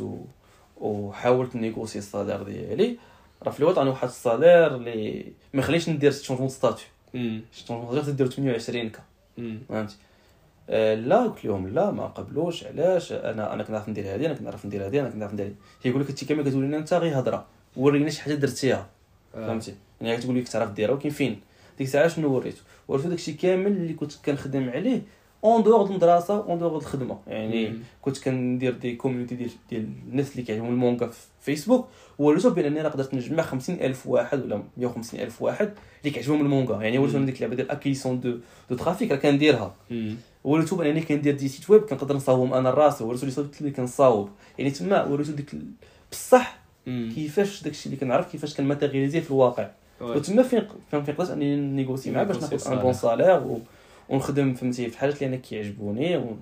وحاولت 0.77 1.55
négocier 1.55 1.99
ال 1.99 2.05
salaire 2.05 2.43
ديالي 2.43 2.97
راه 3.43 3.51
في 3.51 3.59
الأول 3.59 3.73
عطاني 3.73 3.89
واحد 3.89 4.07
ال 4.07 4.16
salaire 4.16 4.75
اللي 4.75 5.25
ما 5.53 5.61
خليش 5.61 5.89
ندير 5.89 6.11
changement 6.11 6.49
statut. 6.49 6.87
changement 7.51 7.91
statut 7.91 8.13
تدير 8.13 8.27
28 8.27 8.89
K. 8.89 8.99
فهمتي 9.69 9.95
لا 10.95 11.23
قلت 11.23 11.45
لهم 11.45 11.67
لا 11.67 11.91
ما 11.91 12.07
قبلوش 12.07 12.63
علاش؟ 12.63 13.11
أنا 13.11 13.53
أنا 13.53 13.63
كنعرف 13.63 13.89
ندير 13.89 14.15
هذه 14.15 14.25
أنا 14.25 14.33
كنعرف 14.33 14.65
ندير 14.65 14.87
هذه 14.87 14.99
أنا 14.99 15.09
كنعرف 15.09 15.33
ندير 15.33 15.53
كيقول 15.83 16.01
لك 16.01 16.09
انت 16.09 16.23
كما 16.23 16.43
كتقول 16.43 16.63
لنا 16.63 16.77
أنت 16.77 16.93
غير 16.93 17.19
هضرة 17.19 17.45
ورينا 17.77 18.09
شي 18.09 18.21
حاجة 18.21 18.33
درتيها. 18.33 18.87
آه. 19.35 19.47
فهمتي؟ 19.47 19.75
يعني 20.01 20.17
كتقول 20.17 20.37
لك 20.37 20.47
تعرف 20.47 20.71
ديرها 20.71 20.93
ولكن 20.93 21.09
فين. 21.09 21.39
ديك 21.77 21.87
الساعة 21.87 22.07
شنو 22.07 22.35
وريتو؟ 22.35 22.61
وريتو 22.87 23.09
داكشي 23.09 23.33
كامل 23.33 23.71
اللي 23.71 23.93
كنت 23.93 24.13
كنخدم 24.25 24.69
عليه 24.69 25.01
en 25.43 25.63
dehors 25.63 25.85
المدرسة 25.85 26.43
en 26.43 26.59
dehors 26.59 26.77
الخدمه 26.77 27.19
يعني 27.27 27.69
مم. 27.69 27.79
كنت 28.01 28.23
كندير 28.23 28.73
des 28.73 28.95
community 28.95 29.35
ديال 29.35 29.49
ديال 29.69 29.89
الناس 30.11 30.31
اللي 30.31 30.43
كيعجبهم 30.43 30.69
المونغا 30.69 31.07
في 31.07 31.19
فيسبوك 31.41 31.87
وريتو 32.19 32.49
بانني 32.49 32.81
أنا 32.81 32.89
قدرت 32.89 33.13
نجمع 33.13 33.43
50000 33.43 34.07
واحد 34.07 34.43
ولا 34.43 34.63
150000 34.77 35.41
واحد 35.41 35.73
اللي 36.01 36.13
كيعجبهم 36.13 36.41
المونغا 36.41 36.83
يعني 36.83 36.97
وريتو 36.97 37.17
مم. 37.19 37.25
ديك 37.25 37.35
اللعبة 37.35 37.55
ديال 37.55 37.71
acquisition 37.71 38.19
de 38.19 38.37
de 38.69 38.75
trafic 38.75 39.11
راه 39.11 39.17
كنديرها. 39.17 39.75
مم. 40.47 40.53
وريتو 40.53 40.75
بانني 40.75 41.01
كندير 41.01 41.35
des 41.35 41.47
sites 41.47 41.69
web 41.69 41.81
كنقدر 41.81 42.15
نصاوبهم 42.15 42.53
أنا 42.53 42.69
راسي 42.71 43.03
وريتو 43.03 43.25
les 43.25 43.31
sites 43.31 43.61
اللي 43.61 43.71
كنصاوب 43.71 44.29
يعني 44.57 44.71
تما 44.71 45.03
وريتو 45.03 45.31
ديك 45.31 45.51
بصح. 46.11 46.59
كيفاش 46.85 47.63
داكشي 47.63 47.85
اللي 47.85 47.97
كنعرف 47.97 48.31
كيفاش 48.31 48.55
كنماتيرياليزيه 48.55 49.19
في 49.19 49.31
الواقع. 49.31 49.69
وتما 50.01 50.43
فين 50.43 50.67
فين 50.91 51.01
كنقدر 51.03 51.33
انني 51.33 51.55
négocier 51.55 52.11
معاه 52.11 52.23
باش 52.23 52.37
ناخذ 52.37 52.71
un 52.71 52.79
bon 52.79 52.93
salaire 52.93 53.39
و... 53.39 53.59
ونخدم 54.09 54.53
فهمتي 54.53 54.87
في 54.89 54.93
الحاجات 54.93 55.15
اللي 55.15 55.27
أنا 55.27 55.35
كيعجبوني 55.35 56.17
و... 56.17 56.37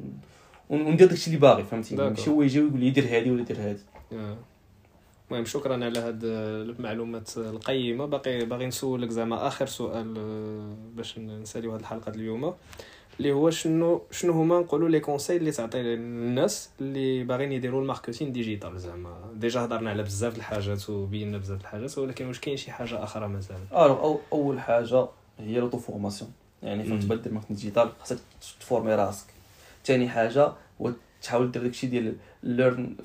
وندير 0.70 1.08
داكشي 1.08 1.28
اللي 1.28 1.40
باغي 1.40 1.64
فهمتي. 1.64 1.96
ماشي 1.96 2.30
هو 2.30 2.42
يجي 2.42 2.60
ويقول 2.60 2.80
لي 2.80 2.90
دير 2.90 3.04
هادي 3.04 3.32
ولا 3.32 3.44
دير 3.44 3.58
هادي 3.60 3.82
آه. 4.14 4.38
المهم 5.32 5.46
شكرا 5.46 5.86
على 5.86 6.00
هاد 6.00 6.20
المعلومات 6.24 7.38
القيمة 7.38 8.06
باقي 8.06 8.46
باغي 8.46 8.66
نسولك 8.66 9.10
زعما 9.10 9.48
آخر 9.48 9.66
سؤال 9.66 10.18
آه، 10.18 10.76
باش 10.96 11.20
نساليو 11.20 11.72
هاد 11.72 11.80
الحلقة 11.80 12.10
اليوم 12.10 12.54
اللي 13.20 13.32
هو 13.32 13.50
شنو 13.50 14.02
شنو 14.12 14.34
هما 14.34 14.60
نقولوا 14.60 14.90
les 14.90 15.00
conseils 15.00 15.38
اللي 15.38 15.52
تعطي 15.52 15.82
للناس 15.82 16.70
اللي 16.82 17.24
باغيين 17.24 17.52
يديروا 17.52 17.82
ال 17.82 17.87
marketing 17.87 18.32
digital 18.32 18.80
زعما. 18.80 19.32
déjà 19.36 19.60
هضرنا 19.66 19.90
على 19.90 20.04
بزاف 20.04 20.38
الحاجات 20.38 20.90
وبينا 20.90 21.38
بزاف 21.38 21.62
الحاجات 21.62 21.98
ولكن 21.98 22.28
واش 22.28 22.40
كاين 22.40 22.58
شي 22.58 22.72
حاجة 22.72 23.04
أخرى 23.04 23.28
مازال؟ 23.28 23.58
alors 23.72 24.00
أو 24.00 24.20
أول 24.34 24.60
حاجة 24.60 25.08
هي 25.40 25.60
l'auto-formation 25.60 26.32
يعني. 26.64 26.84
باش 26.84 27.06
دير 27.06 27.34
marketing 27.34 27.42
digital 27.50 27.90
خاصك 28.00 28.18
تفورمي 28.60 28.96
راسك. 28.96 29.28
ثاني 29.86 30.10
حاجة 30.10 30.52
هو 30.82 30.92
تحاول 31.22 31.52
دير 31.52 31.64
داكشي 31.64 31.88
ديال 31.88 32.16
learn 32.44 32.96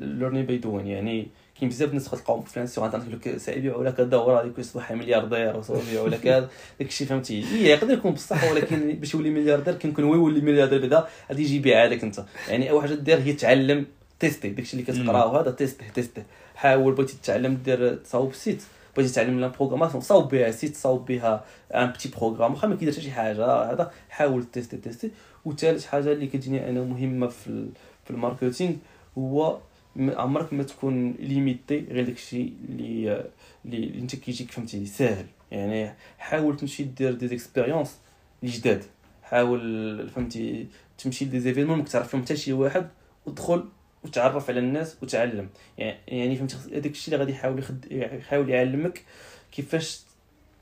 learning 0.00 0.46
by 0.46 0.58
doing 0.58 0.86
يعني 0.86 1.28
كاين 1.60 1.68
بزاف 1.70 1.88
الناس 1.88 2.10
تلقاهم 2.10 2.42
فلان 2.42 2.66
sur 2.66 2.86
internet 2.86 3.04
يقول 3.04 3.20
لك 3.20 3.36
سيبيعوا 3.36 3.84
لك 3.84 4.00
الدوره 4.00 4.42
هذيك 4.42 4.58
يصبح 4.58 4.92
ملياردير 4.92 5.56
وسيبيعوا 5.56 6.08
لك 6.08 6.26
هذا. 6.26 6.48
داكشي 6.80 7.06
فهمتي؟ 7.06 7.44
هي 7.44 7.66
يقدر 7.66 7.92
يكون 7.92 8.12
بصح 8.12 8.50
ولكن 8.50 8.92
باش 8.92 9.14
يولي 9.14 9.30
ملياردير 9.30 9.74
كيمكن 9.74 10.04
هو 10.04 10.14
يولي 10.14 10.40
ملياردير 10.40 10.80
بعدا 10.80 11.06
غادي 11.30 11.42
يجي 11.42 11.56
يبيعها 11.56 11.88
لك 11.88 12.04
أنت. 12.04 12.24
يعني 12.48 12.70
أول 12.70 12.82
حاجة 12.82 12.94
دير 12.94 13.18
هي 13.18 13.32
تعلم 13.32 13.86
تيستي 14.20 14.48
داكشي 14.48 14.76
اللي 14.76 14.92
كتقراه 14.92 15.40
هذا 15.40 15.50
تيستي 15.50 15.84
تيستي 15.94 16.22
حاول 16.54 16.94
بغيتي 16.94 17.16
تتعلم 17.22 17.54
دير 17.64 17.94
تصاوب 17.94 18.34
site. 18.34 18.62
بغيتي 18.96 19.14
تعلم 19.14 19.40
la 19.40 19.48
programmation 19.48 20.02
صاوب 20.02 20.28
بها 20.28 20.50
site 20.50 20.76
صاوب 20.76 21.06
بها 21.06 21.44
un 21.74 21.86
petit 21.90 22.08
programme 22.08 22.52
واخا 22.54 22.68
ما 22.68 22.76
كيدير 22.76 22.92
حتى 22.92 23.02
شي 23.02 23.10
حاجة 23.10 23.46
هذا 23.46 23.90
حاول 24.10 24.44
تيستي 24.44 24.76
تيستي 24.76 25.10
وثالث 25.44 25.86
حاجة 25.86 26.12
اللي 26.12 26.26
كتجيني 26.26 26.70
أنا 26.70 26.80
مهمة 26.80 27.26
في 27.26 27.66
في 28.04 28.10
ال 28.10 28.16
marketing 28.16 28.74
هو 29.18 29.58
عمرك 29.98 30.52
ما 30.52 30.62
تكون 30.62 31.12
limité 31.12 31.86
غير 31.90 32.04
داكشي 32.04 32.52
اللي 32.68 33.24
اللي 33.64 33.76
اللي 33.76 33.98
انت 33.98 34.16
كيجيك 34.16 34.50
فهمتي 34.50 34.86
ساهل. 34.86 35.26
يعني 35.50 35.94
حاول 36.18 36.56
تمشي 36.56 36.82
دير 36.82 37.12
des 37.12 37.34
expériences 37.34 37.98
جداد 38.44 38.84
حاول 39.22 40.08
فهمتي 40.08 40.66
تمشي 40.98 41.24
لدي 41.24 41.40
زيفينمون 41.40 41.82
كتعرف 41.82 42.08
فيهم 42.08 42.22
حتى 42.22 42.36
شي 42.36 42.52
واحد 42.52 42.88
ودخل 43.26 43.64
وتعرف 44.04 44.50
على 44.50 44.60
الناس 44.60 44.96
وتعلم. 45.02 45.48
يعني 45.78 45.98
يعني 46.08 46.36
فهمتي 46.36 46.56
هذاك 46.72 46.86
الشيء 46.86 47.14
اللي 47.14 47.24
غادي 47.24 47.32
يحاول 47.32 47.58
يخد... 47.58 47.86
يحاول 47.90 48.50
يعلمك 48.50 49.04
كيفاش 49.52 50.00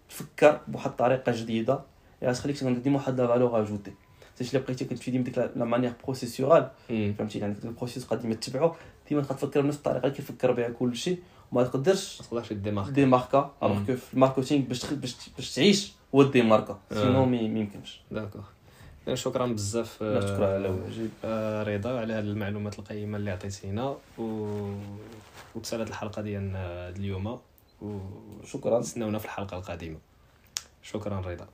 تفكر 0.09 0.61
بواحد 0.69 0.91
الطريقة 0.91 1.33
جديدة. 1.33 1.81
يعني 2.23 2.35
تخليك 2.35 2.59
تكون 2.59 2.83
ديما 2.83 2.97
واحد 2.97 3.21
لا 3.21 3.27
فالور 3.27 3.61
اجوتي 3.61 3.93
حيت 4.39 4.55
الا 4.55 4.63
بقيتي 4.63 4.85
كتمشي 4.85 5.11
ديما 5.11 5.25
ديك 5.25 5.39
لا 5.39 5.65
مانيير 5.65 5.93
بروسيسيورال 6.05 6.71
فهمتي 6.89 7.39
يعني 7.39 7.55
ديك 7.55 7.65
البروسيس 7.65 8.05
قد 8.05 8.21
ديما 8.23 8.35
تتبعو 8.35 8.75
ديما 9.09 9.23
تفكر 9.23 9.61
بنفس 9.61 9.77
الطريقة 9.79 10.05
اللي 10.05 10.17
كيفكر 10.17 10.53
بها 10.53 10.69
كل 10.69 10.97
شيء 10.97 11.19
وما 11.53 11.63
تقدرش 11.63 12.21
ما 12.21 12.27
تقدرش 12.27 12.53
ديمارك 12.53 12.91
دي 12.91 13.07
ماركا 13.07 13.39
مم. 13.63 13.69
الوغ 13.69 13.87
كو 13.87 13.97
في 13.97 14.15
الماركتينغ 14.15 14.65
باش 14.65 14.87
باش 14.87 15.17
باش 15.37 15.55
تعيش 15.55 15.93
هو 16.15 16.23
دي 16.23 16.43
ماركا 16.43 16.79
آه. 16.93 16.95
سينو 16.95 17.25
ما 17.25 17.37
يمكنش. 17.37 18.01
داكوغ 18.11 18.43
شكرا 19.15 19.47
بزاف 19.47 20.03
آه، 20.03 20.21
شكرا 20.21 20.55
على 20.55 20.69
واجب 20.69 21.11
آه، 21.25 21.63
رضا 21.63 22.01
على 22.01 22.13
هاد 22.13 22.25
المعلومات 22.25 22.79
القيمة 22.79 23.19
اللي 23.19 23.31
عطيتينا 23.31 23.97
و 24.19 24.25
وتسالت 25.55 25.89
الحلقة 25.89 26.23
ديالنا 26.23 26.89
اليوم 26.89 27.39
شكرا. 28.45 28.77
ونستناونا 28.77 29.19
في 29.19 29.25
الحلقة 29.25 29.57
القادمة. 29.59 29.99
شكرا 30.83 31.21
رضا. 31.21 31.47